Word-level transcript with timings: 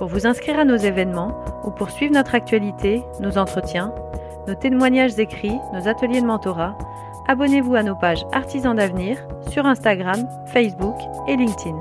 Pour 0.00 0.08
vous 0.08 0.26
inscrire 0.26 0.58
à 0.58 0.64
nos 0.64 0.78
événements 0.78 1.44
ou 1.62 1.70
pour 1.70 1.90
suivre 1.90 2.14
notre 2.14 2.34
actualité, 2.34 3.02
nos 3.20 3.36
entretiens, 3.36 3.94
nos 4.48 4.54
témoignages 4.54 5.18
écrits, 5.18 5.58
nos 5.74 5.88
ateliers 5.88 6.22
de 6.22 6.26
mentorat, 6.26 6.78
abonnez-vous 7.28 7.74
à 7.74 7.82
nos 7.82 7.94
pages 7.94 8.24
Artisans 8.32 8.74
d'avenir 8.74 9.18
sur 9.50 9.66
Instagram, 9.66 10.26
Facebook 10.54 10.94
et 11.28 11.36
LinkedIn. 11.36 11.78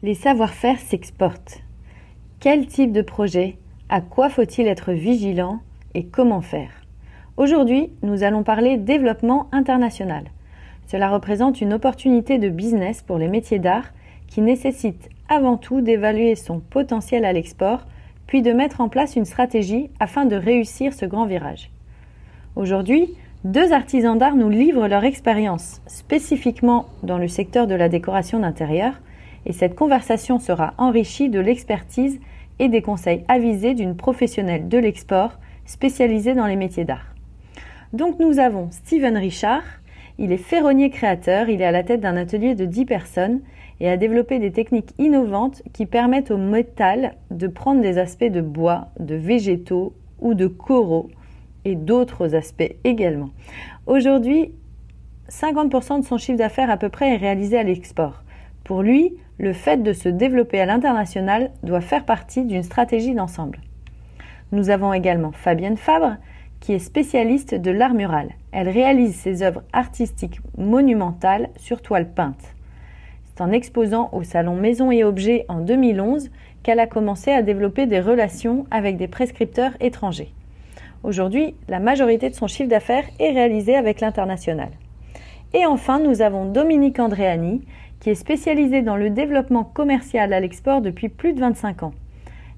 Les 0.00 0.14
savoir-faire 0.14 0.78
s'exportent. 0.78 1.60
Quel 2.40 2.66
type 2.68 2.92
de 2.92 3.02
projet? 3.02 3.58
À 3.90 4.00
quoi 4.00 4.30
faut-il 4.30 4.68
être 4.68 4.92
vigilant? 4.92 5.60
Et 5.92 6.06
comment 6.06 6.40
faire? 6.40 6.70
Aujourd'hui, 7.36 7.92
nous 8.02 8.22
allons 8.22 8.42
parler 8.42 8.78
développement 8.78 9.50
international. 9.52 10.24
Cela 10.92 11.08
représente 11.08 11.62
une 11.62 11.72
opportunité 11.72 12.36
de 12.36 12.50
business 12.50 13.00
pour 13.00 13.16
les 13.16 13.28
métiers 13.28 13.58
d'art 13.58 13.94
qui 14.26 14.42
nécessite 14.42 15.08
avant 15.26 15.56
tout 15.56 15.80
d'évaluer 15.80 16.34
son 16.34 16.60
potentiel 16.60 17.24
à 17.24 17.32
l'export, 17.32 17.86
puis 18.26 18.42
de 18.42 18.52
mettre 18.52 18.82
en 18.82 18.90
place 18.90 19.16
une 19.16 19.24
stratégie 19.24 19.88
afin 20.00 20.26
de 20.26 20.36
réussir 20.36 20.92
ce 20.92 21.06
grand 21.06 21.24
virage. 21.24 21.70
Aujourd'hui, 22.56 23.08
deux 23.42 23.72
artisans 23.72 24.18
d'art 24.18 24.36
nous 24.36 24.50
livrent 24.50 24.86
leur 24.86 25.04
expérience, 25.04 25.80
spécifiquement 25.86 26.84
dans 27.02 27.16
le 27.16 27.26
secteur 27.26 27.66
de 27.66 27.74
la 27.74 27.88
décoration 27.88 28.40
d'intérieur, 28.40 29.00
et 29.46 29.54
cette 29.54 29.74
conversation 29.74 30.38
sera 30.38 30.74
enrichie 30.76 31.30
de 31.30 31.40
l'expertise 31.40 32.20
et 32.58 32.68
des 32.68 32.82
conseils 32.82 33.24
avisés 33.28 33.72
d'une 33.72 33.96
professionnelle 33.96 34.68
de 34.68 34.76
l'export 34.76 35.38
spécialisée 35.64 36.34
dans 36.34 36.46
les 36.46 36.56
métiers 36.56 36.84
d'art. 36.84 37.14
Donc 37.94 38.18
nous 38.20 38.38
avons 38.38 38.70
Steven 38.70 39.16
Richard, 39.16 39.62
il 40.18 40.32
est 40.32 40.36
ferronnier 40.36 40.90
créateur, 40.90 41.48
il 41.48 41.60
est 41.60 41.66
à 41.66 41.72
la 41.72 41.82
tête 41.82 42.00
d'un 42.00 42.16
atelier 42.16 42.54
de 42.54 42.64
10 42.64 42.84
personnes 42.84 43.40
et 43.80 43.88
a 43.88 43.96
développé 43.96 44.38
des 44.38 44.52
techniques 44.52 44.94
innovantes 44.98 45.62
qui 45.72 45.86
permettent 45.86 46.30
au 46.30 46.38
métal 46.38 47.14
de 47.30 47.46
prendre 47.48 47.80
des 47.80 47.98
aspects 47.98 48.24
de 48.24 48.40
bois, 48.40 48.88
de 49.00 49.14
végétaux 49.14 49.94
ou 50.20 50.34
de 50.34 50.46
coraux 50.46 51.10
et 51.64 51.74
d'autres 51.74 52.34
aspects 52.34 52.74
également. 52.84 53.30
Aujourd'hui, 53.86 54.52
50% 55.28 56.00
de 56.00 56.04
son 56.04 56.18
chiffre 56.18 56.38
d'affaires 56.38 56.70
à 56.70 56.76
peu 56.76 56.88
près 56.88 57.14
est 57.14 57.16
réalisé 57.16 57.58
à 57.58 57.62
l'export. 57.62 58.22
Pour 58.64 58.82
lui, 58.82 59.14
le 59.38 59.52
fait 59.52 59.82
de 59.82 59.92
se 59.92 60.08
développer 60.08 60.60
à 60.60 60.66
l'international 60.66 61.50
doit 61.62 61.80
faire 61.80 62.04
partie 62.04 62.44
d'une 62.44 62.62
stratégie 62.62 63.14
d'ensemble. 63.14 63.58
Nous 64.52 64.70
avons 64.70 64.92
également 64.92 65.32
Fabienne 65.32 65.76
Fabre, 65.76 66.16
qui 66.62 66.72
est 66.72 66.78
spécialiste 66.78 67.56
de 67.56 67.72
l'art 67.72 67.92
mural. 67.92 68.30
Elle 68.52 68.68
réalise 68.68 69.16
ses 69.16 69.42
œuvres 69.42 69.64
artistiques 69.72 70.40
monumentales 70.56 71.50
sur 71.56 71.82
toile 71.82 72.08
peinte. 72.08 72.54
C'est 73.26 73.42
en 73.42 73.50
exposant 73.50 74.10
au 74.12 74.22
salon 74.22 74.54
Maison 74.54 74.92
et 74.92 75.02
Objets 75.02 75.44
en 75.48 75.60
2011 75.60 76.30
qu'elle 76.62 76.78
a 76.78 76.86
commencé 76.86 77.32
à 77.32 77.42
développer 77.42 77.86
des 77.86 77.98
relations 77.98 78.64
avec 78.70 78.96
des 78.96 79.08
prescripteurs 79.08 79.72
étrangers. 79.80 80.32
Aujourd'hui, 81.02 81.56
la 81.68 81.80
majorité 81.80 82.30
de 82.30 82.36
son 82.36 82.46
chiffre 82.46 82.68
d'affaires 82.68 83.06
est 83.18 83.32
réalisé 83.32 83.74
avec 83.74 84.00
l'international. 84.00 84.70
Et 85.54 85.66
enfin, 85.66 85.98
nous 85.98 86.22
avons 86.22 86.44
Dominique 86.44 87.00
Andréani, 87.00 87.62
qui 87.98 88.10
est 88.10 88.14
spécialisée 88.14 88.82
dans 88.82 88.96
le 88.96 89.10
développement 89.10 89.64
commercial 89.64 90.32
à 90.32 90.38
l'export 90.38 90.80
depuis 90.80 91.08
plus 91.08 91.32
de 91.32 91.40
25 91.40 91.82
ans. 91.82 91.94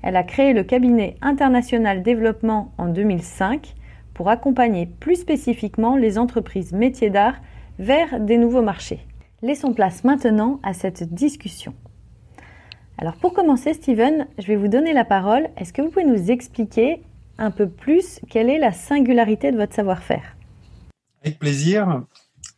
Elle 0.03 0.17
a 0.17 0.25
créé 0.25 0.53
le 0.53 0.63
cabinet 0.63 1.17
International 1.23 2.03
Développement 2.03 2.71
en 2.77 2.89
2005 2.89 3.75
pour 4.15 4.29
accompagner 4.29 4.87
plus 4.87 5.17
spécifiquement 5.17 5.97
les 5.97 6.19
entreprises 6.19 6.73
métiers 6.73 7.11
d'art 7.11 7.37
vers 7.79 8.21
des 8.21 8.39
nouveaux 8.39 8.63
marchés. 8.63 9.01
Laissons 9.43 9.75
place 9.75 10.05
maintenant 10.05 10.61
à 10.63 10.73
cette 10.73 11.13
discussion. 11.13 11.75
Alors 12.97 13.17
pour 13.17 13.35
commencer, 13.35 13.75
Steven, 13.75 14.27
je 14.39 14.47
vais 14.47 14.57
vous 14.57 14.69
donner 14.69 14.93
la 14.93 15.05
parole. 15.05 15.49
Est-ce 15.57 15.73
que 15.73 15.83
vous 15.83 15.91
pouvez 15.91 16.05
nous 16.05 16.31
expliquer 16.31 17.03
un 17.39 17.51
peu 17.51 17.69
plus 17.69 18.21
quelle 18.31 18.49
est 18.49 18.59
la 18.59 18.73
singularité 18.73 19.51
de 19.51 19.57
votre 19.57 19.75
savoir-faire? 19.75 20.37
Avec 21.25 21.39
plaisir. 21.39 22.03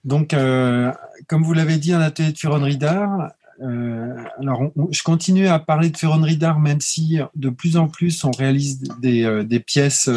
Donc, 0.04 0.34
euh, 0.34 0.92
comme 1.26 1.42
vous 1.42 1.54
l'avez 1.54 1.78
dit, 1.78 1.92
un 1.92 2.00
atelier 2.00 2.32
de 2.32 2.38
ferronnerie 2.38 2.76
d'art. 2.76 3.32
Euh, 3.62 4.14
alors, 4.38 4.70
je 4.90 5.02
continue 5.02 5.48
à 5.48 5.58
parler 5.58 5.88
de 5.88 5.96
ferronnerie 5.96 6.36
d'art, 6.36 6.60
même 6.60 6.80
si 6.80 7.18
de 7.34 7.48
plus 7.48 7.78
en 7.78 7.88
plus 7.88 8.22
on 8.24 8.30
réalise 8.30 8.82
des, 9.00 9.24
euh, 9.24 9.42
des 9.42 9.60
pièces 9.60 10.10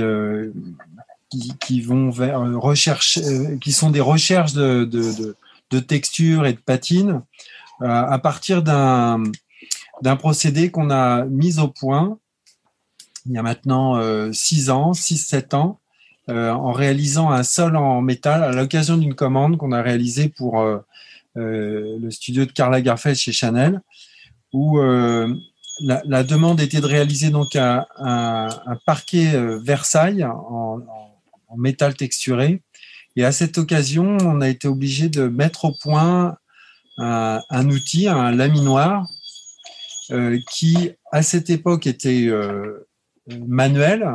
euh, 0.00 0.52
qui, 1.60 1.80
vont 1.80 2.10
vers 2.10 2.40
euh, 2.40 2.58
euh, 2.58 3.58
qui 3.58 3.72
sont 3.72 3.90
des 3.90 4.00
recherches 4.00 4.54
de, 4.54 4.84
de, 4.84 5.36
de, 5.70 5.80
texture 5.80 6.46
et 6.46 6.54
de 6.54 6.58
patine 6.58 7.22
à 7.80 8.18
partir 8.18 8.62
d'un 8.62 9.22
d'un 10.02 10.16
procédé 10.16 10.70
qu'on 10.70 10.90
a 10.90 11.24
mis 11.26 11.58
au 11.58 11.68
point 11.68 12.18
il 13.26 13.32
y 13.32 13.38
a 13.38 13.42
maintenant 13.42 14.00
6 14.32 14.70
ans, 14.70 14.92
6-7 14.92 15.54
ans, 15.54 15.78
en 16.28 16.72
réalisant 16.72 17.30
un 17.30 17.42
sol 17.42 17.76
en 17.76 18.00
métal 18.00 18.42
à 18.42 18.52
l'occasion 18.52 18.96
d'une 18.96 19.14
commande 19.14 19.58
qu'on 19.58 19.72
a 19.72 19.82
réalisée 19.82 20.28
pour 20.28 20.64
le 21.34 22.10
studio 22.10 22.46
de 22.46 22.52
Karl 22.52 22.72
Lagerfeld 22.72 23.16
chez 23.16 23.32
Chanel, 23.32 23.82
où 24.52 24.80
la, 25.80 26.24
demande 26.24 26.60
était 26.60 26.80
de 26.80 26.86
réaliser 26.86 27.30
donc 27.30 27.56
un, 27.56 28.66
parquet 28.86 29.34
euh, 29.34 29.58
Versailles 29.58 30.24
en, 30.24 30.80
métal 31.56 31.94
texturé. 31.94 32.62
Et 33.16 33.24
à 33.24 33.32
cette 33.32 33.56
occasion, 33.58 34.18
on 34.20 34.40
a 34.42 34.48
été 34.48 34.68
obligé 34.68 35.08
de 35.08 35.28
mettre 35.28 35.64
au 35.64 35.72
point 35.72 36.36
un, 36.98 37.70
outil, 37.70 38.06
un 38.06 38.30
laminoir, 38.32 39.06
euh, 40.10 40.38
qui 40.50 40.90
à 41.10 41.22
cette 41.22 41.48
époque 41.48 41.86
était 41.86 42.26
euh, 42.28 42.86
manuel. 43.46 44.06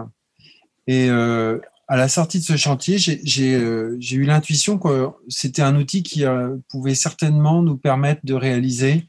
Et 0.86 1.10
à 1.10 1.98
la 1.98 2.08
sortie 2.08 2.40
de 2.40 2.44
ce 2.44 2.56
chantier, 2.56 2.98
j'ai 2.98 3.56
eu 3.56 4.24
l'intuition 4.24 4.78
que 4.78 5.10
c'était 5.28 5.62
un 5.62 5.76
outil 5.76 6.04
qui 6.04 6.24
pouvait 6.70 6.96
certainement 6.96 7.62
nous 7.64 7.78
permettre 7.78 8.22
de 8.26 8.34
réaliser 8.34 9.08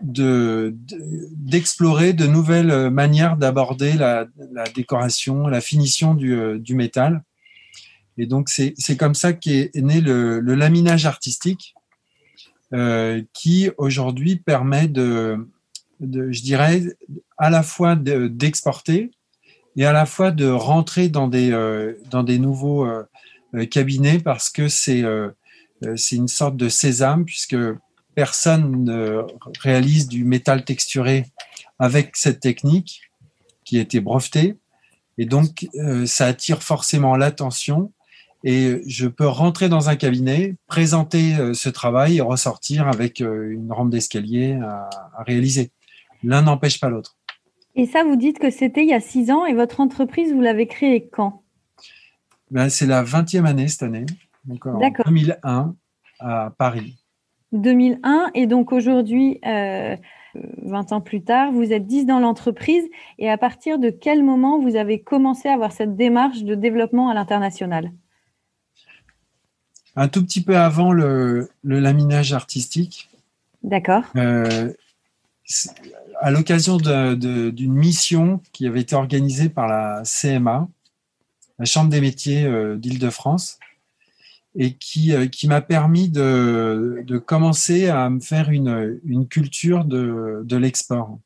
d'explorer 0.00 2.12
de, 2.12 2.26
nouvelles 2.26 2.90
manières 2.90 3.36
d'aborder 3.36 3.94
la, 3.94 4.26
décoration, 4.74 5.46
la 5.46 5.60
finition 5.60 6.14
du, 6.14 6.34
euh, 6.34 6.58
métal. 6.70 7.22
Et 8.16 8.26
donc, 8.26 8.48
c'est 8.48 8.96
comme 8.96 9.14
ça 9.14 9.32
qu'est 9.32 9.70
né 9.74 10.00
le, 10.00 10.40
laminage 10.40 11.06
artistique, 11.06 11.74
euh, 12.72 13.22
qui 13.32 13.70
aujourd'hui 13.76 14.36
permet 14.36 14.88
de, 14.88 15.48
je 16.00 16.42
dirais, 16.42 16.82
à 17.36 17.50
la 17.50 17.62
fois 17.62 17.96
d'exporter 17.96 19.10
et 19.76 19.84
à 19.84 19.92
la 19.92 20.06
fois 20.06 20.30
de 20.30 20.46
rentrer 20.46 21.08
dans 21.08 21.28
des, 21.28 21.50
dans 22.10 22.22
des 22.22 22.38
nouveaux 22.38 22.88
cabinets 23.70 24.20
parce 24.20 24.48
que 24.48 24.68
c'est 24.68 25.02
c'est 25.96 26.16
une 26.16 26.28
sorte 26.28 26.56
de 26.56 26.68
sésame 26.68 27.24
puisque 27.24 27.56
personne 28.14 28.84
ne 28.84 29.22
réalise 29.60 30.08
du 30.08 30.24
métal 30.24 30.64
texturé 30.64 31.26
avec 31.78 32.16
cette 32.16 32.40
technique 32.40 33.02
qui 33.64 33.78
a 33.78 33.80
été 33.80 34.00
brevetée. 34.00 34.56
Et 35.18 35.26
donc, 35.26 35.68
ça 36.06 36.26
attire 36.26 36.62
forcément 36.62 37.16
l'attention 37.16 37.92
et 38.44 38.82
je 38.86 39.06
peux 39.06 39.26
rentrer 39.26 39.70
dans 39.70 39.88
un 39.88 39.96
cabinet, 39.96 40.56
présenter 40.66 41.34
euh, 41.36 41.54
ce 41.54 41.70
travail 41.70 42.18
et 42.18 42.20
ressortir 42.20 42.86
avec 42.86 43.22
euh, 43.22 43.50
une 43.50 43.72
rampe 43.72 43.88
d'escalier 43.88 44.52
à, 44.62 44.90
réaliser. 45.26 45.70
L'un 46.22 46.42
n'empêche 46.42 46.78
pas 46.78 46.90
l'autre. 46.90 47.16
Et 47.74 47.86
ça, 47.86 48.04
vous 48.04 48.16
dites 48.16 48.38
que 48.38 48.50
c'était 48.50 48.82
il 48.82 48.90
y 48.90 48.94
a 48.94 49.00
six 49.00 49.30
ans 49.30 49.46
et 49.46 49.54
votre 49.54 49.80
entreprise, 49.80 50.32
vous 50.32 50.42
l'avez 50.42 50.66
créée 50.66 51.08
quand? 51.08 51.42
Ben, 52.50 52.68
C'est 52.68 52.86
la 52.86 53.02
20e 53.02 53.46
année 53.46 53.66
cette 53.66 53.82
année, 53.82 54.04
donc 54.44 54.66
en 54.66 54.78
2001 55.06 55.74
à 56.20 56.52
Paris. 56.56 57.02
2001 57.54 58.30
et 58.34 58.46
donc 58.46 58.72
aujourd'hui, 58.72 59.38
20 59.42 59.48
euh, 59.52 59.96
ans 60.90 61.00
plus 61.00 61.22
tard, 61.22 61.52
vous 61.52 61.72
êtes 61.72 61.86
10 61.86 62.04
dans 62.04 62.18
l'entreprise 62.18 62.84
et 63.18 63.30
à 63.30 63.38
partir 63.38 63.78
de 63.78 63.90
quel 63.90 64.22
moment 64.22 64.60
vous 64.60 64.76
avez 64.76 65.00
commencé 65.00 65.48
à 65.48 65.54
avoir 65.54 65.72
cette 65.72 65.96
démarche 65.96 66.42
de 66.42 66.54
développement 66.54 67.08
à 67.08 67.14
l'international? 67.14 67.92
Un 69.96 70.08
tout 70.08 70.24
petit 70.24 70.42
peu 70.42 70.56
avant 70.56 70.92
le, 70.92 71.48
laminage 71.62 72.32
artistique. 72.32 73.08
D'accord. 73.62 74.02
Euh, 74.16 74.72
à 76.20 76.30
l'occasion 76.30 76.76
d'une 76.76 77.72
mission 77.72 78.40
qui 78.52 78.66
avait 78.66 78.80
été 78.80 78.96
organisée 78.96 79.48
par 79.48 79.68
la 79.68 80.02
CMA, 80.04 80.68
la 81.60 81.64
Chambre 81.64 81.90
des 81.90 82.00
métiers 82.00 82.44
euh, 82.44 82.76
d'Île-de-France, 82.76 83.60
et 84.56 84.74
qui, 84.74 85.14
euh, 85.14 85.26
qui 85.26 85.48
m'a 85.48 85.60
permis 85.60 86.08
de, 86.08 87.02
de, 87.06 87.18
commencer 87.18 87.88
à 87.88 88.08
me 88.10 88.20
faire 88.20 88.50
une, 88.50 89.00
une 89.04 89.26
culture 89.26 89.84
de, 89.84 90.42
de 90.44 90.56
l'export. 90.56 91.18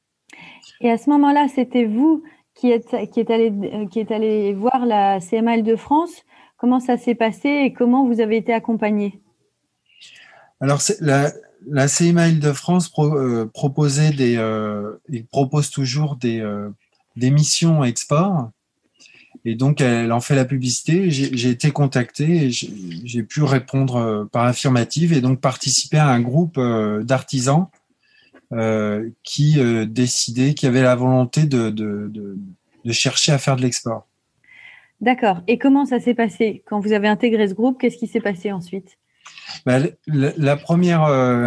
Et 0.80 0.90
à 0.90 0.96
ce 0.96 1.10
moment-là, 1.10 1.46
c'était 1.54 1.84
vous 1.84 2.22
qui 2.54 2.70
êtes, 2.70 2.94
qui, 3.12 3.20
êtes 3.20 3.30
allé, 3.30 3.52
qui 3.90 4.00
êtes 4.00 4.10
allé 4.10 4.54
voir 4.54 4.86
la 4.86 5.20
CMA 5.20 5.58
Île-de-France 5.58 6.24
Comment 6.58 6.80
ça 6.80 6.96
s'est 6.96 7.14
passé 7.14 7.48
et 7.48 7.72
comment 7.72 8.04
vous 8.04 8.20
avez 8.20 8.36
été 8.36 8.52
accompagné 8.52 9.20
Alors, 10.60 10.80
la, 11.00 11.30
la 11.66 11.86
CMA 11.86 12.28
Île-de-France 12.28 12.90
euh, 12.98 13.46
proposait 13.46 14.10
des, 14.10 14.36
euh, 14.36 14.96
propose 15.30 15.70
toujours 15.70 16.16
des, 16.16 16.40
euh, 16.40 16.68
des 17.14 17.30
missions 17.30 17.84
export. 17.84 18.50
Et 19.44 19.54
donc, 19.54 19.80
elle 19.80 20.12
en 20.12 20.20
fait 20.20 20.34
la 20.34 20.44
publicité. 20.44 21.10
J'ai 21.10 21.50
été 21.50 21.70
contacté 21.70 22.46
et 22.46 22.50
j'ai 22.50 23.22
pu 23.22 23.42
répondre 23.42 24.28
par 24.32 24.44
affirmative 24.44 25.12
et 25.12 25.20
donc 25.20 25.40
participer 25.40 25.98
à 25.98 26.08
un 26.08 26.20
groupe 26.20 26.60
d'artisans 27.02 27.68
qui 29.22 29.58
décidait, 29.86 30.54
qui 30.54 30.66
avait 30.66 30.82
la 30.82 30.96
volonté 30.96 31.44
de, 31.44 31.70
de 31.70 32.92
chercher 32.92 33.32
à 33.32 33.38
faire 33.38 33.56
de 33.56 33.62
l'export. 33.62 34.08
D'accord. 35.00 35.42
Et 35.46 35.58
comment 35.58 35.86
ça 35.86 36.00
s'est 36.00 36.14
passé? 36.14 36.62
Quand 36.66 36.80
vous 36.80 36.92
avez 36.92 37.08
intégré 37.08 37.46
ce 37.48 37.54
groupe 37.54 37.80
Qu'est-ce 37.80 37.96
qui 37.96 38.08
s'est 38.08 38.20
passé 38.20 38.50
ensuite? 38.50 38.98
Bah, 39.64 39.78
la, 40.06 40.56
première, 40.56 41.04
euh, 41.04 41.46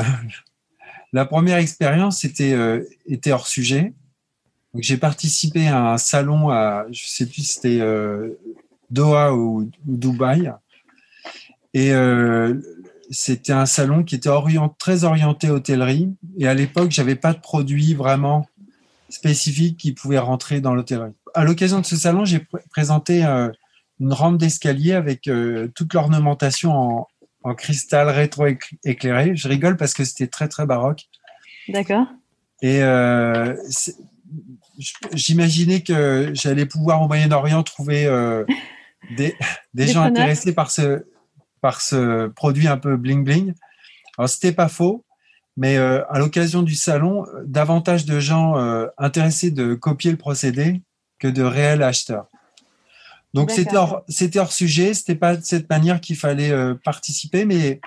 la 1.14 1.26
première 1.26 1.58
expérience 1.58 2.24
était, 2.24 2.54
euh, 2.54 2.84
était 3.08 3.32
hors 3.32 3.48
sujet. 3.48 3.94
J'ai 4.76 4.98
participé 4.98 5.68
à 5.68 5.94
un 5.94 5.98
salon 5.98 6.50
à, 6.50 6.86
je 6.92 7.06
sais 7.06 7.26
plus 7.26 7.42
si 7.42 7.54
c'était 7.54 7.80
euh, 7.82 8.40
Doha 8.90 9.34
ou, 9.36 9.70
Dubaï. 9.86 10.52
Et 11.74 11.92
c'était 13.10 13.54
un 13.54 13.66
salon 13.66 14.04
qui 14.04 14.16
était 14.16 14.30
très 14.78 15.04
orienté 15.06 15.50
hôtellerie. 15.50 16.14
Et 16.38 16.48
à 16.48 16.54
l'époque, 16.54 16.92
j'avais 16.92 17.16
pas 17.16 17.34
de 17.34 17.40
produits 17.40 17.94
vraiment 17.94 18.46
spécifiques 19.10 19.78
qui 19.78 19.94
pouvaient 19.94 20.20
rentrer 20.20 20.60
dans 20.60 20.74
l'hôtellerie 20.74 21.14
à 21.34 21.44
l'occasion 21.44 21.80
de 21.80 21.86
ce 21.86 21.96
salon, 21.96 22.26
j'ai 22.26 22.46
présenté 22.70 23.26
euh, 23.26 23.50
une 24.00 24.14
rampe 24.14 24.38
d'escalier 24.38 24.94
avec 24.94 25.28
euh, 25.28 25.68
toute 25.76 25.94
l'ornementation 25.94 27.06
en, 27.44 27.56
cristal 27.56 28.08
rétro-éclairé. 28.10 29.36
Je 29.36 29.48
rigole 29.48 29.76
parce 29.76 29.96
que 29.96 30.04
c'était 30.04 30.28
très, 30.28 30.48
très 30.48 30.68
baroque. 30.68 31.06
D'accord. 31.70 32.06
Et 32.62 32.84
euh, 32.84 33.56
j'imaginais 35.14 35.82
que 35.82 36.32
j'allais 36.34 36.66
pouvoir 36.66 37.02
au 37.02 37.08
Moyen-Orient 37.08 37.64
trouver 37.64 38.06
des, 39.18 39.36
des, 39.74 39.88
gens 39.88 40.02
intéressés 40.02 40.54
par 40.54 40.72
ce, 40.72 41.06
par 41.62 41.82
ce 41.82 42.28
produit 42.28 42.68
un 42.68 42.78
peu 42.78 42.98
bling-bling. 42.98 43.54
Alors, 44.18 44.30
c'était 44.30 44.52
pas 44.52 44.68
faux. 44.68 45.06
Mais 45.58 45.78
à 45.78 46.18
l'occasion 46.18 46.64
du 46.64 46.76
salon, 46.76 47.26
davantage 47.46 48.06
de 48.06 48.20
gens 48.20 48.56
intéressés 48.98 49.52
de 49.52 49.76
copier 49.76 50.12
le 50.12 50.18
procédé 50.18 50.82
que 51.20 51.28
de 51.28 51.44
réels 51.44 51.84
acheteurs. 51.84 52.28
Donc 53.34 53.52
c'était 53.52 53.78
hors, 53.78 54.04
hors, 54.36 54.52
sujet, 54.52 54.94
c'était 54.94 55.16
pas 55.16 55.38
de 55.38 55.44
cette 55.44 55.70
manière 55.70 56.02
qu'il 56.02 56.18
fallait 56.18 56.52
euh, 56.52 56.76
participer, 56.76 57.46
mais, 57.46 57.80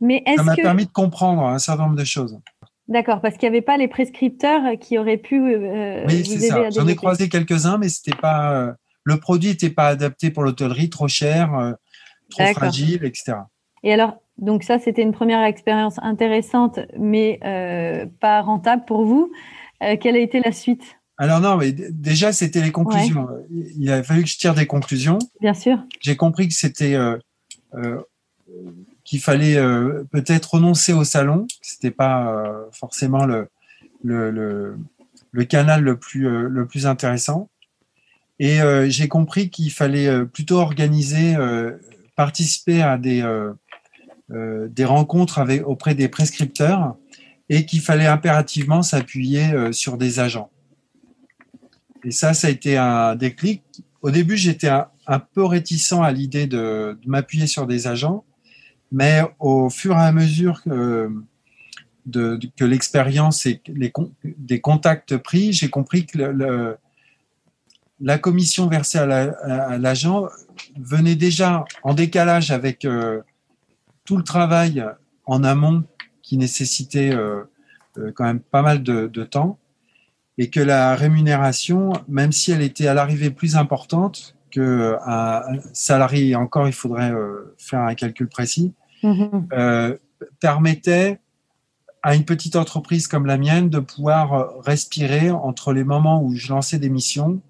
mais 0.00 0.24
ça 0.36 0.42
m'a 0.42 0.56
permis 0.56 0.86
de 0.86 0.90
comprendre 0.90 1.44
un 1.44 1.58
certain 1.58 1.84
nombre 1.84 1.96
de 1.96 2.04
choses. 2.04 2.40
D'accord, 2.88 3.20
parce 3.20 3.36
qu'il 3.36 3.48
n'y 3.48 3.56
avait 3.56 3.64
pas 3.64 3.76
les 3.76 3.88
prescripteurs 3.88 4.78
qui 4.78 4.98
auraient 4.98 5.16
pu 5.16 5.40
euh, 5.40 6.04
oui, 6.06 6.24
c'est 6.24 6.38
ça. 6.38 6.70
J'en 6.70 6.86
ai 6.86 6.96
croisé 6.96 7.28
quelques-uns, 7.28 7.78
mais 7.78 7.88
c'était 7.88 8.16
pas 8.16 8.52
euh, 8.52 8.72
le 9.04 9.18
produit 9.18 9.50
n'était 9.50 9.70
pas 9.70 9.88
adapté 9.88 10.30
pour 10.30 10.42
l'hôtellerie, 10.42 10.90
trop 10.90 11.08
cher, 11.08 11.74
trop 12.30 12.46
fragile, 12.52 13.04
etc. 13.04 13.34
Et 13.82 13.92
alors, 13.92 14.16
donc 14.38 14.62
ça, 14.62 14.78
c'était 14.78 15.02
une 15.02 15.12
première 15.12 15.44
expérience 15.44 15.96
intéressante, 16.02 16.80
mais 16.98 17.38
pas 18.20 18.40
rentable 18.42 18.84
pour 18.86 19.04
vous. 19.04 19.32
quelle 20.00 20.16
a 20.16 20.20
été 20.20 20.40
la 20.40 20.52
suite? 20.52 20.96
Alors 21.16 21.40
non, 21.40 21.56
mais 21.56 21.72
déjà 21.72 22.32
c'était 22.32 22.60
les 22.60 22.72
conclusions. 22.72 23.28
Il 23.50 23.90
a 23.90 24.02
fallu 24.02 24.24
que 24.24 24.28
je 24.28 24.36
tire 24.36 24.54
des 24.54 24.66
conclusions. 24.66 25.18
Bien 25.40 25.54
sûr. 25.54 25.78
J'ai 26.00 26.16
compris 26.16 26.48
que 26.48 26.54
c'était 26.54 26.94
euh, 26.94 27.16
euh, 27.74 28.00
qu'il 29.04 29.20
fallait 29.20 29.56
euh, 29.56 30.04
peut-être 30.10 30.54
renoncer 30.54 30.92
au 30.92 31.04
salon. 31.04 31.46
C'était 31.60 31.90
pas 31.90 32.44
forcément 32.72 33.26
le, 33.26 34.76
canal 35.48 35.82
le 35.82 35.96
plus 35.96 36.28
plus 36.68 36.86
intéressant. 36.86 37.48
Et 38.40 38.58
j'ai 38.88 39.08
compris 39.08 39.48
qu'il 39.50 39.70
fallait 39.70 40.24
plutôt 40.26 40.58
organiser, 40.58 41.36
participer 42.16 42.82
à 42.82 42.98
des 42.98 44.84
rencontres 44.84 45.44
auprès 45.64 45.94
des 45.94 46.08
prescripteurs 46.08 46.96
et 47.48 47.64
qu'il 47.66 47.80
fallait 47.80 48.06
impérativement 48.06 48.82
s'appuyer 48.82 49.72
sur 49.72 49.98
des 49.98 50.18
agents. 50.18 50.50
Et 52.04 52.10
ça, 52.10 52.34
ça 52.34 52.48
a 52.48 52.50
été 52.50 52.76
un 52.76 53.16
déclic. 53.16 53.62
Au 54.02 54.10
début, 54.10 54.36
j'étais 54.36 54.68
un, 54.68 55.18
peu 55.18 55.44
réticent 55.44 55.92
à 55.92 56.12
l'idée 56.12 56.46
de, 56.46 56.98
m'appuyer 57.06 57.46
sur 57.46 57.66
des 57.66 57.86
agents, 57.86 58.24
mais 58.94 59.22
au 59.40 59.70
fur 59.70 59.96
et 59.96 60.02
à 60.02 60.12
mesure 60.12 60.62
que, 60.62 61.10
que 62.12 62.64
l'expérience 62.64 63.44
et 63.44 63.60
les, 63.66 63.92
des 64.22 64.60
contacts 64.60 65.16
pris, 65.16 65.52
j'ai 65.52 65.68
compris 65.68 66.06
que 66.06 66.76
la 68.00 68.18
commission 68.18 68.68
versée 68.68 68.98
à 68.98 69.78
l'agent 69.78 70.28
venait 70.78 71.16
déjà 71.16 71.64
en 71.82 71.92
décalage 71.92 72.52
avec 72.52 72.84
euh, 72.84 73.20
tout 74.04 74.16
le 74.16 74.22
travail 74.22 74.84
en 75.26 75.42
amont 75.42 75.82
qui 76.22 76.36
nécessitait 76.36 77.12
euh, 77.12 77.42
euh, 77.98 78.12
quand 78.14 78.24
même 78.24 78.40
pas 78.40 78.62
mal 78.62 78.84
de 78.84 79.24
temps 79.24 79.58
et 80.38 80.50
que 80.50 80.60
la 80.60 80.94
rémunération, 80.94 81.92
même 82.06 82.30
si 82.30 82.52
elle 82.52 82.62
était 82.62 82.86
à 82.86 82.94
l'arrivée 82.94 83.30
plus 83.30 83.56
importante 83.56 84.36
qu'un 84.52 85.42
salarié, 85.72 86.36
encore 86.36 86.68
il 86.68 86.72
faudrait 86.72 87.12
faire 87.58 87.80
un 87.80 87.94
calcul 87.96 88.28
précis, 88.28 88.72
mm-hmm. 89.04 89.46
euh, 89.52 89.96
permettait 90.40 91.20
à 92.02 92.14
une 92.14 92.24
petite 92.24 92.56
entreprise 92.56 93.06
comme 93.06 93.26
la 93.26 93.38
mienne 93.38 93.70
de 93.70 93.78
pouvoir 93.78 94.60
respirer 94.60 95.30
entre 95.30 95.72
les 95.72 95.84
moments 95.84 96.22
où 96.22 96.34
je 96.34 96.52
lançais 96.52 96.78
des 96.78 96.90
missions, 96.90 97.40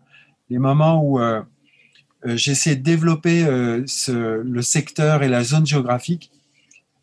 les 0.50 0.58
moments 0.58 1.02
où 1.02 1.18
euh, 1.18 1.42
j'essayais 2.24 2.76
de 2.76 2.82
développer 2.82 3.44
le 3.46 4.62
secteur 4.62 5.22
et 5.22 5.28
la 5.28 5.42
zone 5.42 5.66
géographique, 5.66 6.30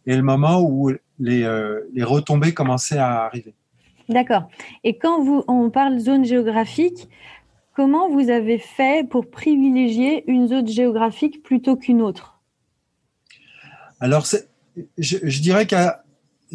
et 0.05 0.15
le 0.15 0.24
moment 0.24 0.62
où 0.62 0.91
les, 1.20 1.41
les 1.93 2.03
retombées 2.03 2.53
commençaient 2.53 2.98
à 2.98 3.25
arriver. 3.25 3.53
D'accord. 4.12 4.50
Et 4.84 4.98
quand 4.98 5.24
vous, 5.24 5.43
on 5.48 5.70
parle 5.70 6.00
zone 6.00 6.25
géographique, 6.25 7.08
comment 7.75 8.10
vous 8.10 8.29
avez 8.29 8.58
fait 8.58 9.08
pour 9.08 9.29
privilégier 9.29 10.29
une 10.29 10.48
zone 10.48 10.67
géographique 10.67 11.43
plutôt 11.43 11.75
qu'une 11.75 12.01
autre? 12.01 12.30
Alors, 14.01 14.25
je, 14.98 15.39
dirais 15.39 15.67
que 15.67 15.75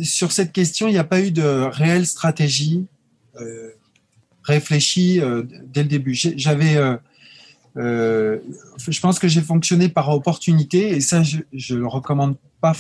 sur 0.02 0.32
cette 0.32 0.52
question, 0.52 0.88
il 0.88 0.92
n'y 0.92 0.98
a 0.98 1.04
pas 1.04 1.20
eu 1.20 1.30
de 1.30 1.42
réelle 1.42 2.06
stratégie 2.06 2.86
euh, 3.40 3.70
réfléchie 4.42 5.20
euh, 5.20 5.44
dès 5.66 5.84
le 5.84 5.88
début. 5.88 6.14
J'avais, 6.14 6.76
euh, 7.76 8.38
je 8.88 9.00
pense 9.00 9.18
que 9.18 9.28
j'ai 9.28 9.40
fonctionné 9.40 9.88
par 9.88 10.08
opportunité 10.10 10.88
et 10.88 11.00
ça, 11.00 11.22
je 11.22 11.38
ne 11.74 11.78
le 11.78 11.86
recommande 11.86 12.36
pas, 12.60 12.72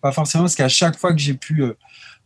pas 0.00 0.12
forcément 0.12 0.44
parce 0.44 0.54
qu'à 0.54 0.68
chaque 0.68 0.98
fois 0.98 1.12
que 1.12 1.18
j'ai 1.18 1.34
pu 1.34 1.64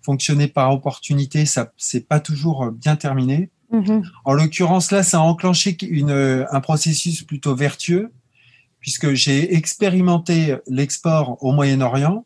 fonctionner 0.03 0.49
par 0.49 0.73
opportunité, 0.73 1.47
ça 1.47 1.73
c'est 1.77 2.09
pas 2.09 2.21
toujours 2.21 2.71
bien 2.73 2.97
terminé. 2.97 3.51
Mm-hmm. 3.73 4.03
En 4.25 4.33
l'occurrence, 4.33 4.91
là, 4.91 5.05
ça 5.05 5.19
a 5.19 5.21
enclenché 5.21 5.77
une, 5.83 6.47
un 6.51 6.61
processus 6.61 7.23
plutôt 7.23 7.55
vertueux 7.55 8.11
puisque 8.81 9.13
j'ai 9.13 9.55
expérimenté 9.55 10.57
l'export 10.67 11.43
au 11.45 11.53
Moyen-Orient, 11.53 12.25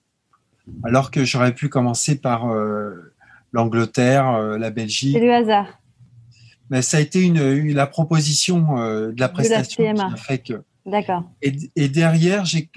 alors 0.84 1.10
que 1.10 1.24
j'aurais 1.24 1.52
pu 1.54 1.68
commencer 1.68 2.16
par 2.16 2.48
euh, 2.48 3.12
l'Angleterre, 3.52 4.30
euh, 4.30 4.58
la 4.58 4.70
Belgique. 4.70 5.14
C'est 5.14 5.24
le 5.24 5.34
hasard. 5.34 5.66
Mais 6.70 6.80
ça 6.80 6.96
a 6.96 7.00
été 7.00 7.20
une, 7.20 7.72
la 7.74 7.86
proposition 7.86 8.78
euh, 8.78 9.12
de 9.12 9.20
la 9.20 9.28
prestation 9.28 9.94
qui 9.94 10.00
a 10.00 10.16
fait 10.16 10.38
que. 10.38 10.62
D'accord. 10.86 11.24
Et, 11.42 11.54
et, 11.76 11.88
derrière, 11.88 12.44
j'ai 12.44 12.70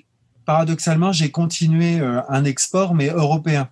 paradoxalement, 0.45 1.11
j'ai 1.11 1.29
continué 1.29 1.99
un 1.99 2.45
export, 2.45 2.95
mais 2.95 3.09
européen, 3.09 3.69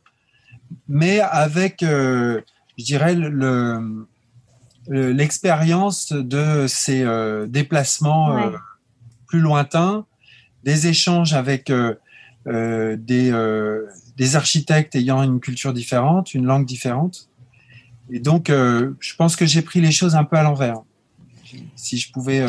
mais 0.89 1.21
avec, 1.21 1.77
je 1.81 2.43
dirais, 2.77 3.15
le 3.15 4.05
l'expérience 4.87 6.11
de 6.11 6.67
ces 6.67 7.05
déplacements 7.47 8.51
plus 9.27 9.39
lointains, 9.39 10.05
des 10.65 10.87
échanges 10.87 11.33
avec 11.33 11.69
euh, 11.69 11.95
euh, 12.47 12.97
des, 12.99 13.31
euh, 13.31 13.85
des, 14.17 14.35
architectes 14.35 14.95
ayant 14.95 15.23
une 15.23 15.39
culture 15.39 15.73
différente, 15.73 16.33
une 16.33 16.45
langue 16.45 16.65
différente. 16.65 17.29
Et 18.11 18.19
donc, 18.19 18.49
je 18.49 19.15
pense 19.17 19.35
que 19.35 19.47
j'ai 19.47 19.63
pris 19.63 19.81
les 19.81 19.91
choses 19.91 20.15
un 20.15 20.25
peu 20.25 20.35
à 20.35 20.43
l'envers. 20.43 20.77
Si 21.75 21.97
je 21.97 22.11
pouvais. 22.11 22.45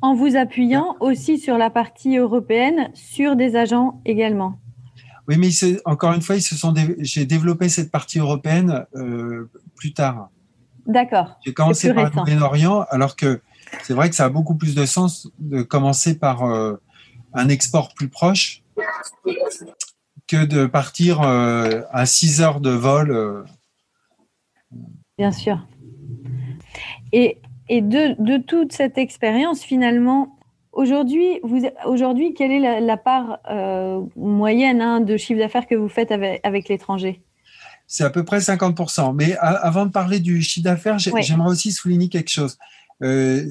En 0.00 0.14
vous 0.14 0.36
appuyant 0.36 0.96
aussi 1.00 1.38
sur 1.38 1.58
la 1.58 1.68
partie 1.68 2.16
européenne, 2.16 2.90
sur 2.94 3.36
des 3.36 3.56
agents 3.56 4.00
également. 4.06 4.58
Oui, 5.28 5.36
mais 5.36 5.50
encore 5.84 6.14
une 6.14 6.22
fois, 6.22 6.36
j'ai 7.00 7.26
développé 7.26 7.68
cette 7.68 7.90
partie 7.90 8.18
européenne 8.18 8.86
plus 9.74 9.92
tard. 9.92 10.30
D'accord. 10.86 11.38
J'ai 11.44 11.52
commencé 11.52 11.92
par 11.92 12.04
le 12.04 12.10
Moyen-Orient, 12.14 12.86
alors 12.88 13.16
que 13.16 13.42
c'est 13.82 13.94
vrai 13.94 14.10
que 14.10 14.16
ça 14.16 14.26
a 14.26 14.28
beaucoup 14.28 14.54
plus 14.54 14.74
de 14.74 14.84
sens 14.86 15.30
de 15.38 15.62
commencer 15.62 16.18
par 16.18 16.44
euh, 16.44 16.74
un 17.34 17.48
export 17.48 17.94
plus 17.94 18.08
proche 18.08 18.62
que 20.26 20.44
de 20.44 20.66
partir 20.66 21.22
euh, 21.22 21.82
à 21.92 22.06
6 22.06 22.40
heures 22.40 22.60
de 22.60 22.70
vol. 22.70 23.10
Euh. 23.10 23.44
Bien 25.18 25.32
sûr. 25.32 25.66
Et, 27.12 27.38
de, 27.70 28.38
toute 28.38 28.72
cette 28.72 28.98
expérience, 28.98 29.62
finalement, 29.62 30.38
aujourd'hui, 30.72 31.40
aujourd'hui 31.84 32.34
quelle 32.34 32.52
est 32.52 32.80
la, 32.80 32.96
part 32.96 33.40
moyenne 34.16 34.80
hein, 34.80 35.00
de 35.00 35.16
chiffre 35.16 35.40
d'affaires 35.40 35.66
que 35.66 35.74
vous 35.74 35.88
faites 35.88 36.12
avec, 36.12 36.68
l'étranger? 36.68 37.22
C'est 37.86 38.04
à 38.04 38.10
peu 38.10 38.24
près 38.24 38.38
50%. 38.38 39.14
Mais 39.14 39.36
avant 39.38 39.86
de 39.86 39.90
parler 39.90 40.20
du 40.20 40.42
chiffre 40.42 40.64
d'affaires, 40.64 40.98
j'aimerais 40.98 41.50
aussi 41.50 41.72
souligner 41.72 42.08
quelque 42.08 42.30
chose. 42.30 42.58
Euh, 43.02 43.48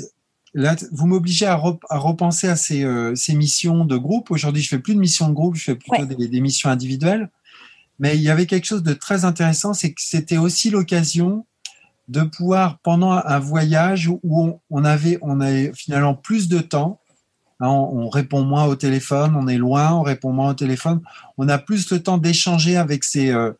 là, 0.53 0.75
vous 0.91 1.05
m'obligez 1.05 1.45
à, 1.45 1.55
repenser 1.55 2.47
à 2.47 2.55
euh, 2.71 3.15
ces, 3.15 3.35
missions 3.35 3.85
de 3.85 3.97
groupe. 3.97 4.31
Aujourd'hui, 4.31 4.61
je 4.61 4.69
fais 4.69 4.79
plus 4.79 4.95
de 4.95 4.99
missions 4.99 5.29
de 5.29 5.33
groupe, 5.33 5.55
je 5.55 5.63
fais 5.63 5.75
plutôt 5.75 6.05
des, 6.05 6.41
missions 6.41 6.69
individuelles. 6.69 7.29
Mais 7.99 8.15
il 8.15 8.21
y 8.21 8.29
avait 8.29 8.45
quelque 8.45 8.65
chose 8.65 8.83
de 8.83 8.93
très 8.93 9.23
intéressant, 9.25 9.73
c'est 9.73 9.93
que 9.93 10.01
c'était 10.01 10.37
aussi 10.37 10.69
l'occasion 10.69 11.45
de 12.07 12.21
pouvoir, 12.21 12.79
pendant 12.79 13.11
un 13.13 13.39
voyage 13.39 14.09
où 14.09 14.59
on, 14.69 14.83
avait, 14.83 15.17
on 15.21 15.41
avait 15.41 15.71
finalement 15.73 16.13
plus 16.13 16.49
de 16.49 16.59
temps, 16.59 16.99
hein, 17.61 17.69
on, 17.69 18.09
répond 18.09 18.43
moins 18.43 18.65
au 18.65 18.75
téléphone, 18.75 19.35
on 19.35 19.47
est 19.47 19.57
loin, 19.57 19.93
on 19.93 20.03
répond 20.03 20.31
moins 20.31 20.51
au 20.51 20.53
téléphone, 20.53 21.01
on 21.37 21.49
a 21.49 21.57
plus 21.57 21.89
le 21.89 22.03
temps 22.03 22.19
d'échanger 22.19 22.77
avec 22.77 23.03
ces, 23.03 23.31
euh, 23.31 23.53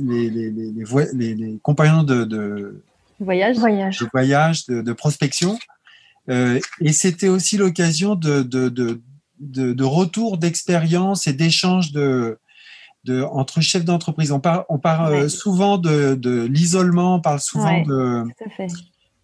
les, 0.00 0.30
les, 0.30 1.58
compagnons 1.62 2.04
de 2.04 2.82
Voyage. 3.20 3.58
Voyage. 3.58 3.98
De 3.98 4.08
voyage, 4.12 4.66
de, 4.66 4.92
prospection. 4.92 5.58
Euh, 6.30 6.58
et 6.80 6.92
c'était 6.92 7.28
aussi 7.28 7.56
l'occasion 7.56 8.14
de, 8.14 8.42
de, 8.42 8.68
de, 8.68 9.00
de, 9.38 9.84
retour 9.84 10.38
d'expérience 10.38 11.26
et 11.26 11.32
d'échange 11.32 11.92
de, 11.92 12.38
de, 13.04 13.22
entre 13.22 13.60
chefs 13.60 13.84
d'entreprise. 13.84 14.32
On 14.32 14.40
parle, 14.40 14.64
on 14.68 14.78
parle 14.78 15.12
euh, 15.12 15.28
souvent 15.28 15.78
de, 15.78 16.14
de 16.14 16.44
l'isolement, 16.44 17.16
on 17.16 17.20
parle 17.20 17.40
souvent 17.40 17.82
de, 17.82 18.24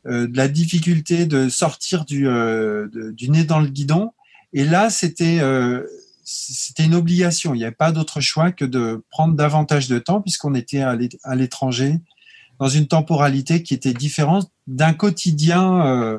euh, 0.06 0.26
de 0.26 0.36
la 0.36 0.48
difficulté 0.48 1.26
de 1.26 1.48
sortir 1.48 2.04
du, 2.04 2.28
du 3.14 3.30
nez 3.30 3.44
dans 3.44 3.60
le 3.60 3.68
guidon. 3.68 4.12
Et 4.52 4.64
là, 4.64 4.90
c'était 4.90 5.40
c'était 6.24 6.84
une 6.84 6.94
obligation. 6.94 7.54
Il 7.54 7.58
n'y 7.58 7.64
avait 7.64 7.74
pas 7.74 7.90
d'autre 7.90 8.20
choix 8.20 8.52
que 8.52 8.64
de 8.64 9.02
prendre 9.10 9.34
davantage 9.34 9.88
de 9.88 9.98
temps 9.98 10.20
puisqu'on 10.20 10.54
était 10.54 10.80
à 10.80 11.34
l'étranger 11.34 11.98
dans 12.60 12.68
une 12.68 12.86
temporalité 12.86 13.62
qui 13.62 13.74
était 13.74 13.94
différente 13.94 14.52
d'un 14.66 14.92
quotidien 14.92 15.86
euh, 15.86 16.18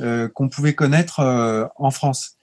euh, 0.00 0.26
qu'on 0.26 0.48
pouvait 0.48 0.74
connaître 0.74 1.20
euh, 1.20 1.66
en 1.76 1.90
France. 1.90 2.38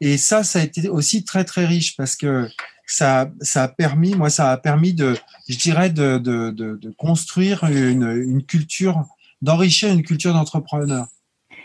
Et 0.00 0.18
ça, 0.18 0.42
ça 0.42 0.58
a 0.58 0.62
été 0.62 0.88
aussi 0.88 1.24
très 1.24 1.44
très 1.44 1.64
riche 1.64 1.96
parce 1.96 2.16
que 2.16 2.48
ça, 2.84 3.30
ça 3.40 3.62
a 3.62 3.68
permis, 3.68 4.16
moi, 4.16 4.30
ça 4.30 4.50
a 4.50 4.56
permis 4.56 4.92
de, 4.94 5.16
je 5.48 5.56
dirais, 5.56 5.90
de, 5.90 6.18
de, 6.18 6.50
de, 6.50 6.90
construire 6.98 7.62
une, 7.64 8.10
une 8.10 8.42
culture, 8.42 9.04
d'enrichir 9.40 9.90
une 9.90 10.02
culture 10.02 10.34
d'entrepreneur. 10.34 11.06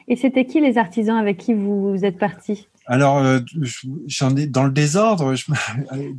Et 0.07 0.15
c'était 0.15 0.45
qui 0.45 0.61
les 0.61 0.77
artisans 0.77 1.17
avec 1.17 1.37
qui 1.37 1.55
vous, 1.55 1.97
êtes 2.03 2.19
partis? 2.19 2.67
Alors, 2.85 3.21
j'en 4.05 4.35
ai 4.37 4.45
dans 4.45 4.63
le 4.63 4.71
désordre. 4.71 5.33
Je, 5.33 5.45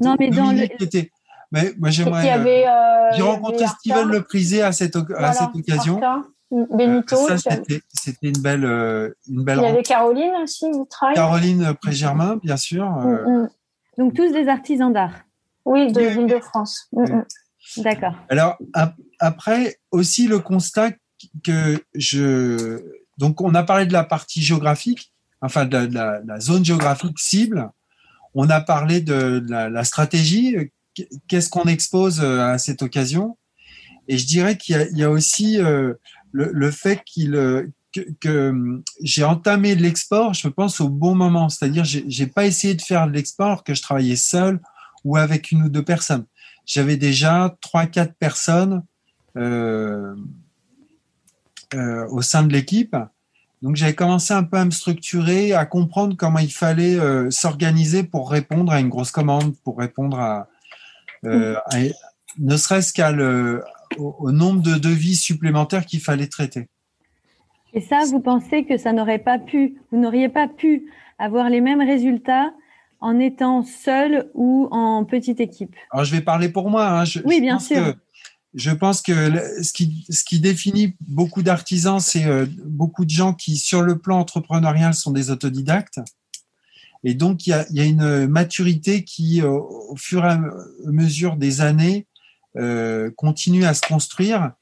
non, 0.02 0.16
mais 0.18 0.30
dans 0.30 0.52
le. 0.52 0.64
Était, 0.82 1.10
mais 1.50 1.72
moi, 1.78 1.90
j'aimerais. 1.90 2.30
Euh, 2.30 3.16
j'ai 3.16 3.22
rencontré 3.22 3.66
Steven 3.66 4.08
Le 4.08 4.22
Prisé 4.22 4.62
à 4.62 4.72
cette, 4.72 4.96
à 5.16 5.32
cette 5.32 5.54
occasion. 5.54 6.00
Benito. 6.50 7.16
Euh, 7.30 7.36
c'était 7.92 8.28
une 8.28 8.40
belle, 8.40 8.64
euh, 8.64 9.14
une 9.28 9.44
belle. 9.44 9.58
Il 9.58 9.64
y 9.64 9.66
avait 9.66 9.82
Caroline 9.82 10.32
aussi, 10.42 10.66
Caroline 11.14 11.74
Prégermain, 11.74 12.36
bien 12.42 12.56
sûr. 12.56 12.88
Mm, 12.88 13.42
mm. 13.42 13.50
Donc 13.98 14.14
tous 14.14 14.32
des 14.32 14.48
artisans 14.48 14.92
d'art. 14.92 15.12
Oui, 15.66 15.92
de 15.92 16.00
l'île 16.00 16.26
de 16.26 16.38
France. 16.38 16.88
Mm, 16.92 17.20
D'accord. 17.78 18.14
Alors 18.30 18.56
après 19.18 19.76
aussi 19.90 20.26
le 20.26 20.38
constat 20.38 20.92
que 21.44 21.84
je 21.94 22.80
donc 23.18 23.42
on 23.42 23.54
a 23.54 23.62
parlé 23.62 23.84
de 23.84 23.92
la 23.92 24.04
partie 24.04 24.40
géographique, 24.40 25.12
enfin 25.42 25.66
de 25.66 25.90
la, 25.92 26.40
zone 26.40 26.64
géographique 26.64 27.18
cible. 27.18 27.70
On 28.34 28.48
a 28.48 28.62
parlé 28.62 29.02
de 29.02 29.44
la, 29.48 29.68
la 29.68 29.84
stratégie 29.84 30.70
qu'est-ce 31.28 31.50
qu'on 31.50 31.64
expose 31.64 32.20
euh, 32.20 32.40
à 32.40 32.58
cette 32.58 32.82
occasion 32.82 33.36
Et 34.08 34.18
je 34.18 34.26
dirais 34.26 34.56
qu'il 34.56 34.88
y, 34.92 35.02
a 35.02 35.10
aussi 35.10 35.60
euh, 35.60 35.94
le, 36.32 36.70
fait 36.70 37.02
euh, 37.18 37.66
que, 38.20 38.82
j'ai 39.02 39.24
entamé 39.24 39.74
l'export, 39.74 40.34
je 40.34 40.48
pense, 40.48 40.80
au 40.80 40.88
bon 40.88 41.14
moment. 41.14 41.48
C'est-à-dire, 41.48 41.84
j'ai 41.84 42.26
pas 42.26 42.46
essayé 42.46 42.74
de 42.74 42.82
faire 42.82 43.06
de 43.06 43.12
l'export 43.12 43.64
que 43.64 43.74
je 43.74 43.82
travaillais 43.82 44.16
seul 44.16 44.60
ou 45.04 45.16
avec 45.16 45.52
une 45.52 45.62
ou 45.62 45.68
deux 45.68 45.84
personnes. 45.84 46.26
J'avais 46.66 46.96
déjà 46.96 47.56
trois, 47.60 47.86
quatre 47.86 48.14
personnes 48.14 48.82
au 49.36 50.16
sein 52.22 52.42
de 52.42 52.52
l'équipe. 52.52 52.96
Donc, 53.62 53.76
j'avais 53.76 53.94
commencé 53.94 54.34
un 54.34 54.44
peu 54.44 54.56
à 54.58 54.64
me 54.64 54.70
structurer, 54.70 55.52
à 55.52 55.64
comprendre 55.66 56.16
comment 56.16 56.38
il 56.40 56.52
fallait 56.52 56.98
s'organiser 57.30 58.02
pour 58.02 58.30
répondre 58.30 58.70
à 58.72 58.80
une 58.80 58.88
grosse 58.88 59.10
commande, 59.10 59.56
pour 59.64 59.78
répondre 59.78 60.18
à, 60.20 60.48
euh, 61.24 61.56
ne 62.38 62.56
serait-ce 62.56 62.92
qu'à 62.92 63.12
au, 63.96 64.32
nombre 64.32 64.62
de 64.62 64.74
devis 64.74 65.16
supplémentaires 65.16 65.86
qu'il 65.86 66.00
fallait 66.00 66.26
traiter. 66.26 66.68
Et 67.74 67.80
ça, 67.80 68.00
vous 68.10 68.20
pensez 68.20 68.64
que 68.64 68.76
ça 68.76 68.92
n'aurait 68.92 69.18
pas 69.18 69.38
pu, 69.38 69.76
vous 69.90 69.98
n'auriez 69.98 70.28
pas 70.28 70.48
pu 70.48 70.90
avoir 71.18 71.50
les 71.50 71.60
mêmes 71.60 71.80
résultats 71.80 72.52
en 73.00 73.18
étant 73.18 73.62
seul 73.62 74.30
ou 74.34 74.68
en 74.70 75.04
petite 75.04 75.40
équipe? 75.40 75.74
Alors, 75.90 76.04
je 76.04 76.14
vais 76.14 76.22
parler 76.22 76.48
pour 76.48 76.70
moi. 76.70 77.02
Hein. 77.02 77.04
oui, 77.24 77.40
bien 77.40 77.58
sûr. 77.58 77.94
je 78.54 78.70
pense 78.70 79.02
que 79.02 79.12
ce 79.62 79.72
qui, 79.72 80.06
ce 80.08 80.24
qui 80.24 80.40
définit 80.40 80.96
beaucoup 81.00 81.42
d'artisans, 81.42 82.00
c'est 82.00 82.24
euh, 82.24 82.46
beaucoup 82.64 83.04
de 83.04 83.10
gens 83.10 83.34
qui, 83.34 83.56
sur 83.56 83.82
le 83.82 83.98
plan 83.98 84.18
entrepreneurial, 84.18 84.94
sont 84.94 85.12
des 85.12 85.30
autodidactes. 85.30 86.00
Et 87.08 87.14
donc, 87.14 87.46
il 87.46 87.56
y 87.70 87.80
a, 87.80 87.84
une 87.84 88.26
maturité 88.26 89.02
qui, 89.02 89.40
euh, 89.40 89.48
au 89.48 89.96
fur 89.96 90.26
et 90.26 90.28
à 90.28 90.38
mesure 90.84 91.36
des 91.36 91.62
années, 91.62 92.06
euh, 92.58 93.10
continue 93.16 93.64
à 93.64 93.72
se 93.72 93.80
construire. 93.80 94.52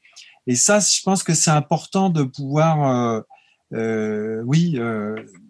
Et 0.47 0.55
ça, 0.55 0.79
je 0.79 1.03
pense 1.03 1.25
que 1.25 1.35
c'est 1.35 1.51
important 1.51 2.09
de 2.09 2.23
pouvoir, 2.23 3.25
euh, 3.73 4.43
oui, 4.47 4.79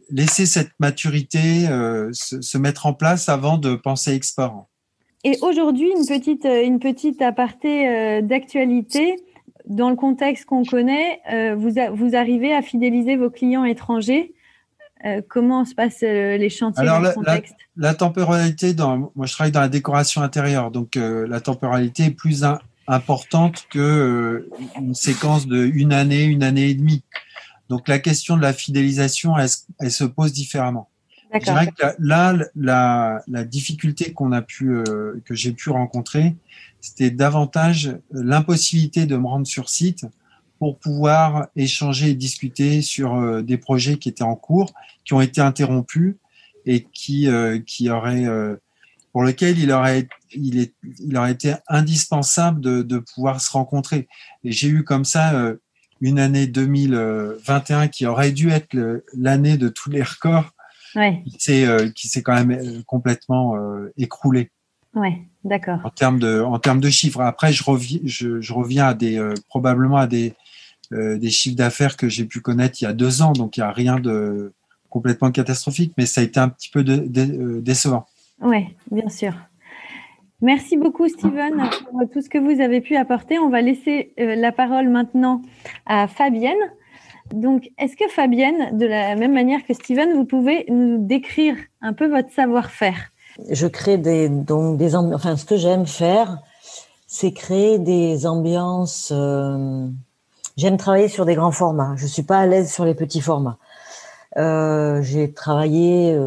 laisser 0.08 0.46
cette 0.46 0.70
maturité 0.78 1.66
se, 2.12 2.56
mettre 2.56 2.86
en 2.86 2.94
place 2.94 3.28
avant 3.28 3.58
de 3.58 3.74
penser 3.74 4.14
export. 4.14 4.66
Et 5.22 5.36
aujourd'hui, 5.42 5.90
une 5.94 6.06
petite, 6.06 6.46
une 6.46 6.78
petite 6.78 7.20
aparté 7.20 8.22
d'actualité. 8.22 9.16
dans 9.66 9.90
le 9.90 9.96
contexte 9.96 10.46
qu'on 10.46 10.64
connaît, 10.64 11.20
vous 11.56 12.16
arrivez 12.16 12.54
à 12.54 12.62
fidéliser 12.62 13.16
vos 13.16 13.28
clients 13.28 13.64
étrangers 13.64 14.32
comment 15.28 15.64
se 15.64 15.74
passent 15.74 16.00
les 16.00 16.50
chantiers 16.50 16.84
dans 16.84 17.04
ce 17.04 17.14
contexte 17.14 17.54
la, 17.76 17.94
temporalité, 17.94 18.74
dans, 18.74 19.12
moi 19.14 19.26
je 19.26 19.32
travaille 19.32 19.52
dans 19.52 19.60
la 19.60 19.68
décoration 19.68 20.22
intérieure, 20.22 20.70
donc 20.70 20.96
la 20.96 21.40
temporalité 21.40 22.04
est 22.04 22.10
plus 22.10 22.44
importante 22.88 23.66
que 23.70 24.48
une 24.78 24.94
séquence 24.94 25.46
de 25.46 25.64
une 25.64 25.92
année, 25.92 26.24
une 26.24 26.42
année 26.42 26.70
et 26.70 26.74
demie. 26.74 27.02
Donc 27.68 27.88
la 27.88 27.98
question 27.98 28.36
de 28.36 28.42
la 28.42 28.52
fidélisation, 28.52 29.34
elle, 29.38 29.90
se 29.90 30.04
pose 30.04 30.32
différemment. 30.32 30.88
Je 31.34 31.40
dirais 31.40 31.66
que 31.66 31.86
là, 31.98 32.34
la, 32.54 33.20
la 33.26 33.44
difficulté 33.44 34.12
qu'on 34.12 34.32
a 34.32 34.42
pu, 34.42 34.70
euh, 34.70 35.20
que 35.24 35.34
j'ai 35.34 35.52
pu 35.52 35.70
rencontrer, 35.70 36.36
c'était 36.80 37.10
davantage 37.10 37.98
l'impossibilité 38.12 39.06
de 39.06 39.16
me 39.16 39.26
rendre 39.26 39.46
sur 39.46 39.68
site 39.68 40.06
pour 40.58 40.78
pouvoir 40.78 41.48
échanger 41.56 42.10
et 42.10 42.14
discuter 42.14 42.82
sur 42.82 43.14
euh, 43.14 43.42
des 43.42 43.56
projets 43.56 43.96
qui 43.98 44.08
étaient 44.08 44.22
en 44.22 44.36
cours, 44.36 44.72
qui 45.04 45.14
ont 45.14 45.20
été 45.20 45.40
interrompus 45.40 46.16
et 46.64 46.84
qui, 46.92 47.28
euh, 47.28 47.58
qui 47.60 47.90
auraient, 47.90 48.26
pour 49.12 49.22
lesquels 49.22 49.58
il 49.58 49.70
aurait, 49.70 50.08
il, 50.32 50.58
est, 50.58 50.74
il 51.00 51.16
aurait 51.16 51.32
été 51.32 51.54
indispensable 51.68 52.60
de, 52.60 52.82
de 52.82 52.98
pouvoir 52.98 53.40
se 53.40 53.52
rencontrer. 53.52 54.08
Et 54.42 54.52
j'ai 54.52 54.68
eu 54.68 54.82
comme 54.82 55.04
ça 55.04 55.54
une 56.00 56.18
année 56.18 56.46
2021 56.46 57.88
qui 57.88 58.06
aurait 58.06 58.32
dû 58.32 58.50
être 58.50 58.76
l'année 59.14 59.56
de 59.56 59.68
tous 59.68 59.90
les 59.90 60.02
records, 60.02 60.50
ouais. 60.94 61.22
Euh, 61.48 61.90
qui 61.90 62.08
s'est 62.08 62.22
quand 62.22 62.34
même 62.34 62.50
euh, 62.50 62.82
complètement 62.86 63.56
euh, 63.56 63.92
écroulé. 63.96 64.50
Ouais, 64.94 65.22
d'accord. 65.44 65.78
En 65.84 65.90
termes 65.90 66.18
de 66.18 66.40
en 66.40 66.58
termes 66.58 66.80
de 66.80 66.88
chiffres. 66.88 67.20
Après, 67.20 67.52
je 67.52 67.62
reviens 67.62 68.00
je, 68.04 68.40
je 68.40 68.52
reviens 68.52 68.86
à 68.86 68.94
des 68.94 69.22
probablement 69.48 69.98
à 69.98 70.06
des 70.06 70.34
des 70.92 71.30
chiffres 71.30 71.56
d'affaires 71.56 71.96
que 71.96 72.08
j'ai 72.08 72.24
pu 72.24 72.40
connaître 72.40 72.80
il 72.80 72.84
y 72.84 72.88
a 72.88 72.92
deux 72.92 73.22
ans, 73.22 73.32
donc 73.32 73.56
il 73.56 73.60
y 73.60 73.62
a 73.62 73.72
rien 73.72 73.98
de 73.98 74.52
complètement 74.96 75.30
catastrophique, 75.30 75.92
mais 75.98 76.06
ça 76.06 76.20
a 76.20 76.24
été 76.24 76.40
un 76.40 76.48
petit 76.48 76.70
peu 76.70 76.82
de, 76.82 77.60
décevant. 77.60 78.06
Oui, 78.40 78.66
bien 78.90 79.08
sûr. 79.08 79.34
Merci 80.42 80.76
beaucoup, 80.76 81.08
Steven, 81.08 81.68
pour 81.90 82.08
tout 82.10 82.20
ce 82.20 82.28
que 82.28 82.38
vous 82.38 82.60
avez 82.60 82.80
pu 82.80 82.96
apporter. 82.96 83.38
On 83.38 83.48
va 83.48 83.62
laisser 83.62 84.12
euh, 84.20 84.34
la 84.34 84.52
parole 84.52 84.88
maintenant 84.88 85.42
à 85.86 86.08
Fabienne. 86.08 86.56
Donc, 87.32 87.70
est-ce 87.78 87.96
que 87.96 88.08
Fabienne, 88.08 88.78
de 88.78 88.86
la 88.86 89.16
même 89.16 89.32
manière 89.32 89.64
que 89.66 89.74
Steven, 89.74 90.12
vous 90.14 90.24
pouvez 90.24 90.66
nous 90.68 90.98
décrire 90.98 91.56
un 91.80 91.92
peu 91.92 92.06
votre 92.06 92.30
savoir-faire? 92.32 93.12
Je 93.50 93.66
crée 93.66 93.98
des, 93.98 94.28
donc 94.28 94.78
des 94.78 94.94
enfin, 94.94 95.36
ce 95.36 95.44
que 95.44 95.56
j'aime 95.56 95.86
faire, 95.86 96.38
c'est 97.06 97.32
créer 97.32 97.78
des 97.78 98.26
ambiances. 98.26 99.12
Euh, 99.14 99.88
j'aime 100.56 100.76
travailler 100.76 101.08
sur 101.08 101.24
des 101.24 101.34
grands 101.34 101.52
formats. 101.52 101.94
Je 101.96 102.06
suis 102.06 102.22
pas 102.22 102.38
à 102.38 102.46
l'aise 102.46 102.72
sur 102.72 102.84
les 102.84 102.94
petits 102.94 103.20
formats. 103.20 103.58
Euh, 104.36 105.02
j'ai 105.02 105.32
travaillé 105.32 106.18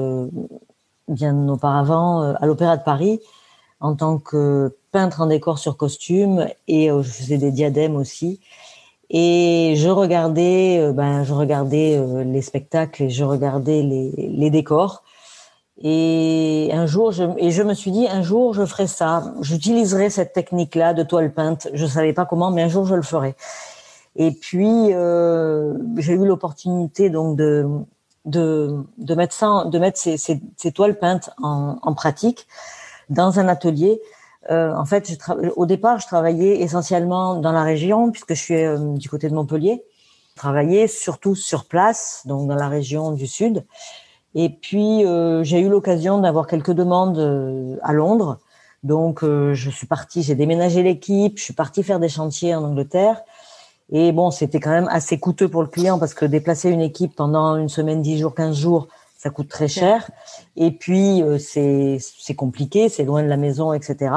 bien 1.08 1.48
auparavant 1.48 2.34
à 2.34 2.46
l'Opéra 2.46 2.78
de 2.78 2.84
Paris 2.84 3.20
en 3.80 3.96
tant 3.96 4.18
que 4.18 4.76
peintre 4.92 5.22
en 5.22 5.28
décor 5.28 5.60
sur 5.60 5.78
costume 5.78 6.48
et 6.68 6.92
euh, 6.92 7.02
je 7.02 7.10
faisais 7.10 7.38
des 7.38 7.52
diadèmes 7.52 7.96
aussi. 7.96 8.40
Et 9.10 9.74
je 9.76 9.90
regardais, 9.90 10.80
euh, 10.80 10.94
ben, 10.94 11.24
je 11.24 11.34
regardais 11.34 11.98
euh, 11.98 12.24
les 12.24 12.42
spectacles 12.42 13.04
et 13.04 13.10
je 13.10 13.24
regardais 13.24 13.82
les, 13.82 14.12
les 14.18 14.50
décors. 14.50 15.04
Et 15.82 16.70
un 16.74 16.86
jour, 16.86 17.12
je, 17.12 17.24
et 17.38 17.52
je 17.52 17.64
me 17.64 17.74
suis 17.74 17.92
dit, 17.92 18.08
un 18.08 18.22
jour, 18.22 18.54
je 18.54 18.66
ferai 18.66 18.86
ça. 18.86 19.34
J'utiliserai 19.42 20.10
cette 20.10 20.34
technique-là 20.34 20.94
de 20.94 21.04
toile 21.04 21.32
peinte. 21.32 21.70
Je 21.74 21.86
savais 21.86 22.12
pas 22.12 22.26
comment, 22.26 22.52
mais 22.52 22.64
un 22.64 22.68
jour, 22.68 22.86
je 22.86 22.96
le 22.96 23.02
ferai. 23.02 23.36
Et 24.16 24.32
puis, 24.32 24.94
euh, 24.94 25.78
j'ai 25.98 26.14
eu 26.14 26.26
l'opportunité 26.26 27.10
donc 27.10 27.38
de, 27.38 27.66
de, 28.26 28.84
de 28.98 29.16
mettre 29.16 29.34
ça, 29.34 29.66
de 29.66 29.80
mettre 29.80 29.98
ces, 29.98 30.18
ces, 30.18 30.42
ces 30.58 30.72
toiles 30.72 30.98
peintes 30.98 31.30
en, 31.42 31.78
en 31.82 31.94
pratique 31.94 32.48
dans 33.10 33.40
un 33.40 33.48
atelier. 33.48 34.02
Euh, 34.52 34.74
en 34.74 34.86
fait, 34.86 35.18
au 35.56 35.66
départ, 35.66 36.00
je 36.00 36.08
travaillais 36.08 36.62
essentiellement 36.62 37.36
dans 37.36 37.52
la 37.52 37.64
région 37.64 38.12
puisque 38.12 38.34
je 38.34 38.42
suis 38.42 38.56
euh, 38.56 38.78
du 38.96 39.10
côté 39.10 39.30
de 39.30 39.36
Montpellier. 39.36 39.84
Travaillais 40.36 40.88
surtout 40.88 41.36
sur 41.36 41.66
place, 41.66 42.24
donc 42.26 42.48
dans 42.48 42.56
la 42.56 42.68
région 42.68 43.12
du 43.12 43.28
sud. 43.28 43.66
Et 44.36 44.50
puis, 44.50 45.06
euh, 45.06 45.44
j'ai 45.44 45.60
eu 45.60 45.70
l'occasion 45.70 46.20
d'avoir 46.20 46.48
quelques 46.48 46.72
demandes 46.72 47.18
euh, 47.20 47.76
à 47.84 47.94
Londres. 47.94 48.40
Donc, 48.84 49.26
je 49.26 49.70
suis 49.70 49.88
partie, 49.88 50.24
j'ai 50.24 50.36
déménagé 50.36 50.84
l'équipe, 50.84 51.38
je 51.38 51.44
suis 51.44 51.54
partie 51.54 51.84
faire 51.84 52.00
des 52.00 52.08
chantiers 52.08 52.56
en 52.56 52.64
Angleterre. 52.64 53.22
Et 53.92 54.12
bon, 54.12 54.32
c'était 54.32 54.60
quand 54.60 54.70
même 54.70 54.88
assez 54.90 55.20
coûteux 55.20 55.48
pour 55.48 55.62
le 55.62 55.68
client 55.68 55.98
parce 55.98 56.14
que 56.14 56.26
déplacer 56.26 56.70
une 56.70 56.82
équipe 56.82 57.16
pendant 57.16 57.56
une 57.56 57.70
semaine, 57.70 58.02
dix 58.02 58.20
jours, 58.20 58.36
quinze 58.36 58.58
jours, 58.58 58.88
ça 59.18 59.30
coûte 59.30 59.50
très 59.50 59.68
cher. 59.68 60.10
Et 60.56 60.72
puis, 60.72 61.24
euh, 61.24 61.38
c'est 61.40 62.36
compliqué, 62.36 62.90
c'est 62.90 63.04
loin 63.04 63.24
de 63.24 63.28
la 63.28 63.38
maison, 63.38 63.74
etc. 63.74 64.12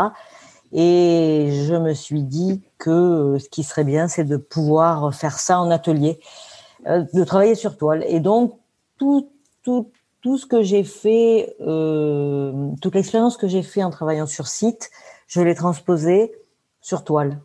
Et 0.72 1.48
je 1.66 1.74
me 1.74 1.92
suis 1.92 2.22
dit 2.22 2.62
que 2.78 2.90
euh, 2.90 3.38
ce 3.38 3.48
qui 3.48 3.62
serait 3.62 3.84
bien, 3.84 4.08
c'est 4.08 4.24
de 4.24 4.36
pouvoir 4.36 5.14
faire 5.14 5.38
ça 5.38 5.60
en 5.60 5.70
atelier, 5.70 6.18
euh, 6.86 7.04
de 7.12 7.24
travailler 7.24 7.54
sur 7.54 7.76
toile. 7.76 8.04
Et 8.08 8.20
donc, 8.20 8.58
tout, 8.98 9.28
tout, 9.62 9.90
tout 10.22 10.38
ce 10.38 10.46
que 10.46 10.62
j'ai 10.62 10.84
fait, 10.84 11.54
euh, 11.60 12.70
toute 12.80 12.94
l'expérience 12.94 13.36
que 13.36 13.48
j'ai 13.48 13.62
fait 13.62 13.82
en 13.82 13.90
travaillant 13.90 14.26
sur 14.26 14.46
site, 14.46 14.90
je 15.26 15.40
l'ai 15.42 15.54
transposée 15.54 16.32
sur 16.80 17.04
toile. 17.04 17.38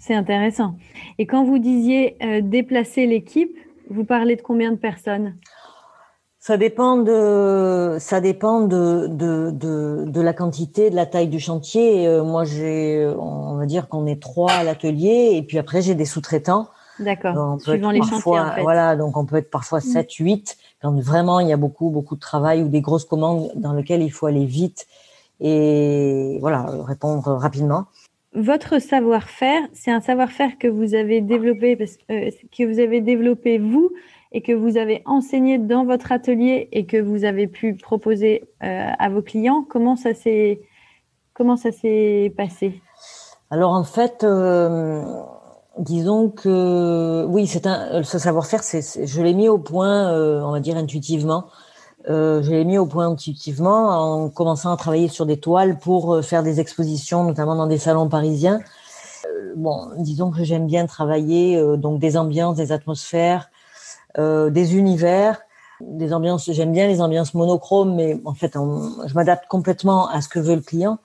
C'est 0.00 0.14
intéressant. 0.14 0.74
Et 1.18 1.26
quand 1.26 1.44
vous 1.44 1.58
disiez 1.58 2.16
déplacer 2.42 3.06
l'équipe, 3.06 3.56
vous 3.90 4.04
parlez 4.04 4.34
de 4.34 4.42
combien 4.42 4.72
de 4.72 4.76
personnes? 4.76 5.34
Ça 6.42 6.56
dépend 6.56 6.96
de 6.96 7.98
ça 8.00 8.22
dépend 8.22 8.62
de 8.62 9.08
de, 9.08 9.50
de, 9.50 10.04
de 10.06 10.20
la 10.22 10.32
quantité, 10.32 10.88
de 10.88 10.96
la 10.96 11.04
taille 11.04 11.28
du 11.28 11.38
chantier. 11.38 12.08
Euh, 12.08 12.24
moi, 12.24 12.44
j'ai 12.44 13.06
on 13.18 13.56
va 13.56 13.66
dire 13.66 13.88
qu'on 13.88 14.06
est 14.06 14.22
trois 14.22 14.50
à 14.50 14.64
l'atelier 14.64 15.32
et 15.34 15.42
puis 15.42 15.58
après 15.58 15.82
j'ai 15.82 15.94
des 15.94 16.06
sous-traitants. 16.06 16.68
D'accord. 16.98 17.60
Suivant 17.60 17.90
les 17.90 18.00
chantiers. 18.00 18.38
En 18.38 18.52
fait. 18.52 18.62
Voilà, 18.62 18.96
donc 18.96 19.18
on 19.18 19.26
peut 19.26 19.36
être 19.36 19.50
parfois 19.50 19.82
7, 19.82 20.06
mm. 20.18 20.24
8 20.24 20.56
quand 20.80 20.98
vraiment 20.98 21.40
il 21.40 21.48
y 21.48 21.52
a 21.52 21.58
beaucoup 21.58 21.90
beaucoup 21.90 22.14
de 22.14 22.20
travail 22.20 22.62
ou 22.62 22.68
des 22.68 22.80
grosses 22.80 23.04
commandes 23.04 23.50
dans 23.56 23.74
lesquelles 23.74 24.02
il 24.02 24.10
faut 24.10 24.26
aller 24.26 24.46
vite 24.46 24.86
et 25.40 26.38
voilà 26.40 26.64
répondre 26.86 27.34
rapidement. 27.34 27.84
Votre 28.32 28.80
savoir-faire, 28.80 29.62
c'est 29.72 29.90
un 29.90 30.00
savoir-faire 30.00 30.56
que 30.56 30.68
vous 30.68 30.94
avez 30.94 31.20
développé 31.20 31.76
euh, 32.10 32.30
que 32.56 32.64
vous 32.64 32.78
avez 32.78 33.00
développé 33.00 33.58
vous 33.58 33.90
et 34.30 34.40
que 34.40 34.52
vous 34.52 34.76
avez 34.76 35.02
enseigné 35.04 35.58
dans 35.58 35.84
votre 35.84 36.12
atelier 36.12 36.68
et 36.70 36.86
que 36.86 36.96
vous 36.96 37.24
avez 37.24 37.48
pu 37.48 37.74
proposer 37.74 38.44
euh, 38.62 38.90
à 38.96 39.08
vos 39.08 39.22
clients, 39.22 39.66
comment 39.68 39.96
ça 39.96 40.14
s'est 40.14 40.60
passé? 42.36 42.80
Alors 43.50 43.72
en 43.72 43.82
fait, 43.82 44.22
euh, 44.22 45.02
disons 45.78 46.30
que 46.30 47.24
oui, 47.26 47.48
c'est 47.48 47.66
un 47.66 48.04
ce 48.04 48.20
savoir-faire, 48.20 48.60
je 48.62 49.22
l'ai 49.22 49.34
mis 49.34 49.48
au 49.48 49.58
point, 49.58 50.14
on 50.44 50.52
va 50.52 50.60
dire 50.60 50.76
intuitivement. 50.76 51.46
Euh, 52.10 52.42
je 52.42 52.50
l'ai 52.50 52.64
mis 52.64 52.76
au 52.76 52.86
point 52.86 53.06
intuitivement 53.06 54.24
en 54.24 54.30
commençant 54.30 54.72
à 54.72 54.76
travailler 54.76 55.06
sur 55.06 55.26
des 55.26 55.38
toiles 55.38 55.78
pour 55.78 56.14
euh, 56.14 56.22
faire 56.22 56.42
des 56.42 56.58
expositions, 56.58 57.22
notamment 57.22 57.54
dans 57.54 57.68
des 57.68 57.78
salons 57.78 58.08
parisiens. 58.08 58.60
Euh, 59.26 59.52
bon, 59.54 59.90
disons 59.96 60.32
que 60.32 60.42
j'aime 60.42 60.66
bien 60.66 60.86
travailler 60.86 61.62
donc 61.76 62.00
des 62.00 62.16
ambiances, 62.16 62.56
des 62.56 62.72
atmosphères, 62.72 63.50
des 64.18 64.76
univers, 64.76 65.40
des 65.80 66.12
ambiances. 66.12 66.50
J'aime 66.50 66.72
bien 66.72 66.88
les 66.88 67.00
ambiances 67.00 67.34
monochromes, 67.34 67.94
mais 67.94 68.20
en 68.24 68.34
fait, 68.34 68.54
je 68.54 69.14
m'adapte 69.14 69.46
complètement 69.46 70.08
à 70.08 70.20
ce 70.20 70.28
que 70.28 70.40
veut 70.40 70.56
le 70.56 70.62
client. 70.62 70.98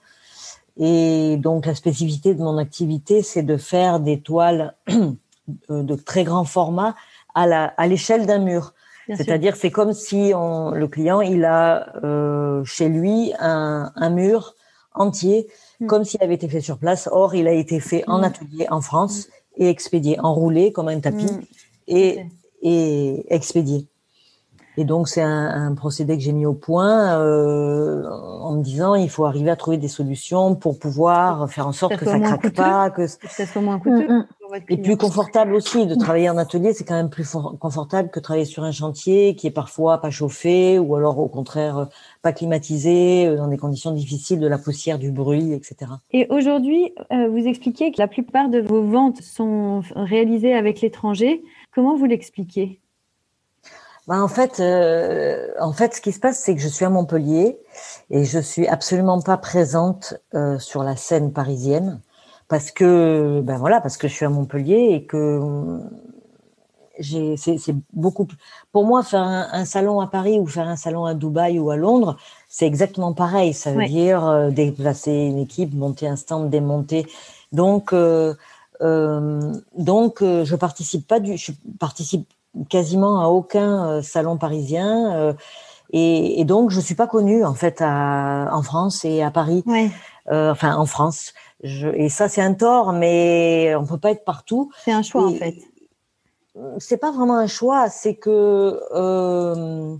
Et 0.76 1.36
donc, 1.36 1.66
la 1.66 1.74
spécificité 1.74 2.34
de 2.34 2.42
mon 2.42 2.58
activité, 2.58 3.22
c'est 3.22 3.44
de 3.44 3.56
faire 3.56 4.00
des 4.00 4.20
toiles 4.20 4.74
de 5.68 5.94
très 5.94 6.24
grand 6.24 6.44
format 6.44 6.96
à 7.34 7.86
l'échelle 7.86 8.26
d'un 8.26 8.38
mur. 8.38 8.72
C'est-à-dire, 9.14 9.56
c'est 9.56 9.70
comme 9.70 9.92
si 9.92 10.32
on, 10.34 10.72
le 10.72 10.88
client, 10.88 11.20
il 11.20 11.44
a 11.44 11.94
euh, 12.04 12.64
chez 12.64 12.88
lui 12.88 13.32
un, 13.38 13.92
un 13.94 14.10
mur 14.10 14.54
entier, 14.94 15.46
mm. 15.80 15.86
comme 15.86 16.04
s'il 16.04 16.22
avait 16.22 16.34
été 16.34 16.48
fait 16.48 16.60
sur 16.60 16.78
place. 16.78 17.08
Or, 17.12 17.34
il 17.34 17.46
a 17.46 17.52
été 17.52 17.78
fait 17.80 18.02
en 18.08 18.18
mm. 18.18 18.24
atelier 18.24 18.66
en 18.70 18.80
France 18.80 19.28
et 19.56 19.68
expédié, 19.68 20.18
enroulé 20.20 20.72
comme 20.72 20.88
un 20.88 21.00
tapis. 21.00 21.30
Et 21.86 22.26
et 22.62 23.24
expédié. 23.34 23.86
Et 24.78 24.84
donc 24.84 25.08
c'est 25.08 25.22
un, 25.22 25.68
un, 25.68 25.74
procédé 25.74 26.18
que 26.18 26.22
j'ai 26.22 26.32
mis 26.32 26.44
au 26.44 26.52
point 26.52 27.18
euh, 27.18 28.06
en 28.10 28.56
me 28.56 28.62
disant 28.62 28.94
il 28.94 29.08
faut 29.08 29.24
arriver 29.24 29.50
à 29.50 29.56
trouver 29.56 29.78
des 29.78 29.88
solutions 29.88 30.54
pour 30.54 30.78
pouvoir 30.78 31.48
faire 31.50 31.66
en 31.66 31.72
sorte 31.72 31.96
que 31.96 32.04
ça, 32.04 32.20
craque 32.20 32.52
pas, 32.54 32.90
que 32.90 33.06
ça 33.06 33.46
soit 33.46 33.62
moins 33.62 33.78
coûteux. 33.78 34.26
Et 34.68 34.76
plus 34.76 34.96
confortable 34.96 35.54
aussi 35.54 35.86
de 35.86 35.94
travailler 35.94 36.30
en 36.30 36.36
atelier, 36.36 36.72
c'est 36.72 36.84
quand 36.84 36.94
même 36.94 37.10
plus 37.10 37.36
confortable 37.60 38.10
que 38.10 38.20
travailler 38.20 38.44
sur 38.44 38.64
un 38.64 38.72
chantier 38.72 39.34
qui 39.34 39.46
est 39.46 39.52
parfois 39.52 39.98
pas 39.98 40.10
chauffé 40.10 40.78
ou 40.78 40.94
alors 40.96 41.18
au 41.18 41.28
contraire 41.28 41.88
pas 42.22 42.32
climatisé, 42.32 43.34
dans 43.36 43.48
des 43.48 43.56
conditions 43.56 43.92
difficiles, 43.92 44.40
de 44.40 44.46
la 44.46 44.58
poussière, 44.58 44.98
du 44.98 45.10
bruit, 45.10 45.52
etc. 45.52 45.92
Et 46.12 46.26
aujourd'hui, 46.30 46.92
vous 47.10 47.46
expliquez 47.46 47.92
que 47.92 47.98
la 47.98 48.08
plupart 48.08 48.48
de 48.48 48.60
vos 48.60 48.82
ventes 48.82 49.22
sont 49.22 49.82
réalisées 49.94 50.54
avec 50.54 50.80
l'étranger. 50.80 51.42
Comment 51.72 51.96
vous 51.96 52.06
l'expliquez? 52.06 52.80
Bah, 54.06 54.22
en 54.22 54.28
fait, 54.28 54.60
euh, 54.60 55.48
en 55.58 55.72
fait, 55.72 55.94
ce 55.94 56.00
qui 56.00 56.12
se 56.12 56.20
passe, 56.20 56.38
c'est 56.38 56.54
que 56.54 56.60
je 56.60 56.68
suis 56.68 56.84
à 56.84 56.90
Montpellier 56.90 57.58
et 58.10 58.24
je 58.24 58.38
suis 58.38 58.68
absolument 58.68 59.20
pas 59.20 59.36
présente 59.36 60.14
euh, 60.34 60.60
sur 60.60 60.84
la 60.84 60.94
scène 60.94 61.32
parisienne 61.32 62.00
parce 62.48 62.70
que, 62.70 63.40
ben 63.42 63.56
voilà, 63.56 63.80
parce 63.80 63.96
que 63.96 64.08
je 64.08 64.14
suis 64.14 64.24
à 64.24 64.28
Montpellier 64.28 64.88
et 64.92 65.04
que 65.04 65.40
j'ai, 66.98 67.36
c'est, 67.36 67.58
beaucoup. 67.92 68.26
Pour 68.72 68.86
moi, 68.86 69.02
faire 69.02 69.22
un, 69.22 69.64
salon 69.64 70.00
à 70.00 70.06
Paris 70.06 70.38
ou 70.38 70.46
faire 70.46 70.68
un 70.68 70.76
salon 70.76 71.04
à 71.04 71.14
Dubaï 71.14 71.58
ou 71.58 71.70
à 71.70 71.76
Londres, 71.76 72.16
c'est 72.48 72.66
exactement 72.66 73.12
pareil. 73.12 73.52
Ça 73.52 73.72
veut 73.72 73.86
dire 73.86 74.24
euh, 74.24 74.50
déplacer 74.50 75.12
une 75.12 75.38
équipe, 75.38 75.74
monter 75.74 76.08
un 76.08 76.16
stand, 76.16 76.48
démonter. 76.48 77.06
Donc, 77.52 77.92
euh, 77.92 78.34
donc, 78.80 80.22
je 80.22 80.56
participe 80.56 81.06
pas 81.06 81.20
du, 81.20 81.36
je 81.36 81.52
participe 81.78 82.26
quasiment 82.68 83.22
à 83.22 83.28
aucun 83.28 83.86
euh, 83.86 84.02
salon 84.02 84.36
parisien. 84.36 85.14
Euh, 85.14 85.32
et, 85.92 86.44
donc, 86.44 86.70
je 86.70 86.80
suis 86.80 86.94
pas 86.94 87.06
connue 87.06 87.44
en 87.44 87.54
fait 87.54 87.80
à, 87.80 88.48
en 88.52 88.62
France 88.62 89.04
et 89.04 89.22
à 89.22 89.30
Paris. 89.30 89.64
Euh, 90.30 90.50
enfin, 90.50 90.74
en 90.76 90.86
France. 90.86 91.32
Je, 91.62 91.88
et 91.88 92.08
ça, 92.08 92.28
c'est 92.28 92.42
un 92.42 92.54
tort, 92.54 92.92
mais 92.92 93.74
on 93.76 93.86
peut 93.86 93.98
pas 93.98 94.10
être 94.10 94.24
partout. 94.24 94.70
C'est 94.84 94.92
un 94.92 95.02
choix 95.02 95.24
en 95.24 95.32
fait. 95.32 95.54
C'est 96.78 96.96
pas 96.96 97.10
vraiment 97.10 97.36
un 97.36 97.46
choix, 97.46 97.90
c'est 97.90 98.14
que 98.14 98.80
euh, 98.94 99.94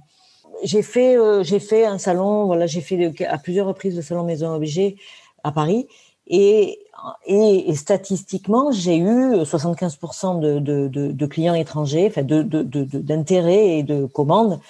j'ai 0.62 0.82
fait 0.82 1.16
j'ai 1.42 1.58
fait 1.58 1.84
un 1.84 1.98
salon. 1.98 2.46
Voilà, 2.46 2.66
j'ai 2.66 2.80
fait 2.80 3.12
à 3.26 3.38
plusieurs 3.38 3.66
reprises 3.66 3.96
le 3.96 4.02
salon 4.02 4.24
Maison 4.24 4.54
Objet 4.54 4.96
à 5.44 5.52
Paris. 5.52 5.86
Et 6.26 6.86
et, 7.26 7.74
statistiquement, 7.74 8.72
j'ai 8.72 8.96
eu 8.96 9.34
75% 9.34 10.40
de, 10.40 10.88
de, 10.88 11.26
clients 11.26 11.54
étrangers, 11.54 12.06
enfin 12.08 12.22
d'intérêts 12.22 13.78
et 13.78 13.82
de 13.82 14.06
commandes. 14.06 14.60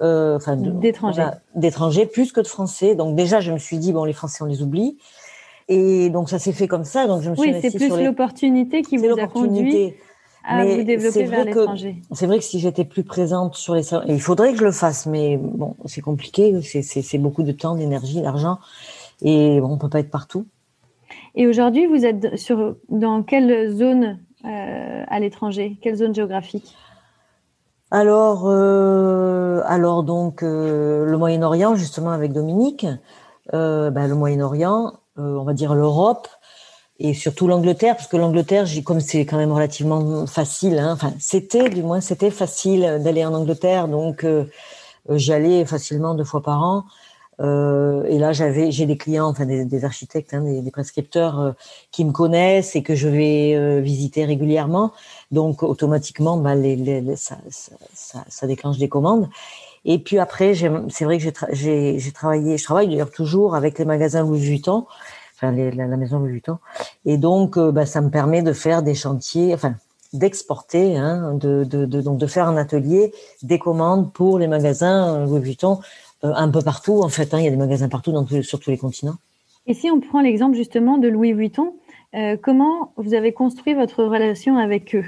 Euh, 0.00 0.36
enfin 0.36 0.56
d'étrangers. 0.56 1.26
d'étrangers 1.56 2.06
plus 2.06 2.30
que 2.30 2.40
de 2.40 2.46
Français. 2.46 2.94
Donc 2.94 3.16
déjà, 3.16 3.40
je 3.40 3.50
me 3.50 3.58
suis 3.58 3.78
dit 3.78 3.92
bon, 3.92 4.04
les 4.04 4.12
Français, 4.12 4.42
on 4.42 4.46
les 4.46 4.62
oublie. 4.62 4.96
Et 5.68 6.10
donc 6.10 6.30
ça 6.30 6.38
s'est 6.38 6.52
fait 6.52 6.66
comme 6.66 6.84
ça. 6.84 7.06
Donc 7.06 7.22
je 7.22 7.30
me 7.30 7.36
suis 7.36 7.52
oui, 7.52 7.58
c'est 7.60 7.76
plus 7.76 8.02
l'opportunité 8.02 8.82
qui 8.82 8.96
vous 8.96 9.18
a 9.18 9.26
conduit 9.26 9.94
à 10.44 10.64
vous 10.64 10.82
développer 10.82 11.24
vers 11.24 11.44
l'étranger. 11.44 11.96
C'est 12.12 12.26
vrai 12.26 12.38
que 12.38 12.44
si 12.44 12.58
j'étais 12.58 12.84
plus 12.84 13.04
présente 13.04 13.54
sur 13.54 13.74
les 13.74 13.82
salons, 13.82 14.04
il 14.08 14.20
faudrait 14.20 14.52
que 14.52 14.58
je 14.58 14.64
le 14.64 14.72
fasse, 14.72 15.06
mais 15.06 15.36
bon, 15.36 15.76
c'est 15.84 16.00
compliqué. 16.00 16.58
C'est 16.62 17.18
beaucoup 17.18 17.42
de 17.42 17.52
temps, 17.52 17.74
d'énergie, 17.74 18.22
d'argent, 18.22 18.58
et 19.20 19.60
bon, 19.60 19.72
on 19.72 19.78
peut 19.78 19.90
pas 19.90 20.00
être 20.00 20.10
partout. 20.10 20.46
Et 21.34 21.46
aujourd'hui, 21.46 21.86
vous 21.86 22.04
êtes 22.04 22.36
sur, 22.36 22.76
dans 22.88 23.22
quelle 23.22 23.70
zone 23.70 24.18
euh, 24.44 25.04
à 25.06 25.20
l'étranger? 25.20 25.78
Quelle 25.82 25.96
zone 25.96 26.14
géographique? 26.14 26.76
Alors, 27.90 28.44
euh, 28.46 29.60
alors 29.64 30.02
donc 30.02 30.42
euh, 30.42 31.06
le 31.06 31.16
Moyen-Orient 31.16 31.74
justement 31.74 32.10
avec 32.10 32.32
Dominique, 32.32 32.86
ben, 33.52 34.06
le 34.06 34.14
Moyen-Orient, 34.14 34.92
on 35.18 35.42
va 35.42 35.52
dire 35.52 35.74
l'Europe 35.74 36.28
et 37.00 37.14
surtout 37.14 37.46
l'Angleterre 37.46 37.96
parce 37.96 38.08
que 38.08 38.16
l'Angleterre, 38.16 38.66
comme 38.84 39.00
c'est 39.00 39.26
quand 39.26 39.36
même 39.36 39.52
relativement 39.52 40.26
facile, 40.26 40.78
hein, 40.78 40.92
enfin 40.92 41.12
c'était 41.20 41.68
du 41.68 41.82
moins 41.82 42.00
c'était 42.00 42.30
facile 42.30 43.00
d'aller 43.04 43.24
en 43.24 43.34
Angleterre, 43.34 43.88
donc 43.88 44.26
j'y 45.10 45.32
allais 45.32 45.64
facilement 45.64 46.14
deux 46.14 46.24
fois 46.24 46.42
par 46.42 46.62
an. 46.62 46.84
Euh, 47.40 48.04
et 48.04 48.18
là, 48.18 48.32
j'avais, 48.32 48.72
j'ai 48.72 48.86
des 48.86 48.96
clients, 48.96 49.28
enfin 49.28 49.46
des, 49.46 49.64
des 49.64 49.84
architectes, 49.84 50.34
hein, 50.34 50.42
des, 50.42 50.70
prescripteurs 50.70 51.40
euh, 51.40 51.52
qui 51.92 52.04
me 52.04 52.10
connaissent 52.12 52.74
et 52.74 52.82
que 52.82 52.94
je 52.94 53.08
vais 53.08 53.54
euh, 53.54 53.80
visiter 53.80 54.24
régulièrement. 54.24 54.92
Donc, 55.30 55.62
automatiquement, 55.62 56.36
bah, 56.36 56.54
ça, 57.14 58.46
déclenche 58.46 58.78
des 58.78 58.88
commandes. 58.88 59.28
Et 59.84 59.98
puis 59.98 60.18
après, 60.18 60.54
c'est 60.54 61.04
vrai 61.04 61.18
que 61.18 61.24
j'ai, 61.52 62.12
travaillé, 62.12 62.58
je 62.58 62.64
travaille 62.64 62.88
d'ailleurs 62.88 63.10
toujours 63.10 63.54
avec 63.54 63.78
les 63.78 63.84
magasins 63.84 64.22
Louis 64.22 64.40
Vuitton, 64.40 64.86
enfin 65.36 65.52
la, 65.52 65.86
maison 65.96 66.18
Louis 66.18 66.32
Vuitton. 66.32 66.58
Et 67.06 67.16
donc, 67.16 67.56
euh, 67.56 67.72
bah, 67.72 67.86
ça 67.86 68.00
me 68.00 68.10
permet 68.10 68.42
de 68.42 68.52
faire 68.52 68.82
des 68.82 68.94
chantiers, 68.94 69.54
enfin 69.54 69.74
d'exporter, 70.12 70.96
hein, 70.96 71.34
de, 71.34 71.64
donc 71.64 72.18
de 72.18 72.26
faire 72.26 72.48
un 72.48 72.56
atelier, 72.56 73.12
des 73.42 73.58
commandes 73.58 74.12
pour 74.12 74.38
les 74.38 74.46
magasins 74.46 75.26
Louis 75.26 75.40
Vuitton 75.40 75.80
euh, 76.24 76.32
un 76.34 76.50
peu 76.50 76.62
partout. 76.62 77.00
En 77.02 77.08
fait, 77.08 77.32
hein, 77.34 77.38
il 77.38 77.44
y 77.44 77.48
a 77.48 77.50
des 77.50 77.56
magasins 77.56 77.88
partout 77.88 78.14
sur 78.42 78.58
tous 78.58 78.70
les 78.70 78.78
continents. 78.78 79.16
Et 79.66 79.74
si 79.74 79.90
on 79.90 80.00
prend 80.00 80.20
l'exemple 80.20 80.56
justement 80.56 80.96
de 80.98 81.08
Louis 81.08 81.34
Vuitton, 81.34 81.74
euh, 82.14 82.36
comment 82.40 82.92
vous 82.96 83.12
avez 83.12 83.32
construit 83.32 83.74
votre 83.74 84.02
relation 84.02 84.56
avec 84.56 84.94
eux? 84.94 85.04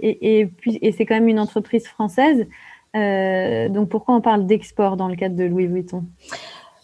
Et, 0.00 0.40
et, 0.40 0.50
et 0.66 0.92
c'est 0.92 1.06
quand 1.06 1.14
même 1.14 1.28
une 1.28 1.40
entreprise 1.40 1.86
française. 1.86 2.46
Euh, 2.94 3.68
donc 3.68 3.88
pourquoi 3.88 4.14
on 4.14 4.20
parle 4.20 4.46
d'export 4.46 4.96
dans 4.96 5.08
le 5.08 5.16
cadre 5.16 5.36
de 5.36 5.44
Louis 5.44 5.66
Vuitton? 5.66 6.04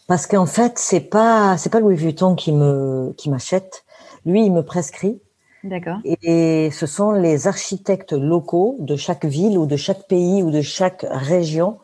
Parce 0.07 0.27
qu'en 0.27 0.47
fait, 0.47 0.79
c'est 0.79 1.01
pas 1.01 1.57
c'est 1.59 1.71
pas 1.71 1.81
Louis 1.81 1.97
Vuitton 1.97 2.35
qui 2.35 2.53
me 2.53 3.13
qui 3.17 3.29
m'achète. 3.31 3.85
Lui, 4.25 4.45
il 4.47 4.53
me 4.53 4.63
prescrit. 4.63 5.21
D'accord. 5.65 5.99
Et 6.05 6.71
ce 6.71 6.87
sont 6.87 7.11
les 7.11 7.47
architectes 7.47 8.13
locaux 8.13 8.77
de 8.79 8.97
chaque 8.97 9.25
ville 9.25 9.59
ou 9.59 9.67
de 9.67 9.77
chaque 9.77 10.07
pays 10.07 10.43
ou 10.43 10.51
de 10.51 10.63
chaque 10.63 11.05
région 11.11 11.79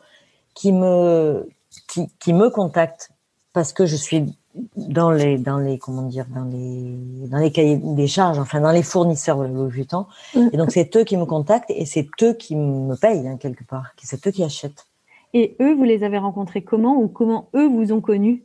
qui 0.53 0.71
me 0.71 1.47
qui, 1.87 2.07
qui 2.19 2.33
me 2.33 2.49
contactent 2.49 3.11
parce 3.53 3.73
que 3.73 3.85
je 3.85 3.95
suis 3.95 4.35
dans 4.75 5.11
les 5.11 5.37
dans 5.37 5.57
les 5.57 5.77
comment 5.77 6.03
dire 6.03 6.25
dans 6.33 6.45
les 6.45 7.27
dans 7.27 7.37
les 7.37 7.51
cahiers 7.51 7.77
des 7.77 8.07
charges 8.07 8.39
enfin 8.39 8.61
dans 8.61 8.71
les 8.71 8.83
fournisseurs 8.83 9.39
de 9.39 9.47
Louis 9.47 9.69
Vuitton 9.69 10.05
mm. 10.35 10.49
et 10.53 10.57
donc 10.57 10.71
c'est 10.71 10.95
eux 10.95 11.03
qui 11.03 11.17
me 11.17 11.25
contactent 11.25 11.69
et 11.69 11.85
c'est 11.85 12.07
eux 12.21 12.33
qui 12.33 12.55
me 12.55 12.95
payent 12.95 13.27
hein, 13.27 13.37
quelque 13.37 13.63
part. 13.63 13.93
C'est 14.01 14.25
eux 14.27 14.31
qui 14.31 14.43
achètent. 14.43 14.85
Et 15.33 15.55
eux 15.61 15.73
vous 15.73 15.83
les 15.83 16.03
avez 16.03 16.17
rencontrés 16.17 16.61
comment 16.61 16.97
ou 16.97 17.07
comment 17.07 17.49
eux 17.55 17.67
vous 17.67 17.91
ont 17.91 18.01
connus 18.01 18.43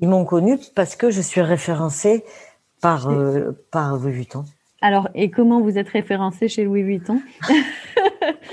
ils 0.00 0.08
m'ont 0.08 0.24
connu 0.24 0.58
parce 0.74 0.96
que 0.96 1.10
je 1.10 1.20
suis 1.20 1.42
référencée 1.42 2.24
par 2.80 3.10
euh, 3.10 3.52
par 3.70 3.96
Louis 3.96 4.12
Vuitton. 4.12 4.44
Alors 4.80 5.08
et 5.14 5.30
comment 5.30 5.60
vous 5.60 5.76
êtes 5.76 5.88
référencée 5.88 6.48
chez 6.48 6.64
Louis 6.64 6.82
Vuitton? 6.82 7.20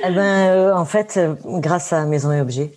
Eh 0.06 0.12
ben 0.12 0.50
euh, 0.52 0.76
en 0.76 0.86
fait 0.86 1.18
euh, 1.18 1.34
grâce 1.44 1.92
à 1.92 2.06
Maison 2.06 2.32
et 2.32 2.40
Objets 2.40 2.72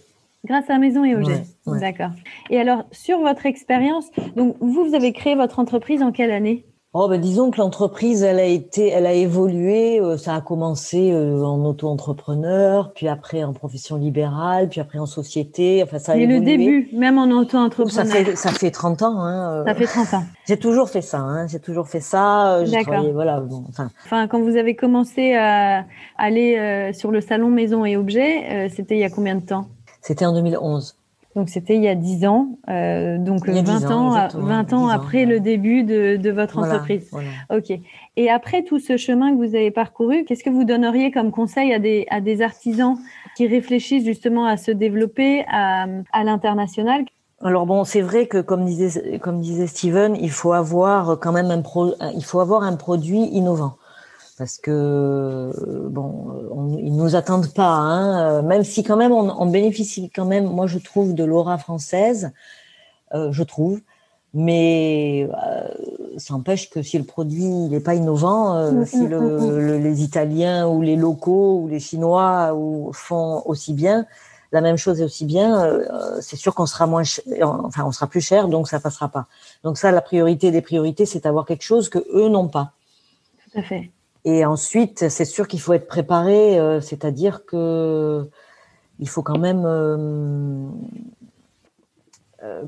Grâce 0.51 0.69
à 0.69 0.79
Maison 0.79 1.05
et 1.05 1.15
Objets. 1.15 1.45
D'accord. 1.65 2.11
Et 2.51 2.59
alors, 2.59 2.83
sur 2.91 3.21
votre 3.21 3.47
expérience, 3.47 4.11
donc 4.35 4.57
vous, 4.61 4.85
vous 4.85 4.97
avez 4.97 5.13
créé 5.13 5.37
votre 5.37 5.61
entreprise 5.61 6.03
en 6.03 6.11
quelle 6.11 6.33
année? 6.33 6.67
Oh 6.93 7.07
ben 7.09 7.21
disons 7.21 7.53
que 7.53 7.59
l'entreprise, 7.59 8.25
elle 8.25 8.41
a 8.41 8.47
été, 8.47 8.89
elle 8.89 9.07
a 9.07 9.13
évolué. 9.13 10.01
Euh, 10.01 10.17
ça 10.17 10.35
a 10.35 10.41
commencé 10.41 11.13
euh, 11.13 11.45
en 11.45 11.65
auto-entrepreneur, 11.65 12.93
puis 12.93 13.07
après 13.07 13.45
en 13.45 13.53
profession 13.53 13.97
libérale, 13.97 14.69
puis 14.69 14.81
après 14.81 14.99
en 14.99 15.07
société. 15.07 15.85
Enfin, 15.85 16.01
ça 16.01 16.13
a 16.13 16.17
Mais 16.17 16.27
le 16.27 16.41
début, 16.41 16.89
même 16.93 17.17
en 17.17 17.31
auto-entrepreneur. 17.31 17.93
Ça 17.93 18.05
fait, 18.05 18.35
ça 18.35 18.51
fait 18.51 18.73
30 18.73 19.03
ans. 19.03 19.21
Hein, 19.21 19.61
euh. 19.61 19.65
Ça 19.67 19.75
fait 19.77 19.87
30 19.87 20.15
ans. 20.15 20.25
J'ai 20.49 20.57
toujours 20.57 20.89
fait 20.89 21.01
ça. 21.01 21.19
Hein, 21.19 21.47
J'ai 21.47 21.61
toujours 21.61 21.87
fait 21.87 22.01
ça. 22.01 22.65
D'accord. 22.65 23.05
Voilà. 23.13 23.41
enfin. 23.69 23.89
enfin, 24.05 24.27
quand 24.27 24.41
vous 24.41 24.57
avez 24.57 24.75
commencé 24.75 25.35
à 25.35 25.85
aller 26.19 26.91
sur 26.93 27.13
le 27.13 27.21
salon 27.21 27.51
Maison 27.51 27.85
et 27.85 27.97
Objets, 27.97 28.69
c'était 28.75 28.97
il 28.97 29.01
y 29.01 29.05
a 29.05 29.11
combien 29.11 29.37
de 29.37 29.47
temps? 29.47 29.67
C'était 30.01 30.27
en 30.27 30.33
2011. 30.33 30.97
Donc 31.37 31.49
c'était 31.49 31.77
il 31.77 31.83
y 31.83 31.89
a 31.89 31.95
10 31.95 32.27
ans, 32.27 32.59
euh, 32.69 33.17
donc 33.17 33.47
20 33.47 33.91
ans, 33.93 34.29
20 34.35 34.73
ans, 34.73 34.89
après 34.89 35.27
le 35.27 35.39
début 35.39 35.85
de, 35.85 36.17
de 36.17 36.31
votre 36.31 36.59
entreprise. 36.59 37.09
Ok. 37.55 37.73
Et 38.17 38.31
après 38.31 38.65
tout 38.65 38.81
ce 38.81 38.97
chemin 38.97 39.31
que 39.31 39.37
vous 39.37 39.55
avez 39.55 39.71
parcouru, 39.71 40.25
qu'est-ce 40.25 40.43
que 40.43 40.51
vous 40.51 40.65
donneriez 40.65 41.13
comme 41.13 41.31
conseil 41.31 41.73
à 41.73 41.79
des, 41.79 42.05
à 42.11 42.21
des 42.21 42.43
artisans 42.43 42.97
qui 43.37 43.47
réfléchissent 43.47 44.05
justement 44.05 44.45
à 44.47 44.57
se 44.57 44.73
développer 44.73 45.45
à, 45.49 45.87
à 46.13 46.25
l'international? 46.25 47.05
Alors 47.43 47.65
bon, 47.65 47.85
c'est 47.85 48.03
vrai 48.03 48.27
que 48.27 48.41
comme 48.41 48.65
disait 48.65 49.19
comme 49.21 49.41
disait 49.41 49.69
Steven, 49.69 50.17
il 50.21 50.31
faut 50.31 50.53
avoir 50.53 51.19
quand 51.21 51.33
même 51.33 51.53
un 51.53 51.63
pro, 51.63 51.95
il 52.15 52.25
faut 52.25 52.41
avoir 52.41 52.65
un 52.65 52.75
produit 52.75 53.23
innovant 53.33 53.77
parce 54.41 54.57
que 54.57 55.53
bon, 55.91 56.49
on, 56.51 56.79
ils 56.79 56.97
nous 56.97 57.15
attendent 57.15 57.53
pas, 57.53 57.75
hein, 57.75 58.41
même 58.41 58.65
si 58.65 58.83
quand 58.83 58.97
même 58.97 59.13
on, 59.13 59.29
on, 59.39 59.45
bénéficie 59.45 60.09
quand 60.09 60.25
même, 60.25 60.47
moi 60.47 60.67
je 60.67 60.79
trouve 60.79 61.15
de 61.15 61.25
l'aura 61.25 61.59
française, 61.59 62.33
euh, 63.13 63.33
je 63.33 63.43
trouve, 63.43 63.83
mais 64.33 65.29
euh, 65.47 65.69
ça 66.17 66.33
empêche 66.33 66.71
que 66.71 66.81
si 66.81 66.97
le 66.97 67.05
produit 67.05 67.45
n'est 67.45 67.81
pas 67.81 67.95
innovant, 67.95 68.55
euh, 68.57 68.71
mm, 68.71 68.87
si 68.87 68.97
mm, 69.03 69.09
le, 69.09 69.21
mm, 69.21 69.59
le, 69.59 69.79
les 69.79 70.03
Italiens 70.03 70.67
ou 70.67 70.81
les 70.81 70.97
locaux 70.97 71.61
ou 71.61 71.69
les 71.69 71.79
Chinois 71.79 72.55
ou, 72.55 72.95
font 72.95 73.43
aussi 73.45 73.75
bien, 73.75 74.07
la 74.53 74.63
même 74.63 74.79
chose 74.79 75.03
est 75.03 75.05
aussi 75.05 75.27
bien, 75.27 75.67
euh, 75.67 76.19
c'est 76.23 76.37
sûr 76.37 76.55
qu'on 76.55 76.65
sera 76.65 76.87
moins, 76.87 77.03
enfin 77.43 77.85
on 77.85 77.93
sera 77.93 78.07
plus 78.07 78.23
cher, 78.23 78.49
donc 78.49 78.69
ça 78.69 78.81
passera 78.81 79.11
pas. 79.11 79.27
Donc 79.65 79.77
ça, 79.77 79.91
la 79.91 80.01
priorité 80.01 80.51
des 80.51 80.63
priorités, 80.63 81.05
c'est 81.05 81.25
d'avoir 81.25 81.45
quelque 81.45 81.63
chose 81.63 81.91
que 81.91 81.99
eux 82.15 82.31
n'ont 82.31 82.49
pas. 82.49 82.73
Tout 83.45 83.59
à 83.59 83.63
fait. 83.63 83.91
Et 84.25 84.45
ensuite, 84.45 85.09
c'est 85.09 85.25
sûr 85.25 85.49
qu'il 85.49 85.61
faut 85.61 85.73
être 85.73 85.87
préparé, 85.87 86.59
euh, 86.59 86.81
c'est-à-dire 86.81 87.45
que 87.47 88.29
il 89.01 89.09
faut 89.09 89.23
quand 89.23 89.39
même, 89.39 89.65
euh, 89.65 90.69
euh, 92.43 92.65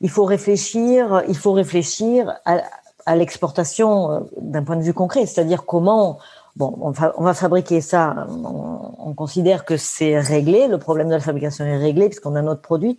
il 0.00 0.08
faut 0.08 0.24
réfléchir, 0.24 1.22
il 1.28 1.36
faut 1.36 1.52
réfléchir 1.52 2.34
à, 2.46 2.62
à 3.06 3.16
l'exportation 3.16 4.10
euh, 4.10 4.20
d'un 4.40 4.62
point 4.64 4.76
de 4.76 4.82
vue 4.82 4.94
concret, 4.94 5.26
c'est-à-dire 5.26 5.66
comment, 5.66 6.18
bon, 6.56 6.74
on 6.80 6.90
va, 6.90 7.34
fabriquer 7.34 7.80
ça, 7.80 8.26
on 8.28 9.12
considère 9.14 9.64
que 9.64 9.76
c'est 9.76 10.18
réglé, 10.18 10.68
le 10.68 10.78
problème 10.78 11.08
de 11.08 11.14
la 11.14 11.20
fabrication 11.20 11.64
est 11.64 11.76
réglé 11.76 12.08
puisqu'on 12.08 12.34
a 12.34 12.42
notre 12.42 12.62
produit. 12.62 12.98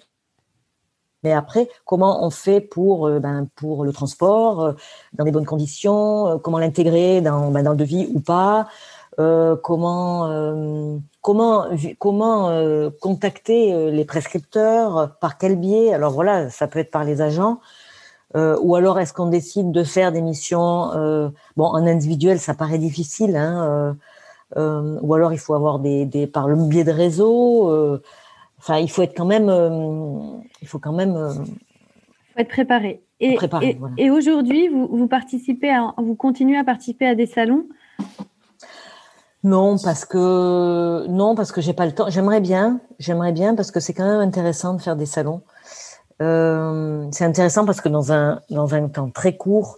Mais 1.25 1.33
après, 1.33 1.67
comment 1.85 2.23
on 2.23 2.29
fait 2.29 2.61
pour, 2.61 3.07
euh, 3.07 3.19
ben, 3.19 3.47
pour 3.55 3.83
le 3.83 3.91
transport, 3.91 4.61
euh, 4.61 4.73
dans 5.13 5.25
des 5.25 5.31
bonnes 5.31 5.47
conditions, 5.47 6.27
euh, 6.27 6.37
comment 6.37 6.59
l'intégrer 6.59 7.19
dans, 7.19 7.49
ben, 7.49 7.63
dans 7.63 7.71
le 7.71 7.77
devis 7.77 8.07
ou 8.13 8.19
pas, 8.19 8.67
comment, 9.63 10.29
comment, 11.21 11.65
comment 11.99 12.91
contacter 12.99 13.89
les 13.89 14.03
prescripteurs, 14.03 15.15
par 15.21 15.37
quel 15.37 15.55
biais? 15.55 15.93
Alors 15.93 16.11
voilà, 16.11 16.49
ça 16.49 16.67
peut 16.67 16.79
être 16.79 16.91
par 16.91 17.05
les 17.05 17.21
agents. 17.21 17.61
Ou 18.35 18.75
alors 18.75 18.99
est-ce 18.99 19.13
qu'on 19.13 19.27
décide 19.27 19.71
de 19.71 19.85
faire 19.85 20.11
des 20.11 20.21
missions 20.21 21.31
bon 21.55 21.65
en 21.65 21.87
individuel 21.87 22.41
ça 22.41 22.55
paraît 22.55 22.77
difficile 22.77 23.37
hein, 23.37 23.95
ou 24.57 25.13
alors 25.13 25.31
il 25.31 25.39
faut 25.39 25.53
avoir 25.53 25.79
des, 25.79 26.05
des 26.05 26.27
par 26.27 26.49
le 26.49 26.57
biais 26.57 26.83
de 26.83 26.91
réseaux 26.91 27.71
euh, 27.71 28.01
enfin 28.65 28.79
il 28.79 28.89
faut 28.89 29.03
être 29.03 29.15
quand 29.15 29.25
même 29.25 29.49
euh, 29.49 30.39
il 30.61 30.67
faut 30.67 30.79
quand 30.79 30.93
même 30.93 31.15
euh, 31.15 31.33
faut 31.33 32.39
être 32.39 32.49
préparé. 32.49 33.01
Et, 33.21 33.35
préparé, 33.35 33.69
et, 33.69 33.73
voilà. 33.75 33.95
et 33.97 34.09
aujourd'hui 34.09 34.67
vous, 34.67 34.87
vous 34.87 35.07
participez 35.07 35.69
à, 35.69 35.93
vous 35.97 36.15
continuez 36.15 36.57
à 36.57 36.65
participer 36.65 37.07
à 37.07 37.15
des 37.15 37.27
salons? 37.27 37.65
Non 39.43 39.77
parce 39.77 40.03
que 40.03 41.05
non 41.07 41.35
parce 41.35 41.51
que 41.51 41.61
j'ai 41.61 41.73
pas 41.73 41.85
le 41.85 41.93
temps. 41.93 42.09
J'aimerais 42.09 42.41
bien 42.41 42.81
j'aimerais 42.99 43.31
bien 43.31 43.55
parce 43.55 43.71
que 43.71 43.79
c'est 43.79 43.93
quand 43.93 44.05
même 44.05 44.19
intéressant 44.19 44.73
de 44.73 44.81
faire 44.81 44.95
des 44.95 45.05
salons. 45.05 45.41
Euh, 46.21 47.07
c'est 47.11 47.25
intéressant 47.25 47.65
parce 47.65 47.81
que 47.81 47.89
dans 47.89 48.11
un 48.11 48.41
dans 48.49 48.73
un 48.73 48.87
temps 48.87 49.11
très 49.11 49.37
court 49.37 49.77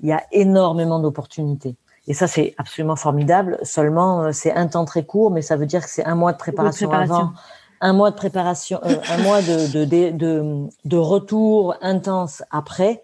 il 0.00 0.08
y 0.08 0.12
a 0.12 0.22
énormément 0.30 1.00
d'opportunités. 1.00 1.74
Et 2.06 2.14
ça 2.14 2.28
c'est 2.28 2.54
absolument 2.56 2.96
formidable. 2.96 3.58
Seulement 3.62 4.32
c'est 4.32 4.52
un 4.52 4.68
temps 4.68 4.84
très 4.84 5.04
court 5.04 5.32
mais 5.32 5.42
ça 5.42 5.56
veut 5.56 5.66
dire 5.66 5.82
que 5.82 5.90
c'est 5.90 6.04
un 6.04 6.14
mois 6.14 6.32
de 6.32 6.38
préparation, 6.38 6.88
préparation. 6.88 7.16
avant 7.16 7.32
un 7.80 7.92
mois 7.92 8.10
de 8.10 8.16
préparation 8.16 8.80
euh, 8.84 8.96
un 9.10 9.18
mois 9.22 9.40
de 9.42 9.84
de, 9.84 10.66
de 10.84 10.96
retour 10.96 11.74
intense 11.80 12.42
après 12.50 13.02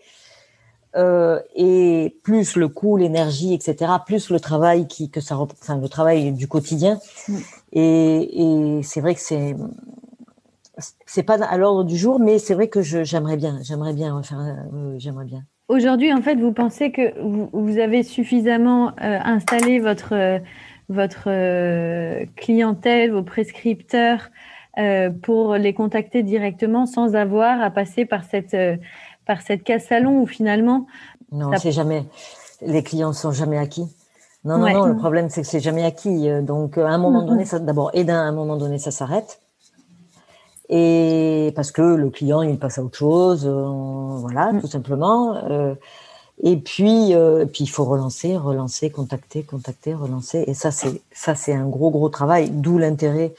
euh, 0.96 1.40
et 1.54 2.16
plus 2.22 2.56
le 2.56 2.68
coût, 2.68 2.96
l'énergie, 2.96 3.52
etc., 3.52 3.92
plus 4.06 4.30
le 4.30 4.40
travail 4.40 4.86
qui 4.88 5.10
que 5.10 5.20
ça, 5.20 5.36
enfin 5.36 5.76
le 5.78 5.88
travail 5.90 6.32
du 6.32 6.48
quotidien. 6.48 6.98
Et, 7.72 8.42
et 8.42 8.82
c'est 8.82 9.02
vrai 9.02 9.14
que 9.14 9.20
c'est 9.20 9.54
c'est 11.06 11.22
pas 11.22 11.42
à 11.44 11.56
l'ordre 11.56 11.84
du 11.84 11.96
jour, 11.96 12.18
mais 12.20 12.38
c'est 12.38 12.54
vrai 12.54 12.68
que 12.68 12.82
je- 12.82 13.04
j'aimerais 13.04 13.36
bien, 13.36 13.58
j'aimerais 13.62 13.94
bien 13.94 14.14
refaire, 14.16 14.38
euh, 14.40 14.94
j'aimerais 14.98 15.24
bien. 15.24 15.42
Aujourd'hui, 15.68 16.12
en 16.12 16.22
fait, 16.22 16.36
vous 16.36 16.52
pensez 16.52 16.92
que 16.92 17.18
vous, 17.20 17.48
vous 17.52 17.78
avez 17.78 18.02
suffisamment 18.02 18.88
euh, 19.02 19.18
installé 19.24 19.80
votre, 19.80 20.14
votre 20.88 21.24
clientèle, 22.36 23.12
vos 23.12 23.22
prescripteurs, 23.22 24.30
euh, 24.78 25.10
pour 25.10 25.54
les 25.54 25.72
contacter 25.74 26.22
directement 26.22 26.86
sans 26.86 27.14
avoir 27.14 27.60
à 27.62 27.70
passer 27.70 28.04
par 28.04 28.24
cette, 28.24 28.54
euh, 28.54 28.76
par 29.26 29.40
cette 29.42 29.62
casse 29.64 29.86
salon 29.86 30.20
où 30.22 30.26
finalement, 30.26 30.86
Non, 31.32 31.50
Ça- 31.52 31.58
c'est 31.58 31.72
jamais. 31.72 32.04
Les 32.62 32.82
clients 32.84 33.12
sont 33.12 33.32
jamais 33.32 33.58
acquis. 33.58 33.86
Non, 34.44 34.58
non, 34.58 34.64
Ouais. 34.64 34.72
non. 34.74 34.86
Le 34.86 34.96
problème, 34.96 35.28
c'est 35.28 35.42
que 35.42 35.46
c'est 35.48 35.58
jamais 35.60 35.84
acquis. 35.84 36.28
Euh, 36.30 36.40
Donc, 36.40 36.78
euh, 36.78 36.84
à 36.86 36.90
un 36.90 36.98
moment 36.98 37.22
donné, 37.22 37.44
ça, 37.44 37.58
d'abord, 37.58 37.90
et 37.94 38.04
d'un, 38.04 38.14
à 38.18 38.22
un 38.28 38.32
moment 38.32 38.56
donné, 38.56 38.78
ça 38.78 38.92
s'arrête. 38.92 39.40
Et 40.68 41.52
parce 41.54 41.70
que 41.70 41.82
le 41.82 42.10
client, 42.10 42.42
il 42.42 42.58
passe 42.58 42.78
à 42.78 42.82
autre 42.82 42.96
chose, 42.98 43.46
voilà, 43.46 44.52
Mm. 44.52 44.60
tout 44.60 44.66
simplement. 44.66 45.36
Euh, 45.50 45.74
et 46.42 46.56
puis, 46.56 47.14
euh, 47.14 47.46
puis 47.46 47.64
il 47.64 47.68
faut 47.68 47.84
relancer, 47.84 48.36
relancer, 48.36 48.90
contacter, 48.90 49.42
contacter, 49.44 49.94
relancer. 49.94 50.44
Et 50.46 50.54
ça, 50.54 50.70
c'est 50.70 51.00
ça, 51.12 51.34
c'est 51.34 51.52
un 51.54 51.66
gros, 51.66 51.90
gros 51.90 52.08
travail. 52.08 52.50
D'où 52.50 52.78
l'intérêt, 52.78 53.32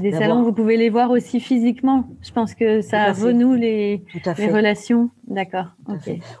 des 0.00 0.12
salons, 0.12 0.42
vous 0.42 0.52
pouvez 0.52 0.76
les 0.76 0.90
voir 0.90 1.10
aussi 1.10 1.40
physiquement. 1.40 2.04
Je 2.22 2.30
pense 2.32 2.54
que 2.54 2.80
ça 2.80 3.12
renoue 3.12 3.54
les, 3.54 4.04
tout 4.12 4.18
à 4.24 4.30
les 4.34 4.46
fait. 4.46 4.52
relations. 4.52 5.10
D'accord. 5.26 5.66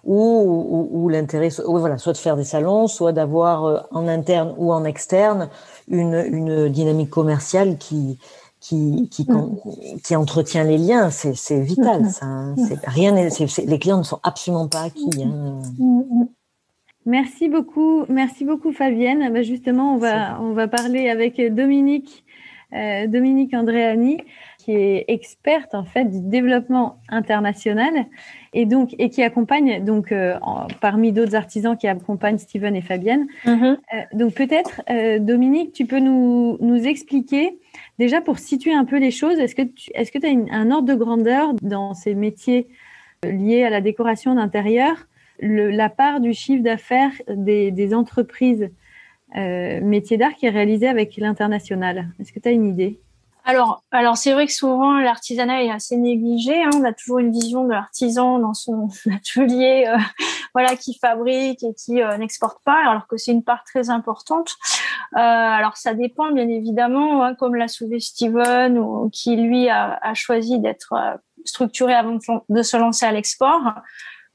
Ou, 0.04 0.14
ou, 0.14 0.88
ou 1.04 1.08
l'intérêt, 1.08 1.48
voilà, 1.66 1.98
soit 1.98 2.12
de 2.12 2.18
faire 2.18 2.36
des 2.36 2.44
salons, 2.44 2.86
soit 2.86 3.12
d'avoir 3.12 3.64
euh, 3.64 3.78
en 3.90 4.08
interne 4.08 4.54
ou 4.58 4.72
en 4.72 4.84
externe 4.84 5.48
une, 5.88 6.14
une 6.30 6.68
dynamique 6.68 7.10
commerciale 7.10 7.78
qui 7.78 8.18
qui 8.60 9.08
qui, 9.10 9.26
con- 9.26 9.58
qui 10.04 10.14
entretient 10.14 10.62
les 10.64 10.78
liens. 10.78 11.10
C'est 11.10 11.60
vital. 11.60 12.02
Mhm. 12.02 12.08
Ça, 12.10 12.26
hein. 12.26 12.54
c'est 12.68 12.78
rien. 12.86 13.12
les 13.14 13.78
clients 13.78 13.98
ne 13.98 14.02
sont 14.04 14.20
absolument 14.22 14.68
pas 14.68 14.82
acquis. 14.82 15.10
Hein. 15.24 15.60
Mm, 15.78 16.24
Merci 17.04 17.48
beaucoup, 17.48 18.04
merci 18.08 18.44
beaucoup 18.44 18.70
Fabienne. 18.72 19.32
Bah, 19.32 19.42
justement, 19.42 19.94
on 19.94 19.98
va, 19.98 20.40
on 20.40 20.52
va 20.52 20.68
parler 20.68 21.08
avec 21.08 21.40
Dominique, 21.52 22.21
euh, 22.74 23.06
Dominique 23.06 23.54
Andréani, 23.54 24.18
qui 24.58 24.72
est 24.72 25.04
experte 25.08 25.74
en 25.74 25.84
fait 25.84 26.04
du 26.04 26.20
développement 26.20 26.98
international 27.08 28.06
et 28.54 28.64
donc 28.66 28.94
et 28.98 29.08
qui 29.10 29.22
accompagne 29.22 29.84
donc 29.84 30.12
euh, 30.12 30.36
en- 30.42 30.66
parmi 30.80 31.12
d'autres 31.12 31.34
artisans 31.34 31.76
qui 31.76 31.88
accompagnent 31.88 32.38
Steven 32.38 32.74
et 32.76 32.82
Fabienne. 32.82 33.26
Mhm. 33.44 33.64
Euh, 33.64 33.96
donc 34.14 34.34
peut-être 34.34 34.82
Dominique, 35.20 35.72
tu 35.72 35.84
peux 35.86 35.98
nous, 36.00 36.56
nous 36.60 36.86
expliquer 36.86 37.58
déjà 37.98 38.20
pour 38.20 38.38
situer 38.38 38.72
un 38.72 38.84
peu 38.84 38.98
les 38.98 39.10
choses. 39.10 39.38
Est-ce 39.38 39.54
que 39.54 39.62
tu 39.62 39.90
est-ce 39.94 40.12
que 40.12 40.24
as 40.24 40.30
une- 40.30 40.50
un 40.50 40.70
ordre 40.70 40.88
de 40.88 40.94
grandeur 40.94 41.54
dans 41.62 41.94
ces 41.94 42.14
métiers 42.14 42.68
liés 43.24 43.64
à 43.64 43.70
la 43.70 43.80
décoration 43.80 44.34
d'intérieur? 44.34 45.06
la 45.44 45.88
part 45.88 46.20
du 46.20 46.34
chiffre 46.34 46.62
d'affaires 46.62 47.10
des, 47.28 47.72
des 47.72 47.94
entreprises 47.94 48.70
euh, 49.36 49.80
métiers 49.80 50.16
d'art 50.16 50.34
qui 50.34 50.46
est 50.46 50.50
réalisée 50.50 50.88
avec 50.88 51.16
l'international. 51.16 52.08
Est-ce 52.20 52.32
que 52.32 52.40
tu 52.40 52.48
as 52.48 52.52
une 52.52 52.66
idée? 52.66 53.00
Alors, 53.44 53.82
alors 53.90 54.16
c'est 54.16 54.32
vrai 54.32 54.46
que 54.46 54.52
souvent 54.52 55.00
l'artisanat 55.00 55.64
est 55.64 55.70
assez 55.70 55.96
négligé. 55.96 56.62
hein. 56.62 56.70
On 56.74 56.84
a 56.84 56.92
toujours 56.92 57.18
une 57.18 57.32
vision 57.32 57.64
de 57.64 57.72
l'artisan 57.72 58.38
dans 58.38 58.54
son 58.54 58.88
atelier, 59.12 59.86
euh, 59.88 59.96
voilà, 60.54 60.76
qui 60.76 60.96
fabrique 60.98 61.62
et 61.64 61.74
qui 61.74 62.00
euh, 62.00 62.16
n'exporte 62.18 62.62
pas, 62.64 62.88
alors 62.88 63.06
que 63.08 63.16
c'est 63.16 63.32
une 63.32 63.42
part 63.42 63.64
très 63.64 63.90
importante. 63.90 64.54
Alors 65.14 65.76
ça 65.76 65.92
dépend 65.92 66.30
bien 66.32 66.48
évidemment, 66.48 67.22
hein, 67.22 67.34
comme 67.34 67.54
l'a 67.54 67.68
soulevé 67.68 68.00
Steven, 68.00 69.10
qui 69.12 69.36
lui 69.36 69.68
a, 69.68 69.98
choisi 70.14 70.58
d'être 70.58 70.94
structuré 71.44 71.92
avant 71.92 72.18
de 72.48 72.62
se 72.62 72.76
lancer 72.78 73.04
à 73.04 73.12
l'export. 73.12 73.74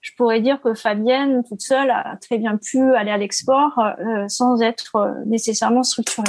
Je 0.01 0.11
pourrais 0.15 0.41
dire 0.41 0.61
que 0.61 0.73
Fabienne, 0.73 1.43
toute 1.47 1.61
seule, 1.61 1.89
a 1.89 2.17
très 2.21 2.37
bien 2.37 2.57
pu 2.57 2.79
aller 2.95 3.11
à 3.11 3.17
l'export 3.17 3.77
euh, 3.79 4.27
sans 4.27 4.61
être 4.61 4.95
euh, 4.95 5.11
nécessairement 5.25 5.83
structurée. 5.83 6.27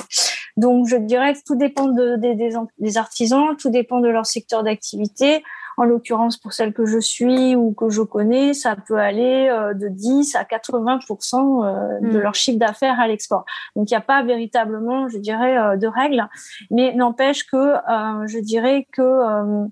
Donc, 0.57 0.89
je 0.89 0.97
dirais 0.97 1.35
que 1.35 1.41
tout 1.47 1.55
dépend 1.55 1.87
de, 1.87 2.17
des- 2.17 2.35
des, 2.35 2.55
des 2.79 2.97
artisans, 2.97 3.57
tout 3.57 3.71
dépend 3.71 4.01
de 4.01 4.09
leur 4.09 4.27
secteur 4.27 4.63
d'activité. 4.65 5.45
En 5.79 5.85
l'occurrence, 5.85 6.37
pour 6.37 6.53
celle 6.53 6.73
que 6.73 6.87
je 6.87 6.99
suis 6.99 7.55
ou 7.55 7.73
que 7.73 7.89
je 7.89 8.03
connais, 8.03 8.53
ça 8.53 8.75
peut 8.75 8.99
aller 8.99 9.49
euh, 9.49 9.75
de 9.75 9.87
10 9.87 10.35
à 10.35 10.43
80% 10.43 11.65
euh, 11.65 12.01
de 12.01 12.19
Mm. 12.19 12.21
leur 12.21 12.35
chiffre 12.35 12.59
d'affaires 12.59 12.99
à 12.99 13.07
l'export. 13.07 13.45
Donc, 13.77 13.89
il 13.89 13.95
n'y 13.95 13.97
a 13.97 14.01
pas 14.01 14.25
véritablement, 14.25 15.09
je 15.09 15.19
dirais, 15.19 15.57
euh, 15.57 15.77
de 15.77 15.87
règles, 15.87 16.27
mais 16.73 16.93
n'empêche 16.95 17.47
que 17.47 17.57
euh, 17.57 18.27
je 18.27 18.41
dirais 18.41 18.89
que 18.93 19.03
euh, 19.03 19.67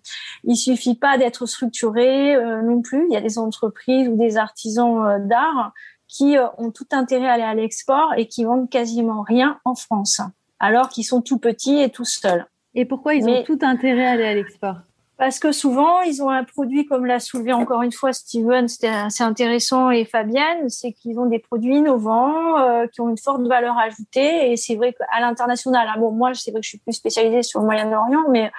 il 0.44 0.54
suffit 0.56 0.94
pas 0.94 1.18
d'être 1.18 1.44
structuré 1.46 2.36
euh, 2.36 2.62
non 2.62 2.82
plus. 2.82 3.04
Il 3.10 3.12
y 3.12 3.16
a 3.16 3.20
des 3.20 3.36
entreprises 3.38 4.08
ou 4.08 4.16
des 4.16 4.36
artisans 4.36 5.26
d'art 5.26 5.72
qui 6.06 6.36
ont 6.58 6.70
tout 6.70 6.86
intérêt 6.92 7.28
à 7.28 7.32
aller 7.32 7.42
à 7.42 7.54
l'export 7.54 8.14
et 8.16 8.28
qui 8.28 8.44
vendent 8.44 8.70
quasiment 8.70 9.22
rien 9.22 9.58
en 9.64 9.74
France, 9.74 10.20
alors 10.60 10.88
qu'ils 10.88 11.04
sont 11.04 11.20
tout 11.20 11.38
petits 11.38 11.80
et 11.80 11.90
tout 11.90 12.04
seuls. 12.04 12.46
Et 12.76 12.84
pourquoi 12.84 13.14
ils 13.16 13.28
ont 13.28 13.42
tout 13.42 13.58
intérêt 13.62 14.06
à 14.06 14.10
aller 14.12 14.24
à 14.26 14.34
l'export? 14.34 14.76
Parce 15.18 15.38
que 15.38 15.50
souvent, 15.52 16.02
ils 16.02 16.22
ont 16.22 16.30
un 16.30 16.44
produit, 16.44 16.86
comme 16.86 17.06
l'a 17.06 17.20
soulevé 17.20 17.52
encore 17.52 17.82
une 17.82 17.92
fois 17.92 18.12
Steven, 18.12 18.68
c'était 18.68 18.88
assez 18.88 19.24
intéressant, 19.24 19.90
et 19.90 20.04
Fabienne, 20.04 20.68
c'est 20.68 20.92
qu'ils 20.92 21.18
ont 21.18 21.26
des 21.26 21.38
produits 21.38 21.76
innovants, 21.76 22.58
euh, 22.58 22.86
qui 22.86 23.00
ont 23.00 23.08
une 23.08 23.18
forte 23.18 23.46
valeur 23.46 23.78
ajoutée. 23.78 24.52
Et 24.52 24.56
c'est 24.56 24.76
vrai 24.76 24.92
qu'à 24.92 25.20
l'international, 25.20 25.88
hein, 25.88 25.98
bon, 25.98 26.12
moi, 26.12 26.32
c'est 26.34 26.50
vrai 26.50 26.60
que 26.60 26.64
je 26.64 26.70
suis 26.70 26.78
plus 26.78 26.92
spécialisée 26.92 27.42
sur 27.42 27.60
le 27.60 27.66
Moyen-Orient, 27.66 28.26
mais 28.30 28.50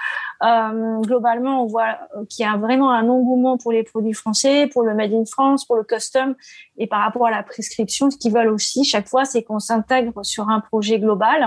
Euh, 0.44 1.02
globalement, 1.02 1.64
on 1.64 1.66
voit 1.66 1.98
qu'il 2.30 2.46
y 2.46 2.48
a 2.48 2.56
vraiment 2.58 2.92
un 2.92 3.10
engouement 3.10 3.58
pour 3.58 3.72
les 3.72 3.84
produits 3.92 4.14
français, 4.14 4.68
pour 4.72 4.84
le 4.84 4.94
made 4.94 5.12
in 5.12 5.26
France, 5.26 5.66
pour 5.66 5.76
le 5.76 5.84
custom, 5.84 6.36
et 6.78 6.86
par 6.86 7.02
rapport 7.02 7.26
à 7.26 7.32
la 7.32 7.42
prescription, 7.42 8.12
ce 8.12 8.18
qu'ils 8.18 8.34
veulent 8.38 8.54
aussi 8.54 8.84
chaque 8.84 9.08
fois, 9.08 9.26
c'est 9.26 9.42
qu'on 9.42 9.58
s'intègre 9.60 10.24
sur 10.24 10.50
un 10.50 10.60
projet 10.60 11.00
global. 11.00 11.40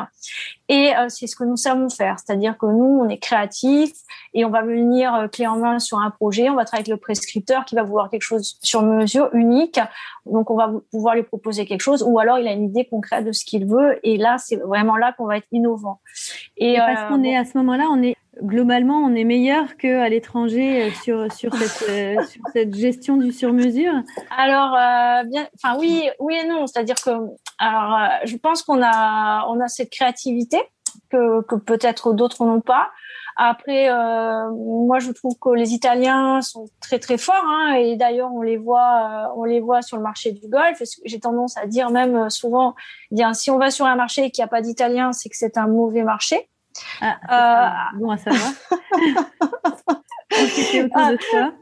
Et 0.68 0.92
euh, 0.96 1.08
c'est 1.08 1.28
ce 1.28 1.36
que 1.36 1.44
nous 1.44 1.56
savons 1.56 1.88
faire, 1.88 2.16
c'est-à-dire 2.18 2.58
que 2.58 2.66
nous, 2.66 3.00
on 3.02 3.08
est 3.08 3.18
créatifs 3.18 3.94
et 4.34 4.44
on 4.44 4.50
va 4.50 4.62
venir 4.62 4.99
euh, 5.06 5.28
clé 5.28 5.46
en 5.46 5.56
main 5.56 5.78
sur 5.78 5.98
un 5.98 6.10
projet. 6.10 6.48
On 6.50 6.54
va 6.54 6.64
travailler 6.64 6.90
avec 6.90 6.98
le 6.98 7.00
prescripteur 7.00 7.64
qui 7.64 7.74
va 7.74 7.82
vouloir 7.82 8.10
quelque 8.10 8.22
chose 8.22 8.58
sur 8.62 8.82
mesure, 8.82 9.30
unique. 9.32 9.80
Donc, 10.26 10.50
on 10.50 10.56
va 10.56 10.72
pouvoir 10.90 11.14
lui 11.14 11.22
proposer 11.22 11.66
quelque 11.66 11.80
chose, 11.80 12.02
ou 12.06 12.18
alors 12.18 12.38
il 12.38 12.46
a 12.46 12.52
une 12.52 12.64
idée 12.64 12.84
concrète 12.84 13.24
de 13.24 13.32
ce 13.32 13.44
qu'il 13.44 13.66
veut. 13.66 13.98
Et 14.02 14.16
là, 14.16 14.36
c'est 14.38 14.56
vraiment 14.56 14.96
là 14.96 15.12
qu'on 15.12 15.26
va 15.26 15.38
être 15.38 15.48
innovant. 15.52 16.00
Et, 16.56 16.76
parce 16.76 17.08
qu'on 17.08 17.22
est 17.22 17.36
à 17.36 17.44
ce 17.44 17.56
moment-là, 17.58 17.86
on 17.90 18.02
est 18.02 18.16
globalement, 18.42 18.98
on 18.98 19.14
est 19.14 19.24
meilleur 19.24 19.76
qu'à 19.76 20.08
l'étranger 20.08 20.84
euh, 20.84 20.90
sur, 21.02 21.32
sur, 21.32 21.54
cette, 21.54 21.88
euh, 21.88 22.22
sur 22.26 22.42
cette 22.52 22.74
gestion 22.74 23.16
du 23.16 23.32
sur-mesure 23.32 23.92
Alors, 24.36 24.74
euh, 24.74 25.24
bien, 25.24 25.46
enfin 25.56 25.78
oui, 25.78 26.08
oui 26.18 26.36
et 26.42 26.48
non. 26.48 26.66
C'est-à-dire 26.66 26.96
que, 26.96 27.10
alors, 27.58 28.10
je 28.24 28.36
pense 28.36 28.62
qu'on 28.62 28.82
a, 28.82 29.46
on 29.48 29.60
a 29.60 29.68
cette 29.68 29.90
créativité 29.90 30.58
que, 31.10 31.42
que 31.42 31.56
peut-être 31.56 32.12
d'autres 32.12 32.44
n'ont 32.44 32.60
pas. 32.60 32.90
Après, 33.42 33.88
moi, 33.88 34.98
je 34.98 35.10
trouve 35.12 35.38
que 35.38 35.48
les 35.48 35.72
Italiens 35.72 36.42
sont 36.42 36.66
très 36.78 36.98
très 36.98 37.16
forts, 37.16 37.42
hein, 37.46 37.72
et 37.72 37.96
d'ailleurs, 37.96 38.30
on 38.34 38.42
les 38.42 38.58
voit, 38.58 39.32
on 39.34 39.44
les 39.44 39.60
voit 39.60 39.80
sur 39.80 39.96
le 39.96 40.02
marché 40.02 40.32
du 40.32 40.46
golf. 40.46 40.82
J'ai 41.06 41.20
tendance 41.20 41.56
à 41.56 41.66
dire 41.66 41.90
même 41.90 42.28
souvent, 42.28 42.74
bien, 43.10 43.32
si 43.32 43.50
on 43.50 43.56
va 43.56 43.70
sur 43.70 43.86
un 43.86 43.96
marché 43.96 44.24
et 44.24 44.30
qu'il 44.30 44.42
n'y 44.42 44.46
a 44.46 44.48
pas 44.48 44.60
d'Italiens, 44.60 45.12
c'est 45.12 45.30
que 45.30 45.36
c'est 45.36 45.56
un 45.56 45.68
mauvais 45.68 46.02
marché. 46.02 46.50
Ah, 47.00 47.92
euh, 47.94 47.98
bon 47.98 48.10
à 48.10 48.18
savoir. 48.18 48.52
autour 50.84 51.10
de 51.10 51.18
ça. 51.30 51.52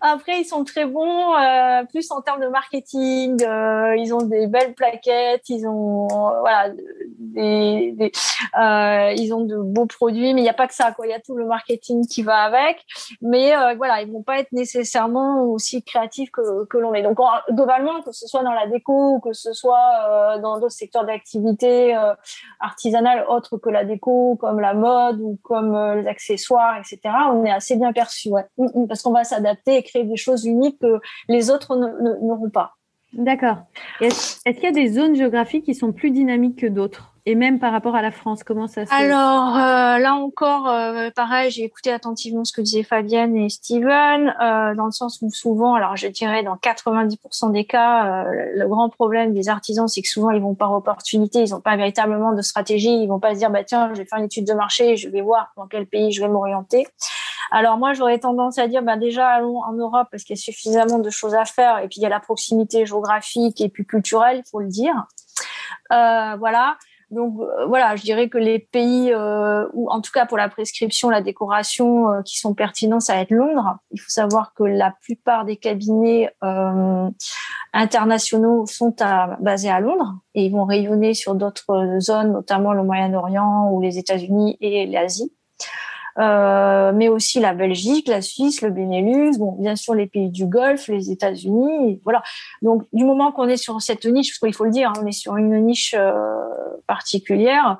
Après, 0.00 0.40
ils 0.40 0.44
sont 0.44 0.64
très 0.64 0.86
bons, 0.86 1.34
euh, 1.34 1.84
plus 1.84 2.10
en 2.10 2.20
termes 2.22 2.40
de 2.40 2.48
marketing. 2.48 3.42
Euh, 3.42 3.96
ils 3.96 4.12
ont 4.14 4.22
des 4.22 4.46
belles 4.46 4.74
plaquettes, 4.74 5.48
ils 5.48 5.66
ont 5.66 6.08
voilà, 6.08 6.70
des, 7.18 7.92
des 7.92 8.12
euh, 8.58 9.12
ils 9.16 9.32
ont 9.34 9.42
de 9.42 9.56
beaux 9.56 9.86
produits, 9.86 10.34
mais 10.34 10.40
il 10.40 10.44
n'y 10.44 10.48
a 10.48 10.54
pas 10.54 10.66
que 10.66 10.74
ça. 10.74 10.92
Quoi, 10.92 11.06
il 11.06 11.10
y 11.10 11.14
a 11.14 11.20
tout 11.20 11.36
le 11.36 11.46
marketing 11.46 12.06
qui 12.06 12.22
va 12.22 12.38
avec. 12.38 12.84
Mais 13.20 13.56
euh, 13.56 13.74
voilà, 13.76 14.02
ils 14.02 14.10
vont 14.10 14.22
pas 14.22 14.38
être 14.38 14.52
nécessairement 14.52 15.42
aussi 15.44 15.82
créatifs 15.82 16.30
que, 16.30 16.64
que 16.66 16.78
l'on 16.78 16.94
est. 16.94 17.02
Donc 17.02 17.18
globalement, 17.50 18.00
que 18.02 18.12
ce 18.12 18.26
soit 18.26 18.42
dans 18.42 18.52
la 18.52 18.66
déco 18.66 19.14
ou 19.14 19.20
que 19.20 19.32
ce 19.32 19.52
soit 19.52 19.78
euh, 20.08 20.38
dans 20.38 20.58
d'autres 20.58 20.70
secteurs 20.70 21.04
d'activité 21.04 21.96
artisanales 22.60 23.24
autres 23.28 23.56
que 23.58 23.70
la 23.70 23.84
déco, 23.84 24.36
comme 24.36 24.60
la 24.60 24.74
mode 24.74 25.20
ou 25.20 25.38
comme 25.42 25.76
les 25.96 26.06
accessoires, 26.06 26.78
etc. 26.78 27.14
On 27.32 27.44
est 27.44 27.50
assez 27.50 27.76
bien 27.76 27.92
perçu, 27.92 28.30
ouais, 28.30 28.46
mm, 28.58 28.66
mm, 28.74 28.88
parce 28.88 29.02
qu'on 29.02 29.12
va 29.12 29.24
s'adapter 29.24 29.65
et 29.66 29.82
créer 29.82 30.04
des 30.04 30.16
choses 30.16 30.44
uniques 30.44 30.78
que 30.80 31.00
les 31.28 31.50
autres 31.50 31.76
n'auront 31.76 32.50
pas. 32.50 32.76
D'accord. 33.12 33.58
Est-ce 34.00 34.40
qu'il 34.44 34.64
y 34.64 34.66
a 34.66 34.72
des 34.72 34.88
zones 34.88 35.16
géographiques 35.16 35.64
qui 35.64 35.74
sont 35.74 35.92
plus 35.92 36.10
dynamiques 36.10 36.58
que 36.58 36.66
d'autres? 36.66 37.16
Et 37.28 37.34
même 37.34 37.58
par 37.58 37.72
rapport 37.72 37.96
à 37.96 38.02
la 38.02 38.12
France, 38.12 38.44
comment 38.44 38.68
ça 38.68 38.86
se 38.86 38.94
Alors 38.94 39.56
euh, 39.56 39.98
là 39.98 40.14
encore, 40.14 40.68
euh, 40.68 41.10
pareil, 41.10 41.50
j'ai 41.50 41.64
écouté 41.64 41.90
attentivement 41.90 42.44
ce 42.44 42.52
que 42.52 42.60
disaient 42.60 42.84
Fabienne 42.84 43.36
et 43.36 43.48
Steven, 43.48 44.32
euh, 44.40 44.76
dans 44.76 44.84
le 44.84 44.92
sens 44.92 45.18
où 45.22 45.30
souvent, 45.30 45.74
alors 45.74 45.96
je 45.96 46.06
dirais 46.06 46.44
dans 46.44 46.54
90% 46.54 47.50
des 47.50 47.64
cas, 47.64 48.24
le 48.30 48.68
grand 48.68 48.88
problème 48.90 49.34
des 49.34 49.48
artisans, 49.48 49.88
c'est 49.88 50.02
que 50.02 50.08
souvent 50.08 50.30
ils 50.30 50.40
vont 50.40 50.54
par 50.54 50.72
opportunité, 50.72 51.40
ils 51.40 51.50
n'ont 51.50 51.60
pas 51.60 51.76
véritablement 51.76 52.32
de 52.32 52.42
stratégie, 52.42 52.94
ils 52.94 53.08
vont 53.08 53.18
pas 53.18 53.34
se 53.34 53.40
dire 53.40 53.50
bah 53.50 53.64
tiens, 53.64 53.90
je 53.92 53.98
vais 53.98 54.06
faire 54.06 54.20
une 54.20 54.26
étude 54.26 54.46
de 54.46 54.54
marché, 54.54 54.96
je 54.96 55.08
vais 55.08 55.20
voir 55.20 55.52
dans 55.56 55.66
quel 55.66 55.86
pays 55.86 56.12
je 56.12 56.22
vais 56.22 56.28
m'orienter. 56.28 56.86
Alors 57.50 57.78
moi, 57.78 57.92
j'aurais 57.92 58.18
tendance 58.18 58.58
à 58.58 58.68
dire, 58.68 58.82
bah 58.82 58.96
déjà 58.96 59.28
allons 59.28 59.58
en 59.62 59.72
Europe 59.72 60.08
parce 60.10 60.24
qu'il 60.24 60.36
y 60.36 60.38
a 60.38 60.42
suffisamment 60.42 60.98
de 60.98 61.10
choses 61.10 61.34
à 61.34 61.44
faire 61.44 61.78
et 61.78 61.88
puis 61.88 61.98
il 61.98 62.02
y 62.02 62.06
a 62.06 62.10
la 62.10 62.20
proximité 62.20 62.86
géographique 62.86 63.60
et 63.60 63.68
puis 63.68 63.86
culturelle, 63.86 64.42
il 64.44 64.48
faut 64.50 64.60
le 64.60 64.68
dire. 64.68 65.06
Euh, 65.92 66.36
voilà. 66.38 66.76
Donc 67.10 67.40
euh, 67.40 67.66
voilà, 67.66 67.94
je 67.94 68.02
dirais 68.02 68.28
que 68.28 68.38
les 68.38 68.58
pays 68.58 69.12
euh, 69.12 69.68
où, 69.74 69.88
en 69.90 70.00
tout 70.00 70.10
cas 70.12 70.26
pour 70.26 70.36
la 70.36 70.48
prescription, 70.48 71.08
la 71.08 71.22
décoration, 71.22 72.10
euh, 72.10 72.22
qui 72.22 72.38
sont 72.38 72.52
pertinents, 72.52 72.98
ça 72.98 73.14
va 73.14 73.20
être 73.20 73.30
Londres. 73.30 73.76
Il 73.92 74.00
faut 74.00 74.10
savoir 74.10 74.54
que 74.54 74.64
la 74.64 74.92
plupart 75.02 75.44
des 75.44 75.56
cabinets 75.56 76.34
euh, 76.42 77.08
internationaux 77.72 78.66
sont 78.66 78.96
à, 79.00 79.36
basés 79.40 79.70
à 79.70 79.78
Londres 79.78 80.16
et 80.34 80.46
ils 80.46 80.52
vont 80.52 80.64
rayonner 80.64 81.14
sur 81.14 81.36
d'autres 81.36 81.98
zones, 82.00 82.32
notamment 82.32 82.72
le 82.72 82.82
Moyen-Orient 82.82 83.70
ou 83.70 83.80
les 83.80 83.98
États-Unis 83.98 84.56
et 84.60 84.86
l'Asie. 84.86 85.32
Euh, 86.18 86.92
mais 86.94 87.08
aussi 87.08 87.40
la 87.40 87.52
Belgique, 87.52 88.08
la 88.08 88.22
Suisse, 88.22 88.62
le 88.62 88.70
Benelux, 88.70 89.38
bon, 89.38 89.52
bien 89.52 89.76
sûr 89.76 89.94
les 89.94 90.06
pays 90.06 90.30
du 90.30 90.46
Golfe, 90.46 90.88
les 90.88 91.10
États-Unis, 91.10 92.00
voilà. 92.04 92.22
Donc 92.62 92.84
du 92.92 93.04
moment 93.04 93.32
qu'on 93.32 93.48
est 93.48 93.58
sur 93.58 93.80
cette 93.82 94.06
niche, 94.06 94.30
parce 94.30 94.38
qu'il 94.38 94.54
faut 94.54 94.64
le 94.64 94.70
dire, 94.70 94.90
hein, 94.90 95.00
on 95.02 95.06
est 95.06 95.12
sur 95.12 95.36
une 95.36 95.58
niche 95.64 95.94
euh, 95.98 96.44
particulière. 96.86 97.78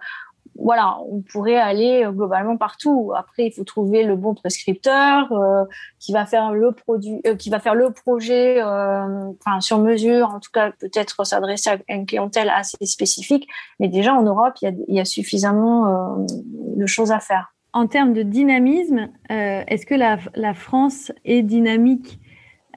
Voilà, 0.58 0.96
on 1.10 1.20
pourrait 1.20 1.56
aller 1.56 2.04
euh, 2.04 2.12
globalement 2.12 2.56
partout. 2.56 3.12
Après, 3.14 3.46
il 3.46 3.52
faut 3.52 3.64
trouver 3.64 4.04
le 4.04 4.16
bon 4.16 4.34
prescripteur 4.34 5.30
euh, 5.32 5.64
qui 5.98 6.12
va 6.12 6.24
faire 6.24 6.52
le 6.52 6.72
produit, 6.72 7.20
euh, 7.26 7.36
qui 7.36 7.50
va 7.50 7.60
faire 7.60 7.74
le 7.74 7.90
projet, 7.90 8.62
enfin 8.62 9.60
sur 9.60 9.78
mesure. 9.78 10.30
En 10.30 10.40
tout 10.40 10.50
cas, 10.52 10.72
peut-être 10.72 11.24
s'adresser 11.24 11.70
à 11.70 11.78
une 11.88 12.06
clientèle 12.06 12.48
assez 12.48 12.84
spécifique. 12.86 13.46
Mais 13.80 13.88
déjà 13.88 14.14
en 14.14 14.22
Europe, 14.22 14.54
il 14.62 14.64
y 14.64 14.68
a, 14.68 14.74
il 14.88 14.94
y 14.94 15.00
a 15.00 15.04
suffisamment 15.04 16.26
de 16.26 16.86
choses 16.86 17.12
à 17.12 17.20
faire 17.20 17.52
en 17.76 17.86
termes 17.88 18.14
de 18.14 18.22
dynamisme, 18.22 19.10
euh, 19.30 19.62
est-ce 19.66 19.84
que 19.84 19.94
la, 19.94 20.54
France 20.54 21.12
est 21.26 21.42
dynamique 21.42 22.18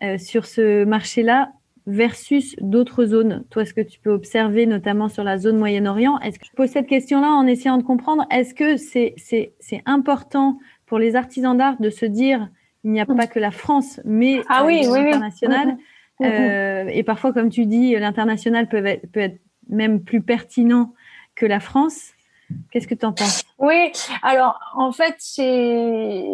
euh, 0.04 0.18
sur 0.18 0.46
ce 0.46 0.84
marché-là 0.84 1.54
versus 1.88 2.58
d'autres 2.60 3.06
zones? 3.06 3.46
Toi, 3.50 3.64
ce 3.64 3.74
que 3.74 3.80
tu 3.80 3.98
peux 4.02 4.12
observer, 4.12 4.66
notamment 4.66 5.08
sur 5.08 5.24
la 5.24 5.38
zone 5.38 5.58
Moyen-Orient, 5.58 6.20
est-ce 6.20 6.38
que 6.38 6.46
je 6.46 6.52
pose 6.52 6.68
cette 6.68 6.88
question-là 6.88 7.30
en 7.30 7.48
essayant 7.48 7.78
de 7.78 7.84
comprendre 7.84 8.26
Est-ce 8.30 8.54
que 8.54 8.76
c'est 8.76 9.82
important 9.86 10.60
pour 10.86 11.00
les 11.00 11.16
artisans 11.16 11.56
d'art 11.58 11.80
de 11.80 11.90
se 11.90 12.06
dire 12.06 12.50
il 12.84 12.92
n'y 12.92 13.00
a 13.00 13.06
pas 13.06 13.28
que 13.28 13.40
la 13.40 13.52
France, 13.52 14.02
mais 14.04 14.42
ah 14.50 14.66
oui, 14.66 14.82
l'international? 14.84 15.78
Mm-hmm. 16.20 16.26
mm-hmm. 16.26 16.88
euh, 16.88 16.90
Et 16.92 17.04
parfois, 17.04 17.32
comme 17.32 17.50
tu 17.50 17.66
dis, 17.66 17.96
l'international 17.96 18.68
peut 18.68 18.84
peut 19.14 19.22
être 19.22 19.40
même 19.70 20.04
plus 20.04 20.20
pertinent 20.22 20.94
que 21.36 21.46
la 21.46 21.62
France. 21.62 22.12
Qu'est-ce 22.72 22.88
que 22.88 22.96
tu 22.96 23.06
en 23.06 23.14
penses? 23.14 23.46
Oui, 23.60 23.92
alors 24.24 24.58
en 24.76 24.92
fait, 24.94 25.16
c'est 25.20 26.26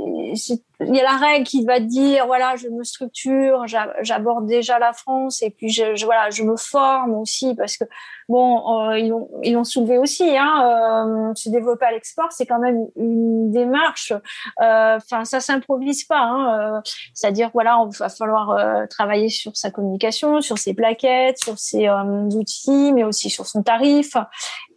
il 0.81 0.95
y 0.95 0.99
a 0.99 1.03
la 1.03 1.17
règle 1.17 1.45
qui 1.45 1.65
va 1.65 1.79
dire 1.79 2.25
voilà, 2.25 2.55
je 2.55 2.67
me 2.67 2.83
structure, 2.83 3.65
j'aborde 4.01 4.45
déjà 4.45 4.79
la 4.79 4.93
France 4.93 5.41
et 5.41 5.49
puis 5.49 5.69
je, 5.69 6.05
voilà, 6.05 6.29
je 6.29 6.43
me 6.43 6.57
forme 6.57 7.15
aussi 7.15 7.55
parce 7.55 7.77
que 7.77 7.85
bon, 8.27 8.89
euh, 8.89 8.99
ils 8.99 9.13
ont 9.13 9.29
ils 9.43 9.55
ont 9.55 9.63
soulevé 9.63 9.97
aussi 9.97 10.37
hein, 10.37 11.29
euh, 11.31 11.35
se 11.35 11.49
développer 11.49 11.85
à 11.85 11.91
l'export, 11.91 12.31
c'est 12.31 12.45
quand 12.45 12.59
même 12.59 12.87
une 12.95 13.51
démarche. 13.51 14.13
Euh, 14.61 14.97
enfin, 14.97 15.25
ça 15.25 15.39
s'improvise 15.39 16.03
pas. 16.03 16.21
Hein, 16.21 16.81
C'est-à-dire 17.13 17.51
voilà, 17.53 17.79
on 17.79 17.89
va 17.89 18.09
falloir 18.09 18.87
travailler 18.89 19.29
sur 19.29 19.55
sa 19.55 19.71
communication, 19.71 20.41
sur 20.41 20.57
ses 20.57 20.73
plaquettes, 20.73 21.39
sur 21.43 21.57
ses 21.57 21.89
outils, 22.35 22.91
mais 22.93 23.03
aussi 23.03 23.29
sur 23.29 23.47
son 23.47 23.63
tarif. 23.63 24.15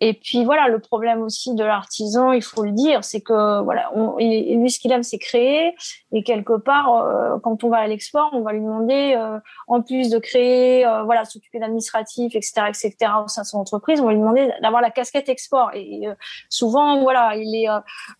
Et 0.00 0.14
puis 0.14 0.44
voilà, 0.44 0.68
le 0.68 0.78
problème 0.78 1.22
aussi 1.22 1.54
de 1.54 1.64
l'artisan, 1.64 2.32
il 2.32 2.42
faut 2.42 2.62
le 2.62 2.72
dire, 2.72 3.02
c'est 3.02 3.20
que 3.20 3.62
voilà, 3.62 3.90
on, 3.94 4.16
lui 4.18 4.70
ce 4.70 4.78
qu'il 4.78 4.92
aime, 4.92 5.02
c'est 5.02 5.18
créer. 5.18 5.74
Et 6.12 6.22
quelque 6.22 6.56
part, 6.56 6.94
euh, 6.94 7.38
quand 7.42 7.64
on 7.64 7.68
va 7.68 7.78
à 7.78 7.86
l'export, 7.86 8.30
on 8.32 8.42
va 8.42 8.52
lui 8.52 8.60
demander, 8.60 9.14
euh, 9.16 9.38
en 9.66 9.82
plus 9.82 10.10
de 10.10 10.18
créer, 10.18 10.86
euh, 10.86 11.02
voilà, 11.02 11.24
s'occuper 11.24 11.58
d'administratif, 11.58 12.34
etc., 12.34 12.62
etc., 12.68 12.94
au 13.24 13.28
sein 13.28 13.42
de 13.42 13.46
son 13.46 13.58
entreprise, 13.58 14.00
on 14.00 14.06
va 14.06 14.12
lui 14.12 14.18
demander 14.18 14.50
d'avoir 14.62 14.80
la 14.80 14.90
casquette 14.90 15.28
export. 15.28 15.70
Et 15.74 16.04
souvent, 16.48 17.00
voilà, 17.02 17.32
il 17.36 17.54
est, 17.54 17.68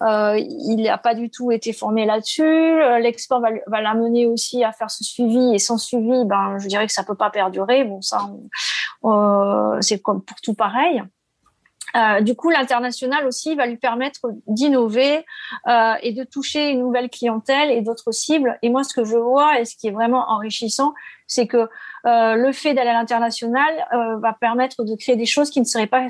il 0.01 0.83
n'a 0.83 0.99
pas 0.99 1.15
du 1.15 1.31
tout 1.31 1.51
été 1.51 1.73
formé 1.73 2.05
là-dessus. 2.05 2.79
L'export 3.01 3.41
va, 3.41 3.51
va 3.67 3.81
l'amener 3.81 4.27
aussi 4.27 4.65
à 4.65 4.73
faire 4.73 4.91
ce 4.91 5.05
suivi. 5.05 5.55
Et 5.55 5.59
sans 5.59 5.79
suivi, 5.79 6.25
ben, 6.25 6.59
je 6.59 6.69
dirais 6.69 6.87
que 6.87 6.93
ça 6.93 7.05
peut 7.05 7.15
pas 7.15 7.31
perdurer. 7.31 7.85
Bon, 7.85 8.01
ça, 8.03 8.21
c'est 9.81 10.01
comme 10.03 10.23
pour 10.23 10.41
tout 10.41 10.55
pareil. 10.55 11.03
Euh, 11.97 12.21
du 12.21 12.35
coup, 12.35 12.51
l'international 12.51 13.27
aussi 13.27 13.55
va 13.55 13.67
lui 13.67 13.77
permettre 13.77 14.31
d'innover 14.47 15.25
euh, 15.67 15.95
et 16.03 16.13
de 16.13 16.25
toucher 16.25 16.71
une 16.71 16.81
nouvelle 16.81 17.09
clientèle 17.11 17.71
et 17.71 17.81
d'autres 17.81 18.13
cibles. 18.13 18.59
Et 18.63 18.71
moi, 18.71 18.85
ce 18.85 18.95
que 18.95 19.05
je 19.05 19.17
vois 19.17 19.61
et 19.61 19.65
ce 19.65 19.77
qui 19.77 19.89
est 19.89 19.93
vraiment 19.93 20.29
enrichissant, 20.31 20.95
c'est 21.27 21.47
que 21.47 21.69
euh, 22.07 22.35
le 22.35 22.53
fait 22.53 22.75
d'aller 22.75 22.91
à 22.91 22.95
l'international 22.95 23.87
euh, 23.93 24.19
va 24.19 24.33
permettre 24.33 24.85
de 24.85 24.97
créer 24.97 25.17
des 25.17 25.27
choses 25.27 25.51
qui 25.51 25.61
ne 25.61 25.65
seraient 25.65 25.87
pas 25.87 26.07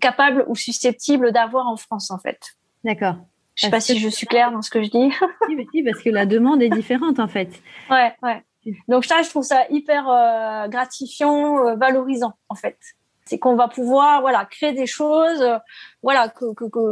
capables 0.00 0.44
ou 0.48 0.56
susceptibles 0.56 1.32
d'avoir 1.32 1.66
en 1.66 1.76
France, 1.76 2.10
en 2.10 2.18
fait. 2.18 2.40
D'accord. 2.84 3.16
Je 3.54 3.64
sais 3.64 3.70
pas 3.70 3.80
si 3.80 3.98
je 3.98 4.08
suis 4.08 4.26
claire 4.26 4.52
dans 4.52 4.62
ce 4.62 4.70
que 4.70 4.82
je 4.82 4.90
dis. 4.90 5.12
oui, 5.48 5.82
parce 5.82 6.02
que 6.02 6.10
la 6.10 6.26
demande 6.26 6.62
est 6.62 6.68
différente, 6.68 7.18
en 7.18 7.28
fait. 7.28 7.48
Ouais, 7.90 8.12
ouais. 8.22 8.42
Donc 8.88 9.04
ça, 9.04 9.22
je 9.22 9.30
trouve 9.30 9.44
ça 9.44 9.64
hyper 9.70 10.08
euh, 10.08 10.68
gratifiant, 10.68 11.76
valorisant, 11.76 12.34
en 12.48 12.54
fait 12.54 12.76
c'est 13.26 13.38
qu'on 13.38 13.56
va 13.56 13.68
pouvoir 13.68 14.20
voilà 14.20 14.44
créer 14.44 14.72
des 14.72 14.86
choses. 14.86 15.44
Voilà, 16.06 16.28
que, 16.28 16.46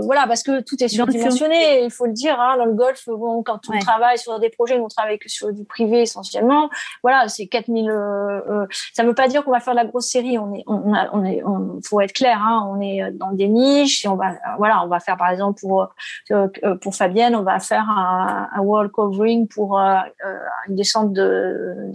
voilà, 0.04 0.26
parce 0.26 0.42
que 0.42 0.60
tout 0.60 0.74
est 0.82 0.88
surdimensionné. 0.88 1.84
Il 1.84 1.90
faut 1.92 2.04
le 2.04 2.12
dire. 2.12 2.40
Hein, 2.40 2.56
dans 2.58 2.64
le 2.64 2.72
golf, 2.72 3.04
bon, 3.06 3.44
quand 3.44 3.60
on 3.68 3.78
travaille 3.78 4.18
sur 4.18 4.40
des 4.40 4.50
projets, 4.50 4.76
on 4.80 4.88
travaille 4.88 5.20
que 5.20 5.28
sur 5.28 5.52
du 5.52 5.64
privé 5.64 6.00
essentiellement. 6.00 6.68
Voilà, 7.04 7.28
c'est 7.28 7.46
4000. 7.46 7.88
Euh, 7.88 7.94
euh, 7.94 8.66
ça 8.92 9.04
ne 9.04 9.08
veut 9.08 9.14
pas 9.14 9.28
dire 9.28 9.44
qu'on 9.44 9.52
va 9.52 9.60
faire 9.60 9.74
de 9.74 9.78
la 9.78 9.84
grosse 9.84 10.08
série. 10.08 10.36
On 10.36 10.52
est, 10.52 10.64
on, 10.66 10.94
on 11.12 11.24
est, 11.24 11.44
on, 11.44 11.78
faut 11.84 12.00
être 12.00 12.12
clair. 12.12 12.42
Hein, 12.42 12.68
on 12.68 12.80
est 12.80 13.12
dans 13.12 13.30
des 13.30 13.46
niches. 13.46 14.04
Et 14.04 14.08
on 14.08 14.16
va, 14.16 14.32
voilà, 14.58 14.82
on 14.82 14.88
va 14.88 14.98
faire 14.98 15.16
par 15.16 15.30
exemple 15.30 15.60
pour 15.60 15.86
euh, 16.32 16.48
pour 16.80 16.96
Fabienne, 16.96 17.36
on 17.36 17.44
va 17.44 17.60
faire 17.60 17.88
un, 17.88 18.48
un 18.52 18.60
wall 18.62 18.90
covering 18.90 19.46
pour 19.46 19.78
une 19.78 20.74
descente 20.74 21.12
de 21.12 21.92